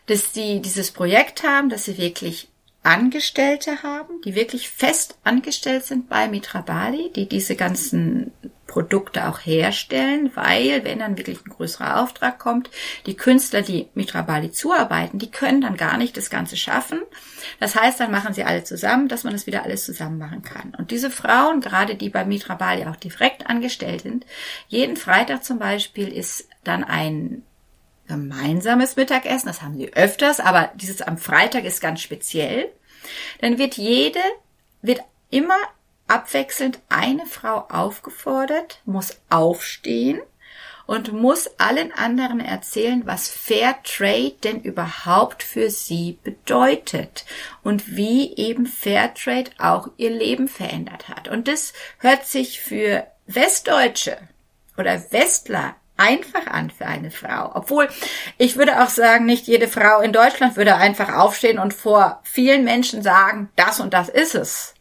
dass 0.07 0.33
die 0.33 0.61
dieses 0.61 0.91
Projekt 0.91 1.43
haben, 1.43 1.69
dass 1.69 1.85
sie 1.85 1.99
wirklich 1.99 2.49
Angestellte 2.85 3.83
haben, 3.83 4.21
die 4.27 4.35
wirklich 4.35 4.69
fest 4.69 5.17
angestellt 5.25 5.87
sind 5.87 6.09
bei 6.11 6.29
Mitra 6.29 6.61
Bali, 6.61 7.11
die 7.17 7.27
diese 7.27 7.57
ganzen 7.57 8.31
Produkte 8.67 9.29
auch 9.29 9.39
herstellen, 9.39 10.31
weil 10.35 10.85
wenn 10.85 10.99
dann 10.99 11.17
wirklich 11.17 11.39
ein 11.47 11.51
größerer 11.51 12.03
Auftrag 12.03 12.39
kommt, 12.39 12.71
die 13.07 13.15
Künstler, 13.15 13.63
die 13.63 13.89
Mitra 13.95 14.21
Bali 14.23 14.51
zuarbeiten, 14.51 15.19
die 15.19 15.31
können 15.31 15.63
dann 15.63 15.77
gar 15.77 15.97
nicht 15.97 16.17
das 16.17 16.29
Ganze 16.29 16.57
schaffen. 16.57 17.01
Das 17.59 17.75
heißt, 17.75 18.01
dann 18.01 18.11
machen 18.11 18.35
sie 18.35 18.45
alle 18.45 18.65
zusammen, 18.65 19.09
dass 19.09 19.25
man 19.25 19.33
das 19.33 19.47
wieder 19.47 19.63
alles 19.63 19.85
zusammen 19.85 20.19
machen 20.19 20.43
kann. 20.43 20.75
Und 20.77 20.91
diese 20.91 21.11
Frauen, 21.11 21.61
gerade 21.61 21.95
die 21.95 22.11
bei 22.11 22.25
Mitra 22.25 22.55
Bali 22.55 22.85
auch 22.85 22.97
direkt 22.97 23.47
angestellt 23.47 24.03
sind, 24.03 24.27
jeden 24.69 24.97
Freitag 24.97 25.45
zum 25.45 25.59
Beispiel 25.59 26.09
ist 26.09 26.49
dann 26.65 26.85
ein 26.85 27.45
gemeinsames 28.07 28.97
Mittagessen, 28.97 29.47
das 29.47 29.63
haben 29.63 29.77
sie 29.77 29.93
öfters, 29.95 30.41
aber 30.41 30.71
dieses 30.75 31.03
am 31.03 31.19
Freitag 31.19 31.65
ist 31.65 31.81
ganz 31.81 32.01
speziell. 32.01 32.71
Dann 33.41 33.59
wird 33.59 33.77
jede, 33.77 34.21
wird 34.83 35.01
immer 35.31 35.57
abwechselnd 36.07 36.81
eine 36.89 37.27
Frau 37.27 37.67
aufgefordert, 37.69 38.81
muss 38.85 39.19
aufstehen 39.31 40.21
und 40.87 41.13
muss 41.13 41.49
allen 41.59 41.93
anderen 41.93 42.41
erzählen, 42.41 43.03
was 43.07 43.29
Fair 43.29 43.77
Trade 43.83 44.35
denn 44.45 44.61
überhaupt 44.61 45.43
für 45.43 45.71
sie 45.71 46.19
bedeutet 46.23 47.25
und 47.63 47.97
wie 47.97 48.37
eben 48.37 48.67
Fair 48.67 49.15
Trade 49.15 49.51
auch 49.59 49.89
ihr 49.97 50.11
Leben 50.11 50.49
verändert 50.49 51.09
hat. 51.09 51.29
Und 51.29 51.49
das 51.49 51.73
hört 51.99 52.27
sich 52.27 52.61
für 52.61 53.07
Westdeutsche 53.27 54.19
oder 54.77 55.11
Westler 55.11 55.77
einfach 55.97 56.47
an 56.47 56.71
für 56.71 56.87
eine 56.87 57.11
Frau. 57.11 57.53
Obwohl, 57.55 57.89
ich 58.39 58.57
würde 58.57 58.83
auch 58.83 58.89
sagen, 58.89 59.27
nicht 59.27 59.47
jede 59.47 59.69
Frau 59.69 60.01
in 60.01 60.13
Deutschland 60.13 60.57
würde 60.57 60.77
einfach 60.77 61.15
aufstehen 61.15 61.59
und 61.59 61.75
vor 61.75 62.21
vielen 62.25 62.65
Menschen 62.65 63.03
sagen, 63.03 63.51
das 63.57 63.81
und 63.81 63.95
das 63.95 64.09
ist 64.09 64.35
es. 64.35 64.75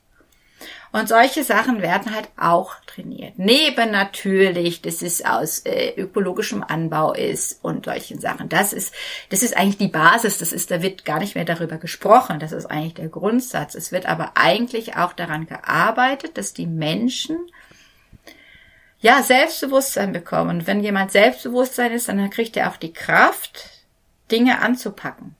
Und 0.94 1.10
solche 1.10 1.44
Sachen 1.44 1.82
werden 1.82 2.14
halt 2.14 2.30
auch 2.38 2.76
trainiert. 2.86 3.34
Neben 3.38 3.90
natürlich, 3.90 4.84
dass 4.84 5.02
es 5.02 5.26
aus 5.26 5.60
äh, 5.66 5.94
ökologischem 5.98 6.64
Anbau 6.64 7.14
ist 7.14 7.64
und 7.64 7.86
solchen 7.86 8.20
Sachen. 8.20 8.48
Das 8.48 8.74
ist, 8.74 8.94
das 9.30 9.42
ist 9.42 9.58
eigentlich 9.58 9.80
die 9.80 9.88
Basis. 9.88 10.38
Das 10.38 10.54
ist, 10.54 10.70
da 10.70 10.84
wird 10.84 11.04
gar 11.04 11.18
nicht 11.18 11.34
mehr 11.34 11.46
darüber 11.46 11.78
gesprochen. 11.78 12.40
Das 12.40 12.52
ist 12.52 12.68
eigentlich 12.68 12.94
der 12.94 13.08
Grundsatz. 13.08 13.74
Es 13.74 13.92
wird 13.92 14.06
aber 14.06 14.34
eigentlich 14.36 14.96
auch 14.96 15.14
daran 15.14 15.48
gearbeitet, 15.48 16.38
dass 16.38 16.54
die 16.54 16.68
Menschen 16.68 17.40
ja, 19.04 19.22
Selbstbewusstsein 19.22 20.14
bekommen. 20.14 20.60
Und 20.60 20.68
wenn 20.68 20.80
jemand 20.80 21.12
Selbstbewusstsein 21.12 21.92
ist, 21.92 22.08
dann 22.08 22.30
kriegt 22.30 22.56
er 22.56 22.72
auch 22.72 22.78
die 22.78 22.94
Kraft, 22.94 23.70
Dinge 24.32 24.62
anzupacken. 24.62 25.36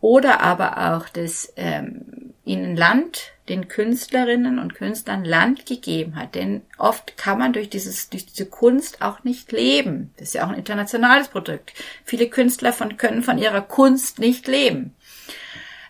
Oder 0.00 0.40
aber 0.40 0.94
auch, 0.94 1.08
dass 1.08 1.52
ähm, 1.56 2.34
ihnen 2.44 2.76
Land, 2.76 3.32
den 3.48 3.66
Künstlerinnen 3.66 4.60
und 4.60 4.76
Künstlern 4.76 5.24
Land 5.24 5.66
gegeben 5.66 6.14
hat. 6.14 6.36
Denn 6.36 6.62
oft 6.76 7.16
kann 7.16 7.40
man 7.40 7.52
durch, 7.52 7.68
dieses, 7.68 8.10
durch 8.10 8.26
diese 8.26 8.46
Kunst 8.46 9.02
auch 9.02 9.24
nicht 9.24 9.50
leben. 9.50 10.14
Das 10.16 10.28
ist 10.28 10.34
ja 10.34 10.44
auch 10.44 10.50
ein 10.50 10.58
internationales 10.58 11.26
Produkt. 11.26 11.72
Viele 12.04 12.28
Künstler 12.28 12.72
von, 12.72 12.96
können 12.96 13.24
von 13.24 13.38
ihrer 13.38 13.62
Kunst 13.62 14.20
nicht 14.20 14.46
leben. 14.46 14.94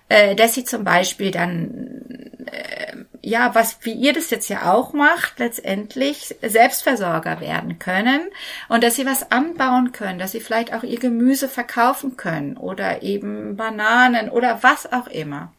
Äh, 0.09 0.35
dass 0.35 0.55
sie 0.55 0.65
zum 0.65 0.85
Beispiel 0.85 1.31
dann 1.31 2.01
äh, 2.47 2.97
ja, 3.21 3.55
was, 3.55 3.79
wie 3.83 3.93
ihr 3.93 4.15
das 4.15 4.31
jetzt 4.31 4.49
ja 4.49 4.73
auch 4.73 4.95
macht, 4.95 5.39
letztendlich 5.39 6.35
Selbstversorger 6.41 7.41
werden 7.41 7.79
können 7.79 8.21
und 8.69 8.83
dass 8.83 8.95
sie 8.95 9.05
was 9.05 9.31
anbauen 9.31 9.93
können, 9.93 10.19
dass 10.19 10.33
sie 10.33 10.41
vielleicht 10.41 10.73
auch 10.73 10.83
ihr 10.83 10.99
Gemüse 10.99 11.49
verkaufen 11.49 12.17
können 12.17 12.57
oder 12.57 13.03
eben 13.03 13.57
Bananen 13.57 14.31
oder 14.31 14.63
was 14.63 14.91
auch 14.91 15.09
immer 15.09 15.53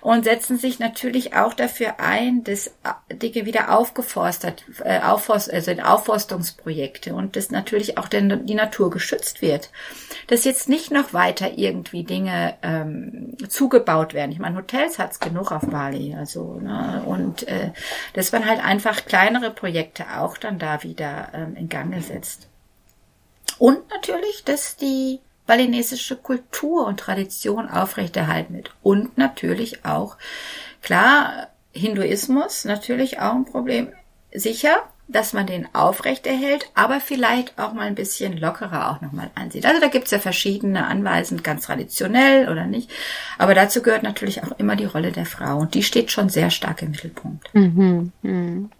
und 0.00 0.24
setzen 0.24 0.58
sich 0.58 0.78
natürlich 0.78 1.34
auch 1.34 1.54
dafür 1.54 2.00
ein, 2.00 2.42
dass 2.44 2.72
Dinge 3.12 3.44
wieder 3.44 3.76
aufgeforstet, 3.76 4.64
äh, 4.82 5.00
aufforst, 5.00 5.52
also 5.52 5.70
in 5.70 5.80
Aufforstungsprojekte 5.80 7.14
und 7.14 7.36
dass 7.36 7.50
natürlich 7.50 7.98
auch 7.98 8.08
denn 8.08 8.46
die 8.46 8.54
Natur 8.54 8.90
geschützt 8.90 9.42
wird. 9.42 9.70
Dass 10.28 10.44
jetzt 10.44 10.68
nicht 10.68 10.90
noch 10.90 11.12
weiter 11.12 11.58
irgendwie 11.58 12.04
Dinge 12.04 12.54
ähm, 12.62 13.36
zugebaut 13.48 14.14
werden. 14.14 14.32
Ich 14.32 14.38
meine, 14.38 14.56
Hotels 14.56 14.98
hat's 14.98 15.20
genug 15.20 15.52
auf 15.52 15.66
Bali, 15.66 16.14
also 16.14 16.54
ne, 16.54 17.02
und 17.04 17.46
äh, 17.48 17.72
dass 18.14 18.32
man 18.32 18.46
halt 18.46 18.64
einfach 18.64 19.04
kleinere 19.04 19.50
Projekte 19.50 20.04
auch 20.18 20.38
dann 20.38 20.58
da 20.58 20.82
wieder 20.82 21.28
ähm, 21.34 21.56
in 21.56 21.68
Gang 21.68 21.92
gesetzt. 21.92 22.48
Und 23.58 23.90
natürlich, 23.90 24.44
dass 24.44 24.76
die 24.76 25.20
balinesische 25.50 26.14
Kultur 26.14 26.86
und 26.86 27.00
Tradition 27.00 27.68
aufrechterhalten 27.68 28.54
wird. 28.54 28.70
Und 28.84 29.18
natürlich 29.18 29.84
auch, 29.84 30.16
klar, 30.80 31.48
Hinduismus 31.72 32.64
natürlich 32.64 33.18
auch 33.18 33.34
ein 33.34 33.46
Problem. 33.46 33.88
Sicher, 34.32 34.76
dass 35.08 35.32
man 35.32 35.48
den 35.48 35.66
aufrechterhält, 35.74 36.70
aber 36.76 37.00
vielleicht 37.00 37.58
auch 37.58 37.72
mal 37.72 37.88
ein 37.88 37.96
bisschen 37.96 38.36
lockerer 38.36 38.92
auch 38.92 39.00
nochmal 39.00 39.32
ansieht. 39.34 39.66
Also 39.66 39.80
da 39.80 39.88
gibt's 39.88 40.12
ja 40.12 40.20
verschiedene 40.20 40.86
Anweisen, 40.86 41.42
ganz 41.42 41.66
traditionell 41.66 42.48
oder 42.48 42.66
nicht. 42.66 42.88
Aber 43.36 43.52
dazu 43.52 43.82
gehört 43.82 44.04
natürlich 44.04 44.44
auch 44.44 44.56
immer 44.56 44.76
die 44.76 44.84
Rolle 44.84 45.10
der 45.10 45.26
Frau 45.26 45.56
und 45.56 45.74
die 45.74 45.82
steht 45.82 46.12
schon 46.12 46.28
sehr 46.28 46.50
stark 46.50 46.80
im 46.82 46.92
Mittelpunkt. 46.92 47.52
Mhm. 47.56 48.12
Mhm. 48.22 48.70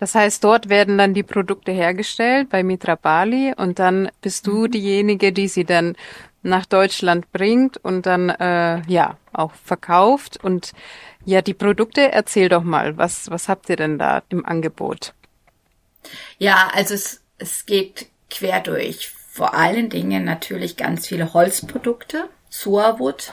Das 0.00 0.14
heißt, 0.14 0.42
dort 0.42 0.68
werden 0.68 0.98
dann 0.98 1.14
die 1.14 1.22
Produkte 1.22 1.72
hergestellt 1.72 2.50
bei 2.50 2.62
Mitra 2.62 2.94
Bali 2.96 3.54
und 3.56 3.78
dann 3.78 4.10
bist 4.20 4.46
du 4.46 4.66
mhm. 4.66 4.70
diejenige, 4.72 5.32
die 5.32 5.48
sie 5.48 5.64
dann 5.64 5.96
nach 6.42 6.66
Deutschland 6.66 7.32
bringt 7.32 7.78
und 7.78 8.06
dann 8.06 8.28
äh, 8.28 8.82
ja 8.86 9.16
auch 9.32 9.52
verkauft. 9.64 10.38
Und 10.42 10.72
ja, 11.24 11.42
die 11.42 11.54
Produkte, 11.54 12.12
erzähl 12.12 12.48
doch 12.48 12.62
mal, 12.62 12.96
was, 12.98 13.30
was 13.30 13.48
habt 13.48 13.68
ihr 13.70 13.76
denn 13.76 13.98
da 13.98 14.22
im 14.28 14.44
Angebot? 14.44 15.14
Ja, 16.38 16.70
also 16.74 16.94
es, 16.94 17.22
es 17.38 17.66
geht 17.66 18.08
quer 18.30 18.60
durch. 18.60 19.08
Vor 19.08 19.54
allen 19.54 19.88
Dingen 19.88 20.24
natürlich 20.24 20.76
ganz 20.76 21.08
viele 21.08 21.32
Holzprodukte, 21.32 22.28
Suawood. 22.50 23.32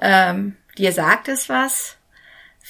Ähm, 0.00 0.56
dir 0.78 0.92
sagt 0.92 1.28
es 1.28 1.48
was. 1.48 1.96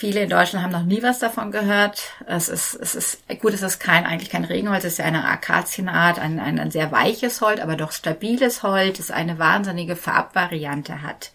Viele 0.03 0.23
in 0.23 0.31
Deutschland 0.31 0.65
haben 0.65 0.73
noch 0.73 0.83
nie 0.83 1.01
was 1.05 1.21
davon 1.21 1.53
gehört. 1.53 2.03
Es 2.27 2.49
ist, 2.49 2.75
es 2.75 2.97
ist 2.97 3.29
gut, 3.41 3.55
es 3.55 3.63
ist 3.63 3.79
kein, 3.79 4.05
eigentlich 4.05 4.31
kein 4.31 4.45
Regenholz, 4.45 4.83
es 4.83 4.95
ist 4.95 4.99
ja 4.99 5.05
eine 5.05 5.25
Akazienart, 5.25 6.19
ein, 6.19 6.41
ein, 6.41 6.59
ein 6.59 6.73
sehr 6.73 6.91
weiches 6.91 7.41
Holz, 7.41 7.61
aber 7.61 7.77
doch 7.77 7.93
stabiles 7.93 8.65
Holz, 8.65 8.97
das 8.97 9.13
eine 9.13 9.39
wahnsinnige 9.39 9.95
Farbvariante 9.95 11.03
hat. 11.03 11.31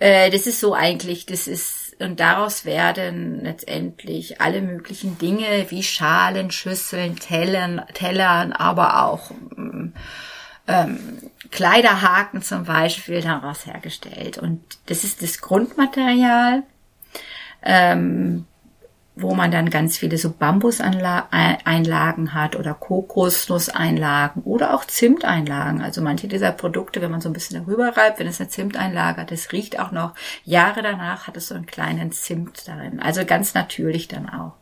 Äh, 0.00 0.28
das 0.30 0.48
ist 0.48 0.58
so 0.58 0.74
eigentlich, 0.74 1.24
das 1.26 1.46
ist, 1.46 1.94
und 2.00 2.18
daraus 2.18 2.64
werden 2.64 3.44
letztendlich 3.44 4.40
alle 4.40 4.60
möglichen 4.60 5.16
Dinge 5.18 5.66
wie 5.68 5.84
Schalen, 5.84 6.50
Schüsseln, 6.50 7.14
Tellern, 7.14 7.82
Tellern, 7.94 8.52
aber 8.52 9.04
auch 9.04 9.30
mm, 9.54 9.92
ähm, 10.66 11.30
Kleiderhaken 11.52 12.42
zum 12.42 12.64
Beispiel 12.64 13.20
daraus 13.20 13.66
hergestellt. 13.66 14.36
Und 14.36 14.64
das 14.86 15.04
ist 15.04 15.22
das 15.22 15.40
Grundmaterial 15.40 16.64
ähm, 17.62 18.46
wo 19.20 19.34
man 19.34 19.50
dann 19.50 19.70
ganz 19.70 19.98
viele 19.98 20.18
so 20.18 20.30
Bambuseinlagen 20.30 22.34
hat 22.34 22.56
oder 22.56 22.74
Kokosnusseinlagen 22.74 24.42
oder 24.44 24.74
auch 24.74 24.84
Zimteinlagen. 24.84 25.82
Also 25.82 26.02
manche 26.02 26.28
dieser 26.28 26.52
Produkte, 26.52 27.02
wenn 27.02 27.10
man 27.10 27.20
so 27.20 27.28
ein 27.28 27.32
bisschen 27.32 27.64
darüber 27.64 27.96
reibt, 27.96 28.20
wenn 28.20 28.26
es 28.26 28.40
eine 28.40 28.48
Zimteinlage 28.48 29.22
hat, 29.22 29.30
das 29.30 29.52
riecht 29.52 29.80
auch 29.80 29.90
noch 29.90 30.14
Jahre 30.44 30.82
danach, 30.82 31.26
hat 31.26 31.36
es 31.36 31.48
so 31.48 31.54
einen 31.54 31.66
kleinen 31.66 32.12
Zimt 32.12 32.68
darin. 32.68 33.00
Also 33.00 33.24
ganz 33.24 33.54
natürlich 33.54 34.08
dann 34.08 34.28
auch. 34.28 34.52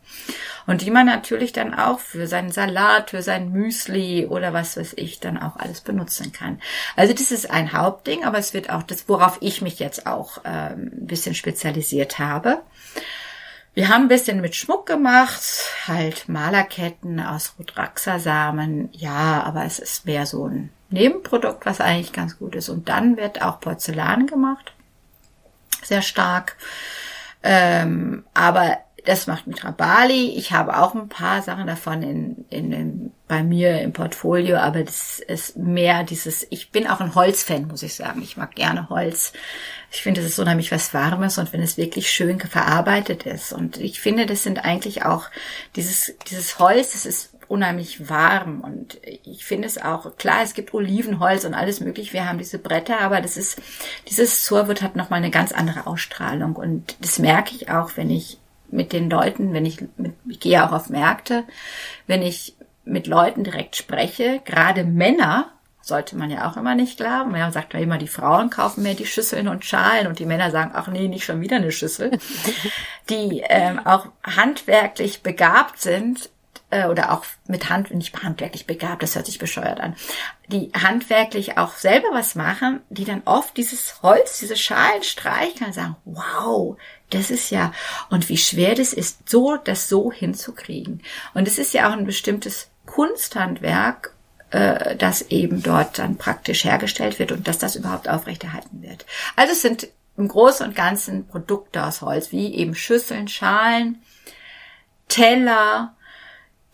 Und 0.65 0.81
die 0.81 0.91
man 0.91 1.05
natürlich 1.05 1.53
dann 1.53 1.73
auch 1.73 1.99
für 1.99 2.27
seinen 2.27 2.51
Salat, 2.51 3.11
für 3.11 3.21
sein 3.21 3.51
Müsli 3.51 4.25
oder 4.25 4.53
was 4.53 4.75
weiß 4.75 4.93
ich 4.97 5.19
dann 5.19 5.37
auch 5.37 5.55
alles 5.55 5.81
benutzen 5.81 6.31
kann. 6.31 6.59
Also 6.95 7.13
das 7.13 7.31
ist 7.31 7.49
ein 7.49 7.73
Hauptding, 7.73 8.25
aber 8.25 8.37
es 8.37 8.53
wird 8.53 8.69
auch 8.69 8.83
das, 8.83 9.07
worauf 9.07 9.37
ich 9.41 9.61
mich 9.61 9.79
jetzt 9.79 10.07
auch 10.07 10.39
ähm, 10.43 10.91
ein 10.93 11.07
bisschen 11.07 11.35
spezialisiert 11.35 12.19
habe. 12.19 12.61
Wir 13.77 13.89
haben 13.89 14.05
ein 14.05 14.07
bisschen 14.07 14.41
mit 14.41 14.55
Schmuck 14.55 14.87
gemacht, 14.87 15.39
halt 15.85 16.27
Malerketten 16.27 17.19
aus 17.19 17.53
Rudraxa-Samen. 17.59 18.89
Ja, 18.91 19.43
aber 19.43 19.65
es 19.65 19.77
ist 19.77 20.07
mehr 20.07 20.25
so 20.25 20.47
ein 20.47 20.71
Nebenprodukt, 20.89 21.63
was 21.67 21.79
eigentlich 21.79 22.11
ganz 22.11 22.39
gut 22.39 22.55
ist. 22.55 22.69
Und 22.69 22.89
dann 22.89 23.17
wird 23.17 23.43
auch 23.43 23.59
Porzellan 23.59 24.25
gemacht. 24.25 24.73
Sehr 25.83 26.01
stark. 26.01 26.57
Ähm, 27.43 28.25
aber 28.33 28.79
das 29.07 29.25
macht 29.25 29.47
Mitra 29.47 29.71
Bali. 29.71 30.31
Ich 30.37 30.51
habe 30.51 30.77
auch 30.77 30.93
ein 30.93 31.07
paar 31.07 31.41
Sachen 31.41 31.65
davon 31.65 32.03
in, 32.03 32.45
in, 32.49 32.73
in, 32.73 33.11
bei 33.29 33.41
mir 33.41 33.81
im 33.81 33.93
Portfolio, 33.93 34.57
aber 34.57 34.83
das 34.83 35.19
ist 35.19 35.55
mehr 35.55 36.03
dieses, 36.03 36.45
ich 36.49 36.71
bin 36.71 36.87
auch 36.87 36.99
ein 36.99 37.15
Holzfan, 37.15 37.67
muss 37.67 37.83
ich 37.83 37.95
sagen. 37.95 38.21
Ich 38.21 38.35
mag 38.35 38.53
gerne 38.55 38.89
Holz. 38.89 39.31
Ich 39.91 40.01
finde, 40.01 40.19
das 40.19 40.31
ist 40.31 40.39
unheimlich 40.39 40.73
was 40.73 40.93
Warmes 40.93 41.37
und 41.37 41.53
wenn 41.53 41.61
es 41.61 41.77
wirklich 41.77 42.11
schön 42.11 42.37
verarbeitet 42.37 43.25
ist. 43.25 43.53
Und 43.53 43.77
ich 43.77 44.01
finde, 44.01 44.25
das 44.25 44.43
sind 44.43 44.65
eigentlich 44.65 45.05
auch 45.05 45.27
dieses, 45.77 46.13
dieses 46.29 46.59
Holz, 46.59 46.91
das 46.91 47.05
ist 47.05 47.33
unheimlich 47.47 48.09
warm 48.09 48.59
und 48.59 48.99
ich 49.23 49.45
finde 49.45 49.67
es 49.67 49.81
auch, 49.81 50.17
klar, 50.17 50.41
es 50.43 50.53
gibt 50.53 50.73
Olivenholz 50.73 51.45
und 51.45 51.53
alles 51.53 51.79
mögliche, 51.79 52.11
wir 52.11 52.27
haben 52.27 52.39
diese 52.39 52.59
Bretter, 52.59 52.99
aber 52.99 53.21
das 53.21 53.37
ist, 53.37 53.61
dieses 54.09 54.45
Surwood 54.45 54.81
hat 54.81 54.97
nochmal 54.97 55.19
eine 55.19 55.31
ganz 55.31 55.53
andere 55.53 55.87
Ausstrahlung 55.87 56.57
und 56.57 56.97
das 56.99 57.19
merke 57.19 57.55
ich 57.55 57.69
auch, 57.69 57.91
wenn 57.95 58.09
ich 58.09 58.37
mit 58.69 58.93
den 58.93 59.09
Leuten, 59.09 59.53
wenn 59.53 59.65
ich, 59.65 59.81
mit, 59.97 60.13
ich 60.27 60.39
gehe 60.39 60.63
auch 60.63 60.71
auf 60.71 60.89
Märkte, 60.89 61.43
wenn 62.05 62.21
ich 62.21 62.55
mit 62.85 63.07
Leuten 63.07 63.43
direkt 63.43 63.75
spreche, 63.75 64.41
gerade 64.45 64.83
Männer, 64.83 65.51
sollte 65.81 66.17
man 66.17 66.29
ja 66.29 66.49
auch 66.49 66.57
immer 66.57 66.75
nicht 66.75 66.97
glauben. 66.97 67.31
Man 67.31 67.51
sagt 67.53 67.73
ja 67.73 67.79
immer, 67.79 67.97
die 67.97 68.07
Frauen 68.07 68.49
kaufen 68.49 68.83
mehr 68.83 68.93
die 68.93 69.05
Schüsseln 69.05 69.47
und 69.47 69.63
Schalen 69.63 70.07
und 70.07 70.19
die 70.19 70.25
Männer 70.25 70.51
sagen, 70.51 70.71
ach 70.73 70.87
nee, 70.89 71.07
nicht 71.07 71.23
schon 71.23 71.39
wieder 71.39 71.57
eine 71.57 71.71
Schüssel. 71.71 72.11
die 73.09 73.41
ähm, 73.47 73.79
auch 73.85 74.07
handwerklich 74.23 75.23
begabt 75.23 75.79
sind, 75.79 76.29
äh, 76.69 76.87
oder 76.87 77.11
auch 77.11 77.25
mit 77.47 77.69
Hand, 77.69 77.91
nicht 77.91 78.21
handwerklich 78.21 78.67
begabt, 78.67 79.03
das 79.03 79.15
hört 79.15 79.25
sich 79.25 79.39
bescheuert 79.39 79.79
an, 79.79 79.95
die 80.47 80.71
handwerklich 80.73 81.57
auch 81.57 81.75
selber 81.75 82.09
was 82.11 82.35
machen, 82.35 82.81
die 82.89 83.05
dann 83.05 83.21
oft 83.25 83.55
dieses 83.57 84.01
Holz, 84.01 84.39
diese 84.39 84.57
Schalen 84.57 85.03
streichen 85.03 85.67
und 85.67 85.73
sagen, 85.73 85.95
wow, 86.05 86.77
das 87.09 87.29
ist 87.31 87.49
ja, 87.51 87.71
und 88.09 88.29
wie 88.29 88.37
schwer 88.37 88.75
das 88.75 88.93
ist, 88.93 89.29
so, 89.29 89.57
das 89.57 89.87
so 89.87 90.11
hinzukriegen. 90.11 91.01
Und 91.33 91.47
es 91.47 91.57
ist 91.57 91.73
ja 91.73 91.87
auch 91.87 91.93
ein 91.93 92.05
bestimmtes 92.05 92.69
Kunsthandwerk, 92.85 94.13
äh, 94.49 94.95
das 94.95 95.23
eben 95.23 95.63
dort 95.63 95.99
dann 95.99 96.17
praktisch 96.17 96.63
hergestellt 96.63 97.19
wird 97.19 97.31
und 97.31 97.47
dass 97.47 97.57
das 97.57 97.75
überhaupt 97.75 98.09
aufrechterhalten 98.09 98.81
wird. 98.81 99.05
Also 99.35 99.53
es 99.53 99.61
sind 99.61 99.87
im 100.17 100.27
Großen 100.27 100.65
und 100.65 100.75
Ganzen 100.75 101.27
Produkte 101.27 101.85
aus 101.85 102.01
Holz, 102.01 102.31
wie 102.31 102.55
eben 102.55 102.75
Schüsseln, 102.75 103.27
Schalen, 103.27 104.01
Teller, 105.07 105.95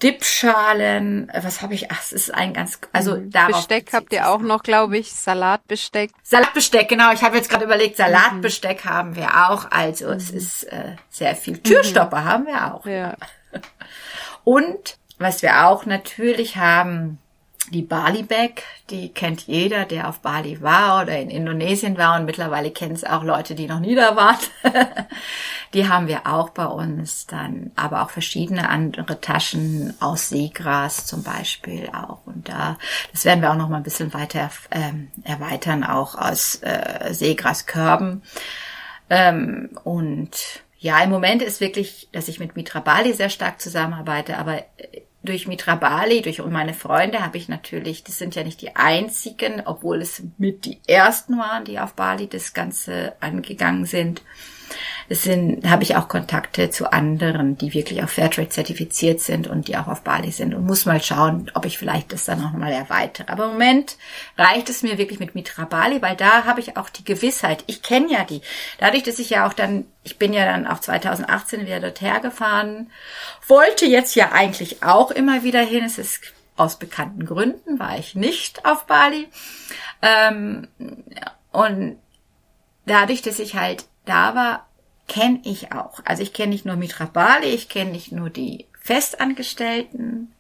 Dipschalen, 0.04 1.32
was 1.34 1.62
habe 1.62 1.74
ich? 1.74 1.90
Ach, 1.90 2.02
es 2.02 2.12
ist 2.12 2.34
ein 2.34 2.54
ganz, 2.54 2.78
also 2.92 3.16
mhm. 3.16 3.32
darauf. 3.32 3.68
Besteck 3.68 3.94
habt 3.94 4.12
ihr 4.12 4.30
auch 4.30 4.42
noch, 4.42 4.62
glaube 4.62 4.98
ich, 4.98 5.14
Salatbesteck. 5.14 6.12
Salatbesteck, 6.22 6.90
genau. 6.90 7.14
Ich 7.14 7.24
habe 7.24 7.38
jetzt 7.38 7.50
gerade 7.50 7.64
überlegt, 7.64 7.96
Salatbesteck 7.96 8.84
mhm. 8.84 8.90
haben 8.90 9.16
wir 9.16 9.50
auch. 9.50 9.72
Also 9.72 10.08
mhm. 10.08 10.14
es 10.14 10.30
ist 10.30 10.64
äh, 10.66 10.98
sehr 11.10 11.36
viel. 11.36 11.58
Türstopper 11.60 12.22
mhm. 12.22 12.26
haben 12.26 12.46
wir 12.48 12.74
auch. 12.74 12.86
Ja. 12.86 13.16
Und 14.44 14.98
was 15.20 15.42
wir 15.42 15.66
auch 15.68 15.86
natürlich 15.86 16.58
haben, 16.58 17.20
die 17.72 17.82
Bali 17.82 18.24
Bag, 18.24 18.64
die 18.90 19.10
kennt 19.10 19.42
jeder, 19.48 19.86
der 19.86 20.10
auf 20.10 20.20
Bali 20.20 20.62
war 20.62 21.02
oder 21.02 21.18
in 21.18 21.30
Indonesien 21.30 21.98
war 21.98 22.20
und 22.20 22.26
mittlerweile 22.26 22.72
kennen 22.72 22.96
es 22.96 23.04
auch 23.04 23.24
Leute, 23.24 23.56
die 23.56 23.68
noch 23.68 23.80
nie 23.80 23.96
da 23.96 24.16
waren. 24.16 24.38
die 25.74 25.88
haben 25.88 26.08
wir 26.08 26.28
auch 26.28 26.50
bei 26.50 26.66
uns 26.66 27.26
dann, 27.26 27.72
aber 27.76 28.04
auch 28.04 28.10
verschiedene 28.10 28.70
andere 28.70 29.22
Taschen 29.22 29.94
aus 30.02 30.30
Seegras 30.30 31.06
zum 31.06 31.24
Beispiel 31.24 31.90
auch. 31.90 32.26
Und 32.26 32.50
da, 32.50 32.78
das 33.12 33.24
werden 33.24 33.42
wir 33.42 33.52
auch 33.52 33.58
noch 33.58 33.70
mal 33.70 33.78
ein 33.78 33.84
bisschen 33.84 34.14
weiter 34.14 34.52
ähm, 34.72 35.10
erweitern, 35.24 35.84
auch 35.84 36.16
aus 36.16 36.56
äh, 36.62 37.14
Seegraskörben. 37.14 38.24
Ähm, 39.10 39.70
und 39.84 40.64
ja, 40.80 41.02
im 41.02 41.10
Moment 41.10 41.42
ist 41.42 41.62
wirklich, 41.62 42.10
dass 42.12 42.28
ich 42.28 42.40
mit 42.40 42.58
Mitra 42.58 42.82
Bali 42.82 43.14
sehr 43.14 43.30
stark 43.30 43.62
zusammenarbeite, 43.62 44.38
aber 44.38 44.58
äh, 44.78 45.02
durch 45.24 45.48
Mitra 45.48 45.76
Bali, 45.76 46.22
durch 46.22 46.44
meine 46.46 46.74
Freunde 46.74 47.24
habe 47.24 47.38
ich 47.38 47.48
natürlich, 47.48 48.04
das 48.04 48.18
sind 48.18 48.36
ja 48.36 48.44
nicht 48.44 48.62
die 48.62 48.76
einzigen, 48.76 49.62
obwohl 49.66 50.02
es 50.02 50.22
mit 50.38 50.66
die 50.66 50.80
ersten 50.86 51.38
waren, 51.38 51.64
die 51.64 51.80
auf 51.80 51.94
Bali 51.94 52.28
das 52.28 52.54
Ganze 52.54 53.14
angegangen 53.22 53.86
sind. 53.86 54.22
Es 55.10 55.24
sind, 55.24 55.70
habe 55.70 55.84
ich 55.84 55.96
auch 55.96 56.08
Kontakte 56.08 56.70
zu 56.70 56.92
anderen, 56.92 57.58
die 57.58 57.74
wirklich 57.74 58.04
auf 58.04 58.12
Fairtrade 58.12 58.50
zertifiziert 58.50 59.20
sind 59.20 59.48
und 59.48 59.68
die 59.68 59.78
auch 59.78 59.88
auf 59.88 60.02
Bali 60.02 60.32
sind 60.32 60.54
und 60.54 60.66
muss 60.66 60.86
mal 60.86 61.02
schauen, 61.02 61.52
ob 61.54 61.66
ich 61.66 61.78
vielleicht 61.78 62.14
das 62.14 62.26
dann 62.26 62.42
noch 62.42 62.54
mal 62.54 62.72
erweitere. 62.72 63.32
Aber 63.32 63.46
im 63.46 63.52
Moment 63.52 63.98
reicht 64.38 64.70
es 64.70 64.84
mir 64.84 64.98
wirklich 64.98 65.20
mit 65.20 65.36
Mitra 65.36 65.66
Bali, 65.66 66.02
weil 66.02 66.16
da 66.16 66.46
habe 66.46 66.60
ich 66.60 66.78
auch 66.78 66.90
die 66.90 67.06
Gewissheit. 67.06 67.64
Ich 67.68 67.82
kenne 67.82 68.12
ja 68.12 68.24
die. 68.24 68.42
Dadurch, 68.80 69.04
dass 69.04 69.20
ich 69.20 69.30
ja 69.30 69.48
auch 69.48 69.54
dann, 69.54 69.86
ich 70.04 70.18
bin 70.18 70.34
ja 70.34 70.46
dann 70.46 70.68
auch 70.68 70.80
2018 70.80 71.66
wieder 71.66 71.80
dort 71.80 72.02
hergefahren, 72.02 72.92
wollte 73.48 73.86
jetzt 73.86 74.16
ja 74.16 74.32
eigentlich 74.32 74.84
auch 74.84 75.12
immer 75.12 75.44
wieder 75.44 75.62
hin. 75.62 75.84
Es 75.86 75.98
ist 75.98 76.22
aus 76.56 76.78
bekannten 76.78 77.26
Gründen 77.26 77.80
war 77.80 77.98
ich 77.98 78.16
nicht 78.16 78.66
auf 78.66 78.86
Bali. 78.86 79.28
Ähm, 80.02 80.68
und 81.52 81.98
dadurch, 82.86 83.22
dass 83.22 83.40
ich 83.40 83.56
halt 83.56 83.86
da 84.06 84.36
war, 84.36 84.68
kenne 85.08 85.40
ich 85.44 85.72
auch. 85.74 86.00
Also 86.06 86.24
ich 86.24 86.34
kenne 86.34 86.52
nicht 86.52 86.66
nur 86.66 86.76
Mitra 86.76 87.06
Bali, 87.06 87.48
ich 87.48 87.70
kenne 87.70 87.92
nicht 87.92 88.12
nur 88.12 88.30
die 88.30 88.66
Festangestellten, 88.80 90.34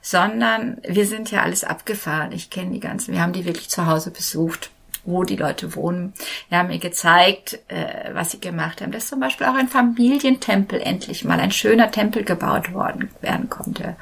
sondern 0.00 0.78
wir 0.86 1.06
sind 1.06 1.30
ja 1.30 1.42
alles 1.42 1.64
abgefahren. 1.64 2.32
Ich 2.32 2.50
kenne 2.50 2.72
die 2.72 2.80
ganzen, 2.80 3.14
wir 3.14 3.20
haben 3.20 3.32
die 3.32 3.44
wirklich 3.44 3.68
zu 3.68 3.86
Hause 3.86 4.10
besucht, 4.10 4.70
wo 5.04 5.24
die 5.24 5.36
Leute 5.36 5.74
wohnen. 5.74 6.12
Wir 6.48 6.58
haben 6.58 6.68
mir 6.68 6.78
gezeigt, 6.78 7.58
äh, 7.68 8.10
was 8.12 8.30
sie 8.30 8.40
gemacht 8.40 8.80
haben. 8.80 8.92
Dass 8.92 9.08
zum 9.08 9.20
Beispiel 9.20 9.46
auch 9.46 9.54
ein 9.54 9.68
Familientempel 9.68 10.80
endlich 10.80 11.24
mal, 11.24 11.40
ein 11.40 11.50
schöner 11.50 11.90
Tempel 11.90 12.24
gebaut 12.24 12.72
worden 12.72 13.10
werden 13.20 13.48
konnte. 13.48 13.96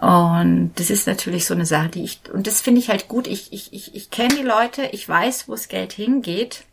Und 0.00 0.72
das 0.76 0.90
ist 0.90 1.06
natürlich 1.06 1.44
so 1.44 1.54
eine 1.54 1.66
Sache, 1.66 1.90
die 1.90 2.04
ich, 2.04 2.20
und 2.32 2.46
das 2.46 2.60
finde 2.60 2.80
ich 2.80 2.88
halt 2.88 3.06
gut. 3.06 3.26
Ich, 3.26 3.52
ich, 3.52 3.72
ich, 3.72 3.94
ich 3.94 4.10
kenne 4.10 4.34
die 4.34 4.42
Leute, 4.42 4.86
ich 4.92 5.06
weiß, 5.06 5.46
wo 5.46 5.52
das 5.52 5.68
Geld 5.68 5.92
hingeht, 5.92 6.64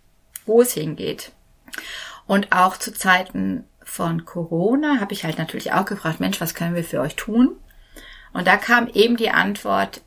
wo 0.48 0.62
es 0.62 0.74
hingeht. 0.74 1.32
Und 2.26 2.52
auch 2.52 2.78
zu 2.78 2.94
Zeiten 2.94 3.64
von 3.84 4.26
Corona 4.26 5.00
habe 5.00 5.14
ich 5.14 5.24
halt 5.24 5.38
natürlich 5.38 5.72
auch 5.72 5.86
gefragt, 5.86 6.20
Mensch, 6.20 6.42
was 6.42 6.56
können 6.56 6.76
wir 6.76 6.84
für 6.84 7.00
euch 7.00 7.16
tun? 7.16 7.56
Und 8.34 8.48
da 8.48 8.58
kam 8.58 8.88
eben 8.88 9.18
die 9.18 9.30
Antwort, 9.30 10.02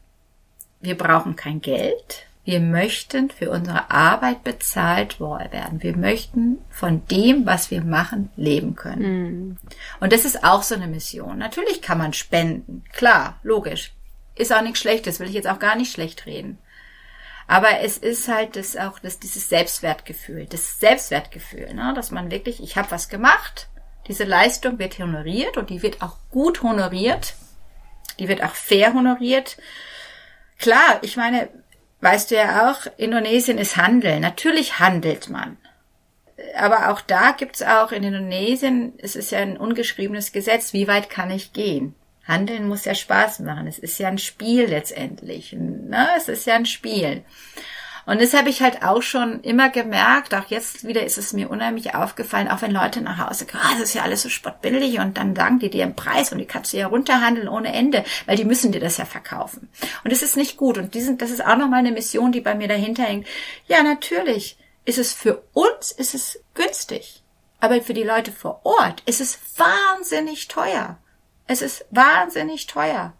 wir 0.80 0.96
brauchen 0.96 1.36
kein 1.36 1.60
Geld. 1.60 2.26
Wir 2.44 2.60
möchten 2.60 3.30
für 3.30 3.50
unsere 3.50 3.90
Arbeit 3.90 4.44
bezahlt 4.44 5.20
werden. 5.20 5.82
Wir 5.82 5.96
möchten 5.96 6.58
von 6.70 7.06
dem, 7.06 7.46
was 7.46 7.70
wir 7.70 7.82
machen, 7.82 8.30
leben 8.36 8.76
können. 8.76 9.22
Mhm. 9.22 9.56
Und 10.00 10.12
das 10.12 10.24
ist 10.24 10.42
auch 10.42 10.62
so 10.62 10.74
eine 10.74 10.86
Mission. 10.86 11.38
Natürlich 11.38 11.82
kann 11.82 11.98
man 11.98 12.12
spenden. 12.12 12.82
Klar, 12.92 13.38
logisch. 13.42 13.92
Ist 14.34 14.54
auch 14.54 14.62
nichts 14.62 14.80
Schlechtes, 14.80 15.20
will 15.20 15.28
ich 15.28 15.34
jetzt 15.34 15.48
auch 15.48 15.58
gar 15.58 15.76
nicht 15.76 15.92
schlecht 15.92 16.26
reden. 16.26 16.58
Aber 17.50 17.80
es 17.80 17.98
ist 17.98 18.28
halt 18.28 18.54
das 18.54 18.76
auch 18.76 19.00
das, 19.00 19.18
dieses 19.18 19.48
Selbstwertgefühl, 19.48 20.46
das 20.46 20.78
Selbstwertgefühl, 20.78 21.74
ne? 21.74 21.92
dass 21.96 22.12
man 22.12 22.30
wirklich, 22.30 22.62
ich 22.62 22.76
habe 22.76 22.92
was 22.92 23.08
gemacht, 23.08 23.68
diese 24.06 24.22
Leistung 24.22 24.78
wird 24.78 25.00
honoriert 25.00 25.56
und 25.56 25.68
die 25.68 25.82
wird 25.82 26.00
auch 26.00 26.16
gut 26.30 26.62
honoriert, 26.62 27.34
die 28.20 28.28
wird 28.28 28.44
auch 28.44 28.54
fair 28.54 28.94
honoriert. 28.94 29.56
Klar, 30.60 31.00
ich 31.02 31.16
meine, 31.16 31.48
weißt 32.02 32.30
du 32.30 32.36
ja 32.36 32.70
auch, 32.70 32.86
Indonesien 32.98 33.58
ist 33.58 33.76
Handeln. 33.76 34.20
Natürlich 34.20 34.78
handelt 34.78 35.28
man. 35.28 35.58
Aber 36.56 36.92
auch 36.92 37.00
da 37.00 37.32
gibt's 37.32 37.62
auch 37.62 37.90
in 37.90 38.04
Indonesien, 38.04 38.92
es 38.98 39.16
ist 39.16 39.32
ja 39.32 39.40
ein 39.40 39.56
ungeschriebenes 39.56 40.30
Gesetz, 40.30 40.72
wie 40.72 40.86
weit 40.86 41.10
kann 41.10 41.32
ich 41.32 41.52
gehen? 41.52 41.96
Handeln 42.26 42.68
muss 42.68 42.84
ja 42.84 42.94
Spaß 42.94 43.40
machen. 43.40 43.66
Es 43.66 43.78
ist 43.78 43.98
ja 43.98 44.08
ein 44.08 44.18
Spiel 44.18 44.66
letztendlich. 44.66 45.52
Ne? 45.52 46.08
Es 46.16 46.28
ist 46.28 46.46
ja 46.46 46.54
ein 46.54 46.66
Spiel. 46.66 47.24
Und 48.06 48.20
das 48.20 48.34
habe 48.34 48.48
ich 48.48 48.62
halt 48.62 48.82
auch 48.82 49.02
schon 49.02 49.40
immer 49.42 49.68
gemerkt. 49.70 50.34
Auch 50.34 50.46
jetzt 50.46 50.86
wieder 50.86 51.04
ist 51.04 51.18
es 51.18 51.32
mir 51.32 51.50
unheimlich 51.50 51.94
aufgefallen, 51.94 52.48
auch 52.48 52.62
wenn 52.62 52.72
Leute 52.72 53.00
nach 53.02 53.18
Hause 53.18 53.46
kommen, 53.46 53.62
ah, 53.64 53.72
das 53.74 53.90
ist 53.90 53.94
ja 53.94 54.02
alles 54.02 54.22
so 54.22 54.28
spottbillig 54.28 54.98
und 54.98 55.16
dann 55.16 55.36
sagen 55.36 55.58
die 55.58 55.70
dir 55.70 55.84
einen 55.84 55.96
Preis 55.96 56.32
und 56.32 56.38
die 56.38 56.46
kannst 56.46 56.72
du 56.72 56.78
ja 56.78 56.88
runterhandeln 56.88 57.48
ohne 57.48 57.72
Ende, 57.72 58.04
weil 58.26 58.36
die 58.36 58.44
müssen 58.44 58.72
dir 58.72 58.80
das 58.80 58.96
ja 58.96 59.04
verkaufen. 59.04 59.68
Und 60.02 60.12
das 60.12 60.22
ist 60.22 60.36
nicht 60.36 60.56
gut. 60.56 60.78
Und 60.78 60.94
diesen, 60.94 61.18
das 61.18 61.30
ist 61.30 61.44
auch 61.44 61.56
nochmal 61.56 61.80
eine 61.80 61.92
Mission, 61.92 62.32
die 62.32 62.40
bei 62.40 62.54
mir 62.54 62.68
dahinter 62.68 63.04
hängt. 63.04 63.26
Ja, 63.66 63.82
natürlich 63.82 64.58
ist 64.84 64.98
es 64.98 65.12
für 65.12 65.44
uns, 65.52 65.92
ist 65.92 66.14
es 66.14 66.40
günstig. 66.54 67.22
Aber 67.60 67.80
für 67.82 67.94
die 67.94 68.02
Leute 68.02 68.32
vor 68.32 68.62
Ort 68.64 69.02
ist 69.04 69.20
es 69.20 69.38
wahnsinnig 69.56 70.48
teuer. 70.48 70.98
Es 71.50 71.62
ist 71.62 71.84
wahnsinnig 71.90 72.68
teuer. 72.68 73.12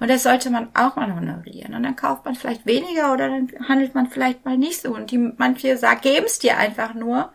Und 0.00 0.10
das 0.10 0.24
sollte 0.24 0.50
man 0.50 0.68
auch 0.74 0.96
mal 0.96 1.14
honorieren. 1.14 1.74
Und 1.74 1.84
dann 1.84 1.94
kauft 1.94 2.24
man 2.24 2.34
vielleicht 2.34 2.66
weniger 2.66 3.12
oder 3.12 3.28
dann 3.28 3.52
handelt 3.68 3.94
man 3.94 4.08
vielleicht 4.08 4.44
mal 4.44 4.58
nicht 4.58 4.80
so. 4.80 4.92
Und 4.92 5.12
die, 5.12 5.18
manche 5.18 5.76
sagen, 5.76 6.00
geben 6.00 6.26
es 6.26 6.40
dir 6.40 6.56
einfach 6.56 6.94
nur, 6.94 7.32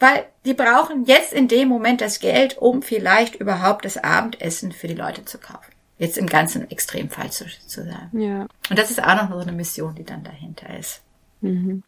weil 0.00 0.26
die 0.44 0.54
brauchen 0.54 1.04
jetzt 1.04 1.32
in 1.32 1.46
dem 1.46 1.68
Moment 1.68 2.00
das 2.00 2.18
Geld, 2.18 2.58
um 2.58 2.82
vielleicht 2.82 3.36
überhaupt 3.36 3.84
das 3.84 3.98
Abendessen 3.98 4.72
für 4.72 4.88
die 4.88 4.94
Leute 4.94 5.24
zu 5.24 5.38
kaufen. 5.38 5.72
Jetzt 5.96 6.18
im 6.18 6.26
ganzen 6.26 6.68
Extremfall 6.68 7.30
zu, 7.30 7.44
zu 7.68 7.84
sagen. 7.84 8.20
Ja. 8.20 8.48
Und 8.68 8.76
das 8.76 8.90
ist 8.90 9.00
auch 9.00 9.14
noch 9.14 9.30
so 9.30 9.38
eine 9.38 9.52
Mission, 9.52 9.94
die 9.94 10.04
dann 10.04 10.24
dahinter 10.24 10.76
ist. 10.76 11.02
Mhm. 11.40 11.84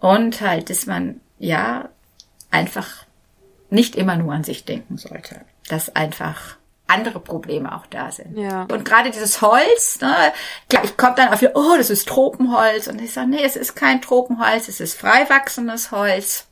Und 0.00 0.42
halt, 0.42 0.68
dass 0.68 0.84
man, 0.84 1.22
ja, 1.38 1.88
einfach 2.50 3.06
nicht 3.70 3.96
immer 3.96 4.16
nur 4.16 4.34
an 4.34 4.44
sich 4.44 4.66
denken 4.66 4.98
sollte. 4.98 5.40
Dass 5.70 5.96
einfach 5.96 6.58
andere 6.86 7.18
Probleme 7.20 7.74
auch 7.74 7.86
da 7.86 8.10
sind. 8.10 8.36
Ja. 8.36 8.66
Und 8.70 8.84
gerade 8.84 9.10
dieses 9.10 9.40
Holz, 9.40 10.00
ne, 10.00 10.32
klar, 10.68 10.84
ich 10.84 10.96
komme 10.96 11.14
dann 11.16 11.32
auf, 11.32 11.42
oh, 11.54 11.76
das 11.76 11.90
ist 11.90 12.06
Tropenholz. 12.08 12.88
Und 12.88 13.00
ich 13.00 13.12
sage, 13.12 13.30
nee, 13.30 13.42
es 13.42 13.56
ist 13.56 13.74
kein 13.74 14.02
Tropenholz, 14.02 14.68
es 14.68 14.80
ist 14.80 14.98
frei 14.98 15.28
wachsendes 15.28 15.90
Holz. 15.90 16.46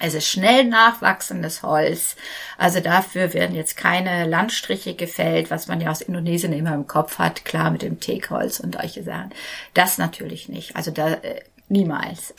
Es 0.00 0.14
ist 0.14 0.28
schnell 0.28 0.64
nachwachsendes 0.64 1.62
Holz. 1.62 2.14
Also 2.56 2.80
dafür 2.80 3.32
werden 3.34 3.56
jetzt 3.56 3.76
keine 3.76 4.26
Landstriche 4.26 4.94
gefällt, 4.94 5.50
was 5.50 5.66
man 5.66 5.80
ja 5.80 5.90
aus 5.90 6.02
Indonesien 6.02 6.52
immer 6.52 6.74
im 6.74 6.86
Kopf 6.86 7.18
hat. 7.18 7.44
Klar 7.44 7.70
mit 7.70 7.82
dem 7.82 7.98
Teakholz 7.98 8.60
und 8.60 8.76
solche 8.76 9.02
Sachen. 9.02 9.30
Das 9.74 9.98
natürlich 9.98 10.48
nicht. 10.48 10.76
Also 10.76 10.92
da 10.92 11.14
äh, 11.14 11.42
niemals. 11.68 12.34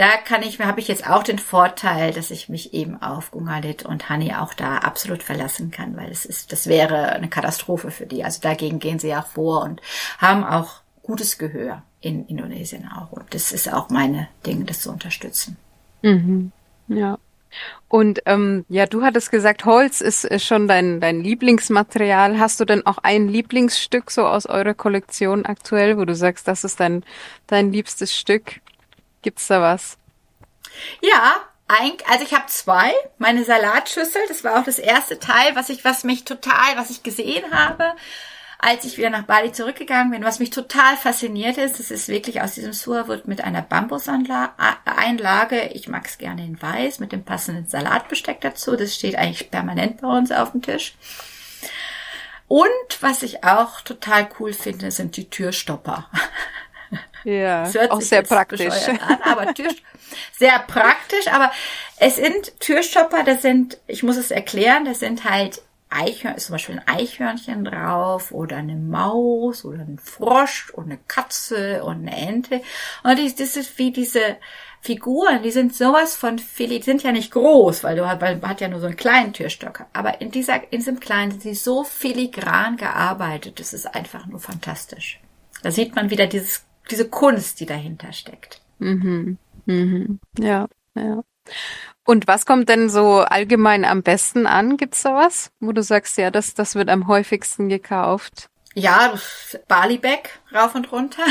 Da 0.00 0.16
kann 0.16 0.42
ich, 0.42 0.58
habe 0.58 0.80
ich 0.80 0.88
jetzt 0.88 1.06
auch 1.06 1.22
den 1.22 1.38
Vorteil, 1.38 2.14
dass 2.14 2.30
ich 2.30 2.48
mich 2.48 2.72
eben 2.72 3.02
auf 3.02 3.32
Gungalit 3.32 3.84
und 3.84 4.08
Hani 4.08 4.34
auch 4.34 4.54
da 4.54 4.78
absolut 4.78 5.22
verlassen 5.22 5.70
kann, 5.70 5.94
weil 5.94 6.10
es 6.10 6.24
ist, 6.24 6.52
das 6.52 6.66
wäre 6.68 7.10
eine 7.10 7.28
Katastrophe 7.28 7.90
für 7.90 8.06
die. 8.06 8.24
Also 8.24 8.40
dagegen 8.40 8.78
gehen 8.78 8.98
sie 8.98 9.08
ja 9.08 9.20
vor 9.20 9.62
und 9.62 9.82
haben 10.16 10.42
auch 10.42 10.80
gutes 11.02 11.36
Gehör 11.36 11.82
in 12.00 12.24
Indonesien 12.28 12.88
auch. 12.88 13.12
Und 13.12 13.34
das 13.34 13.52
ist 13.52 13.70
auch 13.70 13.90
meine 13.90 14.28
Dinge, 14.46 14.64
das 14.64 14.80
zu 14.80 14.90
unterstützen. 14.90 15.58
Mhm. 16.00 16.50
Ja. 16.88 17.18
Und 17.88 18.22
ähm, 18.24 18.64
ja, 18.70 18.86
du 18.86 19.02
hattest 19.02 19.30
gesagt, 19.30 19.66
Holz 19.66 20.00
ist, 20.00 20.26
schon 20.42 20.66
dein, 20.66 21.00
dein 21.00 21.20
Lieblingsmaterial. 21.20 22.38
Hast 22.38 22.58
du 22.58 22.64
denn 22.64 22.86
auch 22.86 22.96
ein 23.02 23.28
Lieblingsstück 23.28 24.10
so 24.10 24.22
aus 24.26 24.46
eurer 24.46 24.72
Kollektion 24.72 25.44
aktuell, 25.44 25.98
wo 25.98 26.06
du 26.06 26.14
sagst, 26.14 26.48
das 26.48 26.64
ist 26.64 26.80
dein, 26.80 27.04
dein 27.48 27.70
liebstes 27.70 28.16
Stück? 28.16 28.62
Gibt's 29.22 29.48
da 29.48 29.60
was? 29.60 29.98
Ja, 31.00 31.36
ein, 31.68 31.92
also 32.08 32.24
ich 32.24 32.34
habe 32.34 32.46
zwei. 32.46 32.92
Meine 33.18 33.44
Salatschüssel, 33.44 34.22
das 34.28 34.44
war 34.44 34.58
auch 34.58 34.64
das 34.64 34.78
erste 34.78 35.18
Teil, 35.18 35.54
was 35.54 35.68
ich, 35.68 35.84
was 35.84 36.04
mich 36.04 36.24
total, 36.24 36.76
was 36.76 36.90
ich 36.90 37.02
gesehen 37.02 37.52
habe 37.52 37.94
als 38.62 38.84
ich 38.84 38.98
wieder 38.98 39.10
nach 39.10 39.24
Bali 39.24 39.52
zurückgegangen 39.52 40.10
bin, 40.10 40.22
was 40.22 40.38
mich 40.38 40.50
total 40.50 40.96
fasziniert 40.96 41.56
ist, 41.56 41.78
das 41.78 41.90
ist 41.90 42.08
wirklich 42.08 42.42
aus 42.42 42.54
diesem 42.54 42.74
Surwood 42.74 43.26
mit 43.26 43.42
einer 43.42 43.62
Bambuseinlage. 43.62 45.70
Ich 45.72 45.88
mag 45.88 46.06
es 46.06 46.18
gerne 46.18 46.44
in 46.44 46.60
weiß 46.60 46.98
mit 46.98 47.12
dem 47.12 47.24
passenden 47.24 47.66
Salatbesteck 47.66 48.42
dazu. 48.42 48.76
Das 48.76 48.94
steht 48.94 49.16
eigentlich 49.16 49.50
permanent 49.50 50.02
bei 50.02 50.08
uns 50.08 50.30
auf 50.30 50.52
dem 50.52 50.60
Tisch. 50.60 50.94
Und 52.48 52.68
was 53.00 53.22
ich 53.22 53.44
auch 53.44 53.80
total 53.80 54.28
cool 54.38 54.52
finde, 54.52 54.90
sind 54.90 55.16
die 55.16 55.30
Türstopper. 55.30 56.10
Ja, 57.24 57.70
auch 57.90 58.00
sehr 58.00 58.22
praktisch. 58.22 58.88
An, 58.88 59.18
aber 59.22 59.54
Tür, 59.54 59.70
sehr 60.38 60.58
praktisch, 60.60 61.28
aber 61.28 61.50
es 61.98 62.16
sind 62.16 62.58
Türstopper, 62.60 63.24
das 63.24 63.42
sind, 63.42 63.78
ich 63.86 64.02
muss 64.02 64.16
es 64.16 64.30
erklären, 64.30 64.84
das 64.84 65.00
sind 65.00 65.24
halt 65.24 65.62
Eichhörnchen, 65.90 66.36
ist 66.36 66.46
zum 66.46 66.54
Beispiel 66.54 66.78
ein 66.78 66.96
Eichhörnchen 66.96 67.64
drauf 67.64 68.30
oder 68.30 68.56
eine 68.56 68.76
Maus 68.76 69.64
oder 69.64 69.80
ein 69.80 69.98
Frosch 69.98 70.70
und 70.70 70.84
eine 70.84 70.98
Katze 71.08 71.82
und 71.82 72.06
eine 72.06 72.16
Ente. 72.16 72.62
Und 73.02 73.18
das 73.18 73.56
ist 73.56 73.76
wie 73.78 73.90
diese 73.90 74.36
Figuren, 74.80 75.42
die 75.42 75.50
sind 75.50 75.74
sowas 75.74 76.14
von 76.16 76.38
Philly, 76.38 76.78
die 76.78 76.84
sind 76.84 77.02
ja 77.02 77.12
nicht 77.12 77.32
groß, 77.32 77.84
weil 77.84 77.96
du 77.96 78.02
weil 78.02 78.36
man 78.36 78.50
hat 78.50 78.60
ja 78.60 78.68
nur 78.68 78.80
so 78.80 78.86
einen 78.86 78.96
kleinen 78.96 79.32
Türstock. 79.32 79.84
Aber 79.92 80.20
in 80.20 80.30
dieser, 80.30 80.62
in 80.72 80.78
diesem 80.78 81.00
kleinen 81.00 81.32
sind 81.32 81.42
sie 81.42 81.54
so 81.54 81.84
filigran 81.84 82.76
gearbeitet, 82.76 83.58
das 83.60 83.74
ist 83.74 83.92
einfach 83.94 84.26
nur 84.26 84.40
fantastisch. 84.40 85.20
Da 85.62 85.70
sieht 85.70 85.94
man 85.96 86.08
wieder 86.08 86.26
dieses, 86.26 86.64
diese 86.90 87.08
Kunst, 87.08 87.60
die 87.60 87.66
dahinter 87.66 88.12
steckt. 88.12 88.60
Mhm. 88.78 89.38
Mhm. 89.66 90.20
Ja, 90.38 90.66
ja. 90.94 91.22
Und 92.04 92.26
was 92.26 92.46
kommt 92.46 92.68
denn 92.68 92.88
so 92.88 93.20
allgemein 93.20 93.84
am 93.84 94.02
besten 94.02 94.46
an? 94.46 94.76
Gibt's 94.76 95.02
da 95.02 95.14
was, 95.14 95.52
wo 95.60 95.72
du 95.72 95.82
sagst, 95.82 96.18
ja, 96.18 96.30
das, 96.30 96.54
das 96.54 96.74
wird 96.74 96.88
am 96.88 97.06
häufigsten 97.06 97.68
gekauft? 97.68 98.48
Ja, 98.74 99.14
Bali-Bag 99.66 100.30
rauf 100.54 100.74
und 100.76 100.92
runter. 100.92 101.24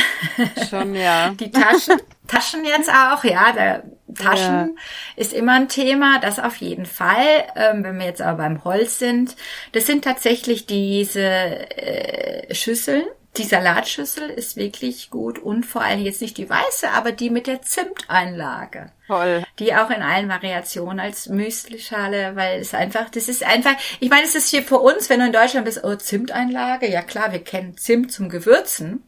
Schon, 0.70 0.94
ja. 0.94 1.30
Die 1.40 1.52
Taschen, 1.52 2.00
Taschen 2.28 2.66
jetzt 2.66 2.90
auch, 2.90 3.24
ja. 3.24 3.54
Der 3.54 3.84
Taschen 4.14 4.56
ja. 4.56 4.70
ist 5.16 5.32
immer 5.32 5.54
ein 5.54 5.70
Thema, 5.70 6.20
das 6.20 6.40
auf 6.40 6.58
jeden 6.58 6.86
Fall. 6.86 7.46
Ähm, 7.56 7.84
wenn 7.84 7.98
wir 7.98 8.06
jetzt 8.06 8.22
aber 8.22 8.40
beim 8.40 8.64
Holz 8.66 9.00
sind, 9.00 9.38
das 9.72 9.86
sind 9.86 10.04
tatsächlich 10.04 10.66
diese 10.66 11.22
äh, 11.22 12.54
Schüsseln, 12.54 13.06
die 13.38 13.44
Salatschüssel 13.44 14.30
ist 14.30 14.58
wirklich 14.58 15.12
gut 15.12 15.40
und 15.40 15.66
vor 15.66 15.82
allem 15.82 16.02
jetzt 16.02 16.22
nicht 16.22 16.38
die 16.38 16.50
weiße, 16.50 16.90
aber 16.92 17.12
die 17.12 17.30
mit 17.30 17.48
der 17.48 17.62
Zimteinlage. 17.62 18.92
Toll. 19.08 19.44
Die 19.60 19.74
auch 19.76 19.90
in 19.92 20.02
allen 20.02 20.30
Variationen 20.30 21.00
als 21.00 21.30
Müslischale, 21.30 22.36
weil 22.36 22.60
es 22.60 22.74
einfach, 22.74 23.10
das 23.10 23.30
ist 23.30 23.44
einfach, 23.44 23.76
ich 24.00 24.10
meine, 24.10 24.24
es 24.24 24.36
ist 24.36 24.50
hier 24.50 24.64
für 24.64 24.80
uns, 24.80 25.10
wenn 25.10 25.20
du 25.20 25.28
in 25.28 25.34
Deutschland 25.34 25.66
bist, 25.66 25.84
oh, 25.84 25.96
Zimteinlage, 25.96 26.90
ja 26.90 27.02
klar, 27.02 27.32
wir 27.32 27.44
kennen 27.44 27.78
Zimt 27.78 28.12
zum 28.12 28.30
Gewürzen. 28.30 29.04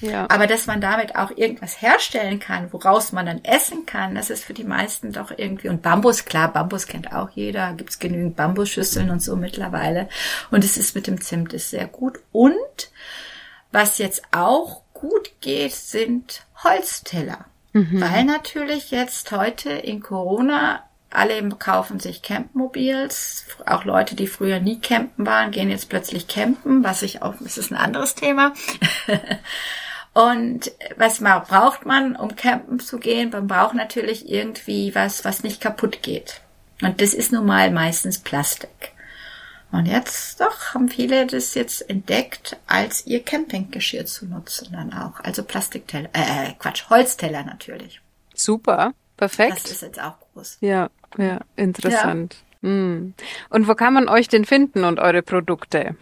Ja. 0.00 0.26
Aber 0.28 0.46
dass 0.46 0.66
man 0.66 0.80
damit 0.80 1.16
auch 1.16 1.30
irgendwas 1.36 1.80
herstellen 1.80 2.38
kann, 2.38 2.72
woraus 2.72 3.12
man 3.12 3.26
dann 3.26 3.44
essen 3.44 3.86
kann, 3.86 4.14
das 4.14 4.30
ist 4.30 4.44
für 4.44 4.54
die 4.54 4.64
meisten 4.64 5.12
doch 5.12 5.32
irgendwie. 5.36 5.68
Und 5.68 5.82
Bambus, 5.82 6.24
klar, 6.24 6.52
Bambus 6.52 6.86
kennt 6.86 7.12
auch 7.12 7.30
jeder, 7.30 7.72
gibt's 7.72 7.98
genügend 7.98 8.36
Bambusschüsseln 8.36 9.10
und 9.10 9.22
so 9.22 9.36
mittlerweile. 9.36 10.08
Und 10.50 10.64
es 10.64 10.76
ist 10.76 10.94
mit 10.94 11.06
dem 11.06 11.20
Zimt 11.20 11.52
ist 11.52 11.70
sehr 11.70 11.86
gut. 11.86 12.20
Und 12.32 12.90
was 13.74 13.98
jetzt 13.98 14.22
auch 14.30 14.82
gut 14.94 15.32
geht, 15.40 15.72
sind 15.72 16.46
Holzteller. 16.62 17.44
Mhm. 17.72 18.00
Weil 18.00 18.24
natürlich 18.24 18.92
jetzt 18.92 19.32
heute 19.32 19.70
in 19.70 20.00
Corona 20.00 20.84
alle 21.10 21.48
kaufen 21.50 22.00
sich 22.00 22.22
Campmobils. 22.22 23.46
Auch 23.66 23.84
Leute, 23.84 24.14
die 24.14 24.26
früher 24.26 24.60
nie 24.60 24.80
campen 24.80 25.26
waren, 25.26 25.50
gehen 25.50 25.70
jetzt 25.70 25.88
plötzlich 25.88 26.28
campen, 26.28 26.84
was 26.84 27.02
ich 27.02 27.22
auch, 27.22 27.34
das 27.40 27.58
ist 27.58 27.72
ein 27.72 27.76
anderes 27.76 28.14
Thema. 28.14 28.52
Und 30.12 30.70
was 30.96 31.20
man, 31.20 31.42
braucht 31.42 31.84
man, 31.84 32.14
um 32.14 32.36
campen 32.36 32.78
zu 32.78 32.98
gehen? 32.98 33.30
Man 33.30 33.48
braucht 33.48 33.74
natürlich 33.74 34.28
irgendwie 34.28 34.94
was, 34.94 35.24
was 35.24 35.42
nicht 35.42 35.60
kaputt 35.60 36.02
geht. 36.02 36.40
Und 36.82 37.00
das 37.00 37.14
ist 37.14 37.32
nun 37.32 37.46
mal 37.46 37.72
meistens 37.72 38.18
Plastik. 38.18 38.93
Und 39.74 39.86
jetzt 39.86 40.40
doch 40.40 40.72
haben 40.72 40.88
viele 40.88 41.26
das 41.26 41.54
jetzt 41.54 41.90
entdeckt, 41.90 42.56
als 42.68 43.08
ihr 43.08 43.24
Campinggeschirr 43.24 44.06
zu 44.06 44.24
nutzen 44.24 44.68
dann 44.70 44.92
auch. 44.92 45.18
Also 45.18 45.42
Plastikteller, 45.42 46.10
äh, 46.12 46.52
Quatsch, 46.60 46.88
Holzteller 46.90 47.42
natürlich. 47.42 48.00
Super, 48.34 48.92
perfekt. 49.16 49.64
Das 49.64 49.72
ist 49.72 49.82
jetzt 49.82 50.00
auch 50.00 50.14
groß. 50.32 50.58
Ja, 50.60 50.90
ja, 51.18 51.40
interessant. 51.56 52.36
Ja. 52.62 52.68
Hm. 52.68 53.14
Und 53.50 53.66
wo 53.66 53.74
kann 53.74 53.94
man 53.94 54.08
euch 54.08 54.28
denn 54.28 54.44
finden 54.44 54.84
und 54.84 55.00
eure 55.00 55.22
Produkte? 55.22 55.96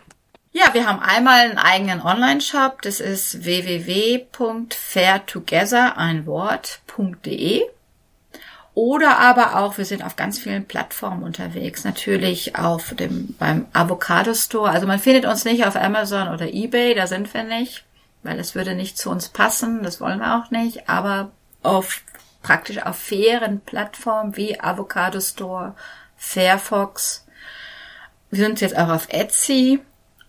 Ja, 0.52 0.74
wir 0.74 0.86
haben 0.86 1.00
einmal 1.00 1.40
einen 1.40 1.56
eigenen 1.56 2.02
Online-Shop. 2.02 2.82
Das 2.82 3.00
ist 3.00 3.42
www.fairtogether, 3.42 5.96
ein 5.96 6.26
Wort.de. 6.26 7.62
Oder 8.74 9.18
aber 9.18 9.58
auch, 9.58 9.76
wir 9.76 9.84
sind 9.84 10.02
auf 10.02 10.16
ganz 10.16 10.38
vielen 10.38 10.64
Plattformen 10.64 11.22
unterwegs. 11.22 11.84
Natürlich 11.84 12.56
auf 12.56 12.94
dem, 12.94 13.34
beim 13.38 13.66
Avocado 13.74 14.32
Store. 14.32 14.70
Also 14.70 14.86
man 14.86 14.98
findet 14.98 15.26
uns 15.26 15.44
nicht 15.44 15.66
auf 15.66 15.76
Amazon 15.76 16.28
oder 16.28 16.52
eBay, 16.52 16.94
da 16.94 17.06
sind 17.06 17.32
wir 17.34 17.42
nicht, 17.42 17.84
weil 18.22 18.38
das 18.38 18.54
würde 18.54 18.74
nicht 18.74 18.96
zu 18.96 19.10
uns 19.10 19.28
passen, 19.28 19.82
das 19.82 20.00
wollen 20.00 20.20
wir 20.20 20.38
auch 20.38 20.50
nicht. 20.50 20.88
Aber 20.88 21.32
auf, 21.62 22.00
praktisch 22.42 22.78
auf 22.78 22.96
fairen 22.96 23.60
Plattformen 23.60 24.36
wie 24.36 24.58
Avocado 24.58 25.20
Store, 25.20 25.74
Fairfox. 26.16 27.26
Wir 28.30 28.46
sind 28.46 28.62
jetzt 28.62 28.76
auch 28.78 28.88
auf 28.88 29.08
Etsy. 29.10 29.80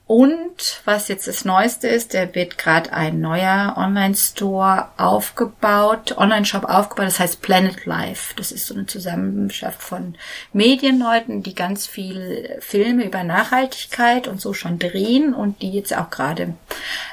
Und 0.06 0.82
was 0.84 1.08
jetzt 1.08 1.28
das 1.28 1.46
Neueste 1.46 1.88
ist, 1.88 2.14
der 2.14 2.36
wird 2.36 2.58
gerade 2.58 2.92
ein 2.92 3.22
neuer 3.22 3.76
Online-Store 3.78 4.90
aufgebaut, 4.98 6.18
Online-Shop 6.18 6.66
aufgebaut, 6.66 7.06
das 7.06 7.22
heißt 7.22 7.42
Planet 7.42 7.86
Life. 7.86 8.34
Das 8.36 8.52
ist 8.52 8.66
so 8.66 8.74
eine 8.74 8.86
Zusammenschaft 8.86 9.82
von 9.82 10.16
Medienleuten, 10.52 11.42
die 11.42 11.56
ganz 11.56 11.88
viel 11.88 12.58
Filme 12.60 13.06
über 13.06 13.24
Nachhaltigkeit 13.24 14.28
und 14.28 14.42
so 14.42 14.54
schon 14.54 14.78
drehen 14.78 15.34
und 15.34 15.62
die 15.62 15.72
jetzt 15.72 15.96
auch 15.96 16.10
gerade 16.10 16.54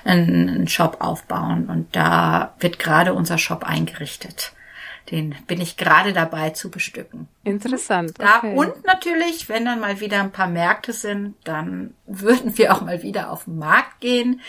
einen 0.04 0.66
Shop 0.66 0.96
aufbauen. 0.98 1.66
Und 1.70 1.94
da 1.94 2.54
wird 2.58 2.80
gerade 2.80 3.14
unser 3.14 3.38
Shop 3.38 3.62
eingerichtet. 3.62 4.52
Den 5.10 5.34
bin 5.46 5.60
ich 5.60 5.76
gerade 5.76 6.12
dabei 6.12 6.50
zu 6.50 6.70
bestücken. 6.70 7.26
Interessant. 7.42 8.12
Okay. 8.18 8.54
Ja, 8.54 8.56
und 8.56 8.84
natürlich, 8.86 9.48
wenn 9.48 9.64
dann 9.64 9.80
mal 9.80 9.98
wieder 10.00 10.20
ein 10.20 10.30
paar 10.30 10.46
Märkte 10.46 10.92
sind, 10.92 11.34
dann 11.44 11.94
würden 12.06 12.56
wir 12.56 12.72
auch 12.72 12.80
mal 12.80 13.02
wieder 13.02 13.32
auf 13.32 13.44
den 13.44 13.58
Markt 13.58 14.00
gehen. 14.00 14.40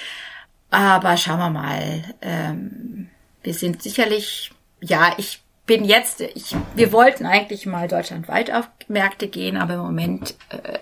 Aber 0.70 1.18
schauen 1.18 1.40
wir 1.40 1.50
mal. 1.50 2.04
Ähm, 2.22 3.10
wir 3.44 3.54
sind 3.54 3.82
sicherlich, 3.82 4.52
ja, 4.82 5.14
ich 5.18 5.42
bin 5.66 5.84
jetzt, 5.84 6.22
ich, 6.22 6.56
wir 6.76 6.92
wollten 6.92 7.26
eigentlich 7.26 7.66
mal 7.66 7.88
deutschlandweit 7.88 8.52
auf 8.52 8.68
Märkte 8.88 9.28
gehen, 9.28 9.58
aber 9.58 9.76
im 9.76 9.80
Moment 9.82 10.36
äh, 10.50 10.80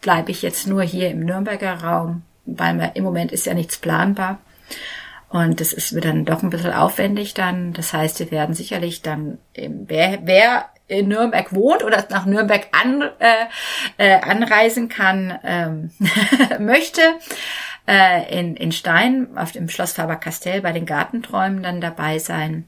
bleibe 0.00 0.30
ich 0.30 0.42
jetzt 0.42 0.66
nur 0.66 0.82
hier 0.82 1.10
im 1.10 1.20
Nürnberger 1.20 1.82
Raum, 1.82 2.22
weil 2.46 2.90
im 2.94 3.04
Moment 3.04 3.32
ist 3.32 3.46
ja 3.46 3.54
nichts 3.54 3.78
planbar. 3.78 4.38
Und 5.30 5.60
das 5.60 5.72
ist 5.72 5.92
mir 5.92 6.00
dann 6.00 6.24
doch 6.24 6.42
ein 6.42 6.50
bisschen 6.50 6.72
aufwendig 6.72 7.34
dann. 7.34 7.72
Das 7.72 7.92
heißt, 7.92 8.18
wir 8.18 8.32
werden 8.32 8.54
sicherlich 8.54 9.00
dann, 9.00 9.38
wer, 9.54 10.18
wer 10.24 10.70
in 10.88 11.06
Nürnberg 11.06 11.54
wohnt 11.54 11.84
oder 11.84 12.04
nach 12.10 12.26
Nürnberg 12.26 12.66
an, 12.72 13.02
äh, 13.20 13.46
äh, 13.96 14.20
anreisen 14.20 14.88
kann, 14.88 15.38
ähm, 15.44 15.90
möchte, 16.58 17.00
äh, 17.86 18.38
in, 18.38 18.56
in 18.56 18.72
Stein 18.72 19.28
auf 19.36 19.52
dem 19.52 19.68
Schloss 19.68 19.92
Faber-Castell 19.92 20.62
bei 20.62 20.72
den 20.72 20.84
Gartenträumen 20.84 21.62
dann 21.62 21.80
dabei 21.80 22.18
sein. 22.18 22.66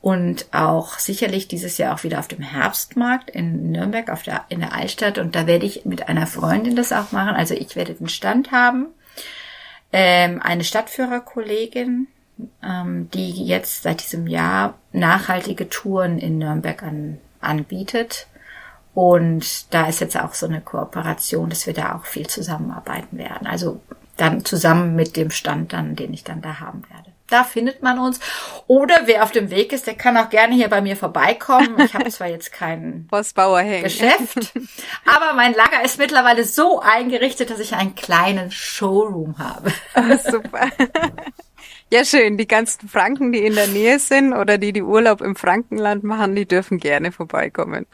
Und 0.00 0.46
auch 0.52 0.98
sicherlich 0.98 1.48
dieses 1.48 1.76
Jahr 1.76 1.94
auch 1.94 2.02
wieder 2.02 2.18
auf 2.18 2.28
dem 2.28 2.40
Herbstmarkt 2.40 3.30
in 3.30 3.72
Nürnberg 3.72 4.10
auf 4.10 4.22
der, 4.22 4.44
in 4.48 4.60
der 4.60 4.74
Altstadt. 4.74 5.18
Und 5.18 5.34
da 5.34 5.46
werde 5.46 5.66
ich 5.66 5.84
mit 5.84 6.08
einer 6.08 6.26
Freundin 6.26 6.76
das 6.76 6.92
auch 6.92 7.12
machen. 7.12 7.36
Also 7.36 7.54
ich 7.54 7.76
werde 7.76 7.94
den 7.94 8.08
Stand 8.08 8.52
haben. 8.52 8.86
Ähm, 9.96 10.42
eine 10.42 10.64
Stadtführerkollegin, 10.64 12.08
ähm, 12.64 13.08
die 13.14 13.30
jetzt 13.30 13.84
seit 13.84 14.02
diesem 14.02 14.26
Jahr 14.26 14.74
nachhaltige 14.90 15.68
Touren 15.68 16.18
in 16.18 16.38
Nürnberg 16.38 16.82
an, 16.82 17.18
anbietet. 17.40 18.26
Und 18.92 19.72
da 19.72 19.86
ist 19.86 20.00
jetzt 20.00 20.18
auch 20.20 20.34
so 20.34 20.46
eine 20.46 20.60
Kooperation, 20.60 21.48
dass 21.48 21.68
wir 21.68 21.74
da 21.74 21.94
auch 21.94 22.06
viel 22.06 22.26
zusammenarbeiten 22.26 23.18
werden. 23.18 23.46
Also 23.46 23.80
dann 24.16 24.44
zusammen 24.44 24.96
mit 24.96 25.14
dem 25.14 25.30
Stand 25.30 25.72
dann, 25.72 25.94
den 25.94 26.12
ich 26.12 26.24
dann 26.24 26.42
da 26.42 26.58
haben 26.58 26.82
werde. 26.90 27.13
Da 27.28 27.42
findet 27.42 27.82
man 27.82 27.98
uns. 27.98 28.20
Oder 28.66 29.02
wer 29.06 29.22
auf 29.22 29.32
dem 29.32 29.50
Weg 29.50 29.72
ist, 29.72 29.86
der 29.86 29.94
kann 29.94 30.16
auch 30.16 30.28
gerne 30.28 30.54
hier 30.54 30.68
bei 30.68 30.82
mir 30.82 30.96
vorbeikommen. 30.96 31.80
Ich 31.80 31.94
habe 31.94 32.10
zwar 32.10 32.28
jetzt 32.28 32.52
kein 32.52 33.06
Geschäft, 33.82 34.52
aber 35.06 35.32
mein 35.34 35.54
Lager 35.54 35.82
ist 35.84 35.98
mittlerweile 35.98 36.44
so 36.44 36.80
eingerichtet, 36.80 37.50
dass 37.50 37.60
ich 37.60 37.74
einen 37.74 37.94
kleinen 37.94 38.50
Showroom 38.50 39.38
habe. 39.38 39.72
super. 40.30 40.68
Ja, 41.92 42.04
schön. 42.04 42.38
Die 42.38 42.48
ganzen 42.48 42.88
Franken, 42.88 43.30
die 43.30 43.44
in 43.44 43.54
der 43.54 43.68
Nähe 43.68 43.98
sind 43.98 44.32
oder 44.32 44.58
die 44.58 44.72
die 44.72 44.82
Urlaub 44.82 45.20
im 45.20 45.36
Frankenland 45.36 46.02
machen, 46.02 46.34
die 46.34 46.44
dürfen 46.46 46.78
gerne 46.78 47.12
vorbeikommen. 47.12 47.86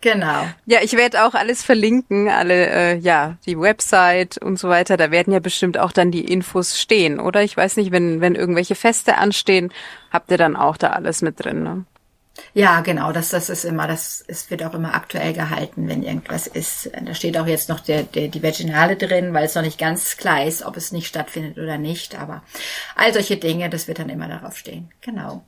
Genau. 0.00 0.46
Ja, 0.64 0.78
ich 0.82 0.94
werde 0.94 1.24
auch 1.24 1.34
alles 1.34 1.62
verlinken, 1.62 2.28
alle, 2.28 2.68
äh, 2.68 2.96
ja, 2.96 3.36
die 3.44 3.58
Website 3.58 4.38
und 4.38 4.58
so 4.58 4.68
weiter. 4.70 4.96
Da 4.96 5.10
werden 5.10 5.32
ja 5.32 5.40
bestimmt 5.40 5.76
auch 5.76 5.92
dann 5.92 6.10
die 6.10 6.24
Infos 6.24 6.80
stehen, 6.80 7.20
oder? 7.20 7.42
Ich 7.42 7.56
weiß 7.56 7.76
nicht, 7.76 7.92
wenn, 7.92 8.20
wenn 8.22 8.34
irgendwelche 8.34 8.74
Feste 8.74 9.18
anstehen, 9.18 9.72
habt 10.10 10.30
ihr 10.30 10.38
dann 10.38 10.56
auch 10.56 10.78
da 10.78 10.90
alles 10.90 11.20
mit 11.20 11.44
drin, 11.44 11.62
ne? 11.62 11.84
Ja, 12.54 12.80
genau, 12.80 13.12
das, 13.12 13.28
das 13.28 13.50
ist 13.50 13.64
immer, 13.64 13.86
das 13.86 14.24
es 14.26 14.50
wird 14.50 14.64
auch 14.64 14.72
immer 14.72 14.94
aktuell 14.94 15.34
gehalten, 15.34 15.88
wenn 15.88 16.02
irgendwas 16.02 16.46
ist. 16.46 16.90
Da 17.04 17.14
steht 17.14 17.36
auch 17.36 17.46
jetzt 17.46 17.68
noch 17.68 17.80
der, 17.80 18.04
der, 18.04 18.28
die 18.28 18.42
Virginale 18.42 18.96
drin, 18.96 19.34
weil 19.34 19.44
es 19.44 19.54
noch 19.54 19.62
nicht 19.62 19.78
ganz 19.78 20.16
klar 20.16 20.46
ist, 20.46 20.62
ob 20.64 20.76
es 20.78 20.92
nicht 20.92 21.06
stattfindet 21.08 21.58
oder 21.58 21.76
nicht. 21.76 22.18
Aber 22.18 22.42
all 22.96 23.12
solche 23.12 23.36
Dinge, 23.36 23.68
das 23.68 23.88
wird 23.88 23.98
dann 23.98 24.08
immer 24.08 24.28
darauf 24.28 24.56
stehen. 24.56 24.90
Genau. 25.02 25.44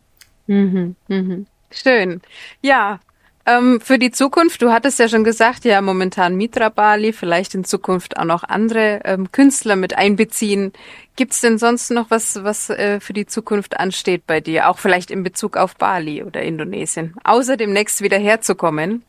Mhm, 0.46 0.96
mhm. 1.08 1.46
Schön. 1.70 2.20
Ja, 2.60 3.00
ähm, 3.44 3.80
für 3.80 3.98
die 3.98 4.10
Zukunft, 4.10 4.62
du 4.62 4.70
hattest 4.70 4.98
ja 4.98 5.08
schon 5.08 5.24
gesagt, 5.24 5.64
ja, 5.64 5.80
momentan 5.80 6.36
Mitra 6.36 6.68
Bali, 6.68 7.12
vielleicht 7.12 7.54
in 7.54 7.64
Zukunft 7.64 8.16
auch 8.16 8.24
noch 8.24 8.44
andere 8.44 9.00
ähm, 9.04 9.32
Künstler 9.32 9.76
mit 9.76 9.96
einbeziehen. 9.96 10.72
Gibt's 11.16 11.40
denn 11.40 11.58
sonst 11.58 11.90
noch 11.90 12.10
was, 12.10 12.44
was 12.44 12.70
äh, 12.70 13.00
für 13.00 13.12
die 13.12 13.26
Zukunft 13.26 13.78
ansteht 13.78 14.26
bei 14.26 14.40
dir? 14.40 14.68
Auch 14.68 14.78
vielleicht 14.78 15.10
in 15.10 15.22
Bezug 15.22 15.56
auf 15.56 15.76
Bali 15.76 16.22
oder 16.22 16.42
Indonesien? 16.42 17.14
Außer 17.24 17.56
demnächst 17.56 18.00
wieder 18.00 18.18
herzukommen? 18.18 19.04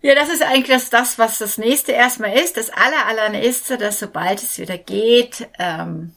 Ja, 0.00 0.14
das 0.14 0.28
ist 0.28 0.42
eigentlich 0.42 0.68
das, 0.68 0.90
das, 0.90 1.18
was 1.18 1.38
das 1.38 1.58
nächste 1.58 1.92
erstmal 1.92 2.34
ist. 2.36 2.56
Das 2.56 2.70
aller, 2.70 3.06
allernächste, 3.06 3.78
dass 3.78 3.98
sobald 3.98 4.42
es 4.42 4.58
wieder 4.58 4.78
geht, 4.78 5.48
ähm, 5.58 6.12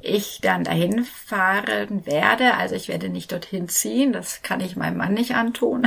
ich 0.00 0.40
dann 0.40 0.64
dahin 0.64 1.04
fahren 1.04 2.06
werde. 2.06 2.54
Also 2.54 2.74
ich 2.74 2.88
werde 2.88 3.08
nicht 3.08 3.32
dorthin 3.32 3.68
ziehen, 3.68 4.12
das 4.12 4.42
kann 4.42 4.60
ich 4.60 4.76
meinem 4.76 4.98
Mann 4.98 5.14
nicht 5.14 5.34
antun. 5.34 5.86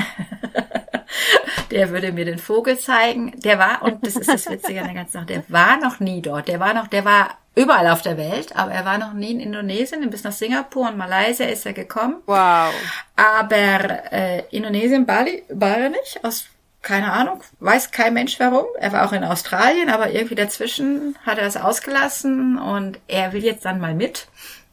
der 1.71 1.89
würde 1.89 2.11
mir 2.11 2.25
den 2.25 2.39
Vogel 2.39 2.77
zeigen. 2.77 3.39
Der 3.39 3.57
war, 3.57 3.81
und 3.83 4.05
das 4.05 4.15
ist 4.15 4.29
das 4.29 4.49
Witzige 4.49 4.81
an 4.81 4.87
der 4.87 4.95
ganzen 4.95 5.13
Sache, 5.13 5.25
der 5.25 5.43
war 5.47 5.77
noch 5.77 5.99
nie 5.99 6.21
dort. 6.21 6.47
Der 6.47 6.59
war 6.59 6.73
noch, 6.73 6.87
der 6.87 7.05
war 7.05 7.37
überall 7.55 7.87
auf 7.87 8.01
der 8.01 8.17
Welt, 8.17 8.55
aber 8.55 8.71
er 8.71 8.85
war 8.85 8.97
noch 8.97 9.13
nie 9.13 9.31
in 9.31 9.39
Indonesien. 9.39 10.09
Bis 10.09 10.23
nach 10.23 10.31
Singapur 10.31 10.89
und 10.89 10.97
Malaysia 10.97 11.45
ist 11.45 11.65
er 11.65 11.73
gekommen. 11.73 12.17
Wow. 12.25 12.73
Aber 13.15 14.11
äh, 14.11 14.43
Indonesien, 14.51 15.05
Bali 15.05 15.43
war 15.49 15.77
er 15.77 15.89
nicht, 15.89 16.23
aus 16.23 16.47
keine 16.81 17.11
Ahnung, 17.11 17.41
weiß 17.59 17.91
kein 17.91 18.13
Mensch 18.13 18.39
warum. 18.39 18.65
Er 18.79 18.91
war 18.91 19.07
auch 19.07 19.13
in 19.13 19.23
Australien, 19.23 19.89
aber 19.89 20.11
irgendwie 20.11 20.35
dazwischen 20.35 21.15
hat 21.25 21.37
er 21.37 21.45
es 21.45 21.57
ausgelassen 21.57 22.57
und 22.57 22.99
er 23.07 23.33
will 23.33 23.43
jetzt 23.43 23.65
dann 23.65 23.79
mal 23.79 23.93
mit. 23.93 24.27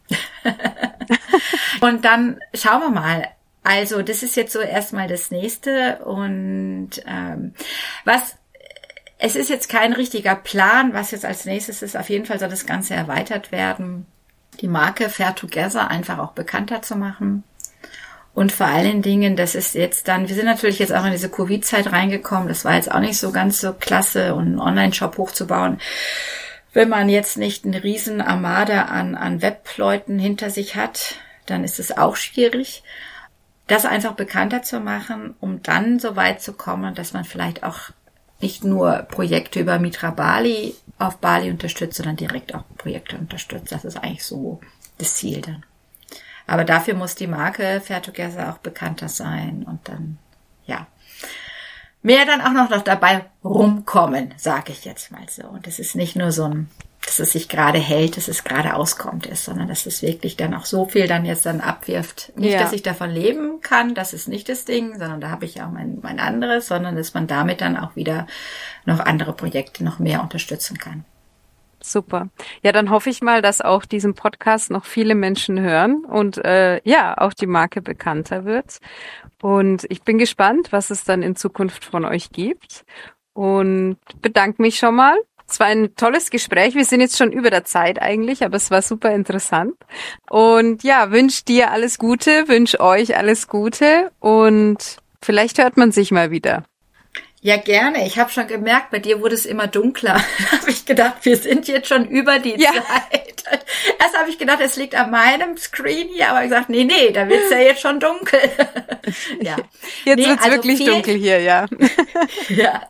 und 1.81 2.05
dann 2.05 2.41
schauen 2.55 2.81
wir 2.81 2.91
mal. 2.91 3.29
Also 3.63 4.01
das 4.01 4.23
ist 4.23 4.37
jetzt 4.37 4.53
so 4.53 4.61
erstmal 4.61 5.09
das 5.09 5.31
nächste 5.31 5.99
und 5.99 6.91
ähm, 7.07 7.55
was 8.05 8.37
es 9.19 9.35
ist 9.35 9.51
jetzt 9.51 9.69
kein 9.69 9.93
richtiger 9.93 10.37
Plan, 10.37 10.95
was 10.95 11.11
jetzt 11.11 11.25
als 11.25 11.45
nächstes 11.45 11.83
ist. 11.83 11.97
Auf 11.97 12.09
jeden 12.09 12.25
Fall 12.25 12.39
soll 12.39 12.49
das 12.49 12.67
Ganze 12.67 12.95
erweitert 12.95 13.51
werden, 13.53 14.07
die 14.61 14.69
Marke 14.69 15.11
Fair 15.11 15.35
Together 15.35 15.91
einfach 15.91 16.19
auch 16.19 16.33
bekannter 16.33 16.83
zu 16.83 16.97
machen. 16.97 17.43
Und 18.39 18.53
vor 18.53 18.68
allen 18.68 19.03
Dingen, 19.03 19.34
das 19.34 19.57
ist 19.57 19.74
jetzt 19.74 20.07
dann, 20.07 20.28
wir 20.28 20.34
sind 20.36 20.45
natürlich 20.45 20.78
jetzt 20.78 20.95
auch 20.95 21.05
in 21.05 21.11
diese 21.11 21.28
Covid-Zeit 21.28 21.91
reingekommen. 21.91 22.47
Das 22.47 22.64
war 22.64 22.76
jetzt 22.76 22.89
auch 22.89 23.01
nicht 23.01 23.18
so 23.18 23.32
ganz 23.32 23.61
so 23.61 23.72
klasse, 23.72 24.36
und 24.36 24.47
einen 24.47 24.61
Online-Shop 24.61 25.18
hochzubauen. 25.18 25.80
Wenn 26.72 26.89
man 26.89 27.09
jetzt 27.09 27.36
nicht 27.36 27.64
einen 27.64 27.74
riesen 27.74 28.20
Armada 28.20 28.82
an, 28.82 29.16
an 29.16 29.43
Webleuten 29.43 30.20
hinter 30.20 30.51
sich 30.51 30.76
hat, 30.76 31.16
dann 31.47 31.64
ist 31.64 31.80
es 31.80 31.99
auch 31.99 32.14
schwierig, 32.14 32.84
das 33.66 33.84
einfach 33.84 34.12
bekannter 34.12 34.62
zu 34.62 34.78
machen, 34.78 35.34
um 35.41 35.61
dann 35.64 35.99
so 35.99 36.14
weit 36.14 36.41
zu 36.41 36.53
kommen, 36.53 36.95
dass 36.95 37.12
man 37.12 37.24
vielleicht 37.24 37.64
auch 37.64 37.91
nicht 38.41 38.62
nur 38.62 38.99
Projekte 39.11 39.59
über 39.59 39.80
Mitra 39.80 40.12
Bali 40.12 40.76
auf 41.01 41.16
Bali 41.16 41.51
unterstützt, 41.51 41.97
sondern 41.97 42.14
direkt 42.14 42.55
auch 42.55 42.62
Projekte 42.76 43.16
unterstützt. 43.16 43.72
Das 43.72 43.84
ist 43.84 43.97
eigentlich 43.97 44.22
so 44.22 44.61
das 44.97 45.16
Ziel 45.16 45.41
dann. 45.41 45.64
Aber 46.49 46.64
dafür 46.64 46.94
muss 46.94 47.14
die 47.14 47.26
Marke 47.26 47.80
Fair 47.84 48.03
Together 48.03 48.51
auch 48.51 48.59
bekannter 48.59 49.09
sein 49.09 49.64
und 49.68 49.86
dann, 49.86 50.18
ja, 50.64 50.86
mehr 52.03 52.24
dann 52.24 52.40
auch 52.40 52.70
noch 52.70 52.82
dabei 52.82 53.26
rumkommen, 53.44 54.34
sage 54.38 54.72
ich 54.72 54.84
jetzt 54.86 55.12
mal 55.12 55.28
so. 55.28 55.46
Und 55.46 55.66
es 55.66 55.78
ist 55.78 55.94
nicht 55.94 56.16
nur 56.16 56.32
so 56.32 56.44
ein, 56.44 56.70
dass 57.05 57.18
es 57.18 57.32
sich 57.32 57.51
gerade 57.51 57.78
hält, 57.78 58.16
dass 58.16 58.28
es 58.28 58.44
gerade 58.44 58.74
auskommt 58.74 59.26
ist, 59.26 59.44
sondern 59.44 59.68
dass 59.68 59.84
es 59.84 60.01
wirklich 60.01 60.38
dann 60.38 60.55
auch 60.55 60.64
so 60.64 60.86
viel 60.86 61.07
dann 61.07 61.26
jetzt 61.26 61.44
dann 61.44 61.61
abwirft. 61.61 62.32
Nicht, 62.34 62.55
ja. 62.55 62.61
dass 62.61 62.72
ich 62.72 62.82
davon 62.82 63.11
leben 63.11 63.61
kann, 63.61 63.94
das 63.94 64.14
ist 64.14 64.26
nicht 64.26 64.49
das 64.49 64.64
Ding, 64.64 64.99
sondern 64.99 65.20
da 65.20 65.28
habe 65.28 65.44
ich 65.44 65.61
auch 65.61 65.70
mein, 65.70 65.99
mein 66.01 66.18
anderes, 66.18 66.66
sondern 66.66 66.96
dass 66.96 67.12
man 67.12 67.26
damit 67.26 67.61
dann 67.61 67.76
auch 67.76 67.94
wieder 67.94 68.26
noch 68.86 69.01
andere 69.01 69.34
Projekte 69.34 69.84
noch 69.84 69.99
mehr 69.99 70.22
unterstützen 70.22 70.78
kann. 70.78 71.05
Super. 71.81 72.29
Ja, 72.62 72.72
dann 72.72 72.91
hoffe 72.91 73.11
ich 73.11 73.22
mal, 73.22 73.41
dass 73.41 73.61
auch 73.61 73.85
diesen 73.85 74.14
Podcast 74.14 74.70
noch 74.70 74.85
viele 74.85 75.14
Menschen 75.14 75.61
hören 75.61 76.05
und 76.05 76.39
äh, 76.45 76.81
ja, 76.85 77.16
auch 77.16 77.33
die 77.33 77.47
Marke 77.47 77.83
bekannter 77.83 78.45
wird. 78.45 78.79
Und 79.41 79.87
ich 79.89 80.03
bin 80.03 80.18
gespannt, 80.18 80.72
was 80.72 80.91
es 80.91 81.05
dann 81.05 81.22
in 81.22 81.37
Zukunft 81.37 81.85
von 81.85 82.05
euch 82.05 82.31
gibt. 82.31 82.85
Und 83.33 83.99
bedanke 84.20 84.61
mich 84.61 84.79
schon 84.79 84.97
mal. 84.97 85.16
Es 85.49 85.61
war 85.61 85.68
ein 85.68 85.95
tolles 85.95 86.31
Gespräch. 86.31 86.74
Wir 86.74 86.85
sind 86.85 87.01
jetzt 87.01 87.16
schon 87.16 87.33
über 87.33 87.51
der 87.51 87.64
Zeit 87.64 88.03
eigentlich, 88.03 88.45
aber 88.45 88.57
es 88.57 88.70
war 88.70 88.83
super 88.83 89.12
interessant. 89.12 89.74
Und 90.29 90.83
ja, 90.83 91.11
wünsche 91.11 91.45
dir 91.45 91.70
alles 91.70 91.99
Gute, 91.99 92.49
wünsche 92.49 92.81
euch 92.81 93.16
alles 93.16 93.49
Gute 93.49 94.11
und 94.20 94.99
vielleicht 95.22 95.59
hört 95.59 95.76
man 95.76 95.93
sich 95.93 96.11
mal 96.11 96.31
wieder. 96.31 96.64
Ja, 97.41 97.57
gerne. 97.57 98.05
Ich 98.07 98.18
habe 98.18 98.30
schon 98.30 98.49
gemerkt, 98.49 98.91
bei 98.91 98.99
dir 98.99 99.21
wurde 99.21 99.34
es 99.34 99.46
immer 99.46 99.67
dunkler. 99.67 100.21
Da 100.50 100.61
habe 100.61 100.71
ich 100.71 100.87
gedacht, 100.87 101.17
wir 101.22 101.37
sind 101.37 101.68
jetzt 101.68 101.88
schon 101.88 102.08
über 102.08 102.38
die 102.38 102.58
ja. 102.58 102.72
Zeit. 102.72 103.45
Erst 104.00 104.18
habe 104.18 104.29
ich 104.30 104.38
gedacht, 104.38 104.61
es 104.61 104.76
liegt 104.76 104.95
an 104.95 105.11
meinem 105.11 105.57
Screen 105.57 106.08
hier, 106.08 106.30
aber 106.30 106.42
ich 106.42 106.50
gesagt, 106.50 106.68
nee, 106.68 106.84
nee, 106.84 107.11
da 107.13 107.29
wird's 107.29 107.50
ja 107.50 107.58
jetzt 107.58 107.80
schon 107.80 108.00
dunkel. 108.00 108.41
ja. 109.41 109.57
Jetzt 110.04 110.18
nee, 110.18 110.26
wird's 110.26 110.42
also 110.42 110.57
wirklich 110.57 110.79
viel, 110.79 110.87
dunkel 110.91 111.14
hier, 111.14 111.41
ja. 111.41 111.67
ja. 112.49 112.88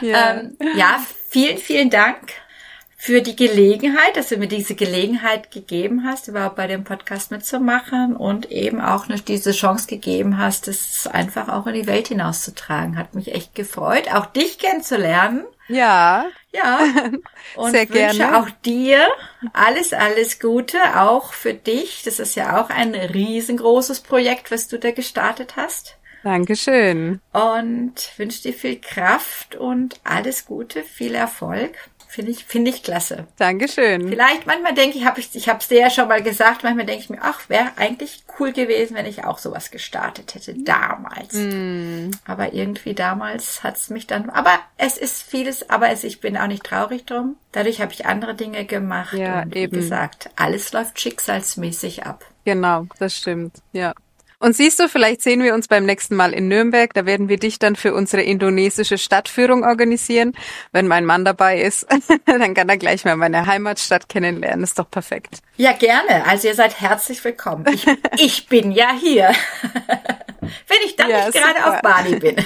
Ja. 0.00 0.30
Ähm, 0.30 0.56
ja, 0.76 1.04
vielen, 1.28 1.58
vielen 1.58 1.90
Dank 1.90 2.18
für 3.06 3.22
die 3.22 3.36
Gelegenheit, 3.36 4.16
dass 4.16 4.30
du 4.30 4.36
mir 4.36 4.48
diese 4.48 4.74
Gelegenheit 4.74 5.52
gegeben 5.52 6.02
hast, 6.02 6.26
überhaupt 6.26 6.56
bei 6.56 6.66
dem 6.66 6.82
Podcast 6.82 7.30
mitzumachen 7.30 8.16
und 8.16 8.50
eben 8.50 8.80
auch 8.80 9.06
noch 9.06 9.20
diese 9.20 9.52
Chance 9.52 9.86
gegeben 9.86 10.38
hast, 10.38 10.66
das 10.66 11.06
einfach 11.06 11.48
auch 11.48 11.68
in 11.68 11.74
die 11.74 11.86
Welt 11.86 12.08
hinauszutragen. 12.08 12.98
Hat 12.98 13.14
mich 13.14 13.32
echt 13.32 13.54
gefreut, 13.54 14.12
auch 14.12 14.26
dich 14.26 14.58
kennenzulernen. 14.58 15.44
Ja. 15.68 16.26
Ja. 16.50 16.80
Und 17.54 17.70
Sehr 17.70 17.88
wünsche 17.88 18.16
gerne. 18.18 18.40
auch 18.40 18.50
dir 18.64 19.06
alles, 19.52 19.92
alles 19.92 20.40
Gute, 20.40 20.78
auch 20.96 21.32
für 21.32 21.54
dich. 21.54 22.02
Das 22.02 22.18
ist 22.18 22.34
ja 22.34 22.60
auch 22.60 22.70
ein 22.70 22.92
riesengroßes 22.92 24.00
Projekt, 24.00 24.50
was 24.50 24.66
du 24.66 24.80
da 24.80 24.90
gestartet 24.90 25.54
hast. 25.54 25.96
Dankeschön. 26.24 27.20
Und 27.32 27.94
wünsche 28.16 28.42
dir 28.42 28.52
viel 28.52 28.80
Kraft 28.80 29.54
und 29.54 30.00
alles 30.02 30.44
Gute, 30.44 30.82
viel 30.82 31.14
Erfolg. 31.14 31.76
Finde 32.08 32.30
ich, 32.30 32.44
finde 32.44 32.70
ich 32.70 32.82
klasse. 32.82 33.26
Dankeschön. 33.36 34.08
Vielleicht, 34.08 34.46
manchmal 34.46 34.74
denke 34.74 34.96
ich, 34.96 35.04
hab 35.04 35.18
ich, 35.18 35.34
ich 35.34 35.48
habe 35.48 35.58
es 35.58 35.68
dir 35.68 35.80
ja 35.80 35.90
schon 35.90 36.08
mal 36.08 36.22
gesagt, 36.22 36.62
manchmal 36.62 36.86
denke 36.86 37.02
ich 37.02 37.10
mir, 37.10 37.18
ach, 37.20 37.48
wäre 37.48 37.72
eigentlich 37.76 38.24
cool 38.38 38.52
gewesen, 38.52 38.94
wenn 38.96 39.06
ich 39.06 39.24
auch 39.24 39.38
sowas 39.38 39.70
gestartet 39.70 40.34
hätte, 40.34 40.54
damals. 40.54 41.32
Mm. 41.32 42.10
Aber 42.26 42.54
irgendwie 42.54 42.94
damals 42.94 43.62
hat's 43.62 43.90
mich 43.90 44.06
dann, 44.06 44.30
aber 44.30 44.58
es 44.78 44.96
ist 44.96 45.22
vieles, 45.22 45.68
aber 45.68 45.90
es, 45.90 46.04
ich 46.04 46.20
bin 46.20 46.36
auch 46.36 46.46
nicht 46.46 46.64
traurig 46.64 47.04
drum. 47.04 47.36
Dadurch 47.52 47.80
habe 47.80 47.92
ich 47.92 48.06
andere 48.06 48.34
Dinge 48.34 48.64
gemacht 48.64 49.14
Ja, 49.14 49.42
und 49.42 49.56
eben. 49.56 49.72
wie 49.72 49.80
gesagt, 49.80 50.30
alles 50.36 50.72
läuft 50.72 51.00
schicksalsmäßig 51.00 52.06
ab. 52.06 52.24
Genau, 52.44 52.86
das 52.98 53.16
stimmt. 53.16 53.56
Ja. 53.72 53.92
Und 54.38 54.54
siehst 54.54 54.78
du, 54.78 54.88
vielleicht 54.88 55.22
sehen 55.22 55.42
wir 55.42 55.54
uns 55.54 55.66
beim 55.68 55.84
nächsten 55.86 56.14
Mal 56.14 56.32
in 56.32 56.48
Nürnberg. 56.48 56.92
Da 56.92 57.06
werden 57.06 57.28
wir 57.28 57.38
dich 57.38 57.58
dann 57.58 57.74
für 57.74 57.94
unsere 57.94 58.22
indonesische 58.22 58.98
Stadtführung 58.98 59.64
organisieren. 59.64 60.34
Wenn 60.72 60.86
mein 60.86 61.06
Mann 61.06 61.24
dabei 61.24 61.60
ist, 61.60 61.86
dann 62.26 62.54
kann 62.54 62.68
er 62.68 62.76
gleich 62.76 63.04
mal 63.04 63.16
meine 63.16 63.46
Heimatstadt 63.46 64.08
kennenlernen. 64.08 64.62
Ist 64.62 64.78
doch 64.78 64.90
perfekt. 64.90 65.38
Ja, 65.56 65.72
gerne. 65.72 66.26
Also 66.26 66.48
ihr 66.48 66.54
seid 66.54 66.80
herzlich 66.80 67.24
willkommen. 67.24 67.64
Ich, 67.72 67.86
ich 68.18 68.48
bin 68.48 68.72
ja 68.72 68.92
hier. 68.92 69.32
Wenn 70.40 70.78
ich 70.84 70.96
dann 70.96 71.10
Ja, 71.10 71.26
nicht 71.26 71.38
gerade 71.38 71.66
auf 71.66 71.82
Bali 71.82 72.16
bin. 72.16 72.36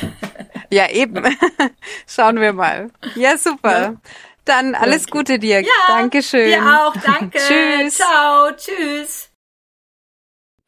Ja, 0.71 0.89
eben. 0.89 1.25
Schauen 2.07 2.41
wir 2.41 2.53
mal. 2.53 2.91
Ja, 3.17 3.37
super. 3.37 3.97
Dann 4.45 4.75
alles. 4.75 5.07
Gute 5.07 5.39
dir. 5.39 5.61
Ja, 5.61 5.69
Dankeschön. 5.89 6.49
Dir 6.49 6.63
auch. 6.63 6.95
Danke. 7.05 7.39
Tschüss. 7.39 7.97
Ciao. 7.97 8.51
Tschüss. 8.57 9.30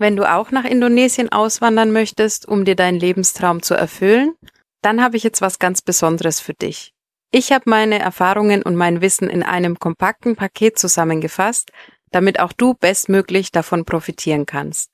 Wenn 0.02 0.16
du 0.16 0.28
auch 0.28 0.50
nach 0.50 0.64
Indonesien 0.64 1.30
auswandern 1.30 1.92
möchtest, 1.92 2.48
um 2.48 2.64
dir 2.64 2.74
deinen 2.74 2.98
Lebenstraum 2.98 3.62
zu 3.62 3.74
erfüllen, 3.74 4.34
dann 4.82 5.00
habe 5.00 5.16
ich 5.16 5.22
jetzt 5.22 5.40
was 5.40 5.60
ganz 5.60 5.80
Besonderes 5.80 6.40
für 6.40 6.54
dich. 6.54 6.92
Ich 7.30 7.52
habe 7.52 7.70
meine 7.70 8.00
Erfahrungen 8.00 8.64
und 8.64 8.74
mein 8.74 9.00
Wissen 9.00 9.30
in 9.30 9.44
einem 9.44 9.78
kompakten 9.78 10.34
Paket 10.34 10.76
zusammengefasst, 10.76 11.70
damit 12.10 12.40
auch 12.40 12.52
du 12.52 12.74
bestmöglich 12.74 13.52
davon 13.52 13.84
profitieren 13.84 14.44
kannst. 14.44 14.90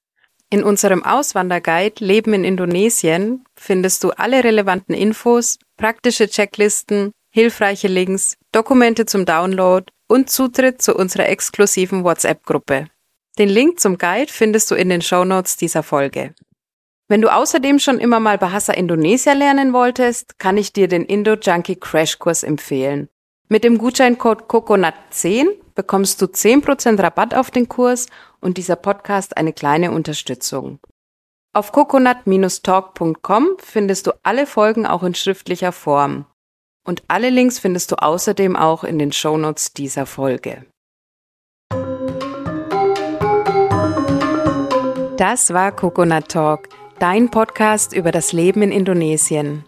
In 0.50 0.62
unserem 0.62 1.02
Auswanderguide 1.02 2.04
Leben 2.04 2.34
in 2.34 2.44
Indonesien 2.44 3.46
findest 3.58 4.04
du 4.04 4.10
alle 4.10 4.44
relevanten 4.44 4.94
Infos, 4.94 5.58
praktische 5.78 6.28
Checklisten, 6.28 7.12
hilfreiche 7.30 7.88
Links, 7.88 8.36
Dokumente 8.52 9.06
zum 9.06 9.24
Download 9.24 9.86
und 10.06 10.28
Zutritt 10.28 10.82
zu 10.82 10.94
unserer 10.94 11.30
exklusiven 11.30 12.04
WhatsApp-Gruppe. 12.04 12.88
Den 13.38 13.48
Link 13.48 13.78
zum 13.78 13.98
Guide 13.98 14.32
findest 14.32 14.68
du 14.70 14.74
in 14.74 14.88
den 14.88 15.00
Shownotes 15.00 15.56
dieser 15.56 15.84
Folge. 15.84 16.34
Wenn 17.06 17.20
du 17.22 17.32
außerdem 17.32 17.78
schon 17.78 18.00
immer 18.00 18.18
mal 18.18 18.36
Bahasa 18.36 18.72
Indonesia 18.72 19.32
lernen 19.32 19.72
wolltest, 19.72 20.40
kann 20.40 20.56
ich 20.56 20.72
dir 20.72 20.88
den 20.88 21.04
Indo 21.04 21.34
Junkie 21.34 21.76
Crashkurs 21.76 22.42
empfehlen. 22.42 23.08
Mit 23.48 23.62
dem 23.62 23.78
Gutscheincode 23.78 24.42
COCONUT10 24.42 25.46
bekommst 25.76 26.20
du 26.20 26.26
10% 26.26 27.00
Rabatt 27.00 27.32
auf 27.32 27.52
den 27.52 27.68
Kurs 27.68 28.08
und 28.40 28.58
dieser 28.58 28.76
Podcast 28.76 29.36
eine 29.36 29.52
kleine 29.52 29.92
Unterstützung. 29.92 30.80
Auf 31.54 31.70
coconut-talk.com 31.72 33.56
findest 33.58 34.06
du 34.08 34.12
alle 34.22 34.46
Folgen 34.46 34.84
auch 34.84 35.02
in 35.04 35.14
schriftlicher 35.14 35.72
Form. 35.72 36.26
Und 36.84 37.04
alle 37.06 37.30
Links 37.30 37.58
findest 37.58 37.92
du 37.92 37.96
außerdem 38.02 38.56
auch 38.56 38.82
in 38.82 38.98
den 38.98 39.12
Shownotes 39.12 39.72
dieser 39.72 40.06
Folge. 40.06 40.66
Das 45.18 45.52
war 45.52 45.72
Coconut 45.72 46.28
Talk, 46.28 46.68
dein 47.00 47.28
Podcast 47.28 47.92
über 47.92 48.12
das 48.12 48.32
Leben 48.32 48.62
in 48.62 48.70
Indonesien. 48.70 49.64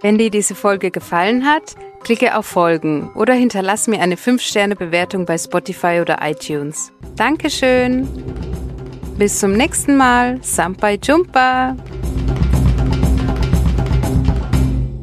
Wenn 0.00 0.16
dir 0.16 0.30
diese 0.30 0.54
Folge 0.54 0.90
gefallen 0.90 1.44
hat, 1.44 1.74
klicke 2.02 2.34
auf 2.34 2.46
Folgen 2.46 3.10
oder 3.14 3.34
hinterlass 3.34 3.88
mir 3.88 4.00
eine 4.00 4.14
5-Sterne-Bewertung 4.14 5.26
bei 5.26 5.36
Spotify 5.36 5.98
oder 6.00 6.20
iTunes. 6.22 6.90
Dankeschön. 7.14 8.08
Bis 9.18 9.38
zum 9.38 9.52
nächsten 9.52 9.98
Mal. 9.98 10.38
Sampai 10.40 10.98
Jumpa. 11.02 11.76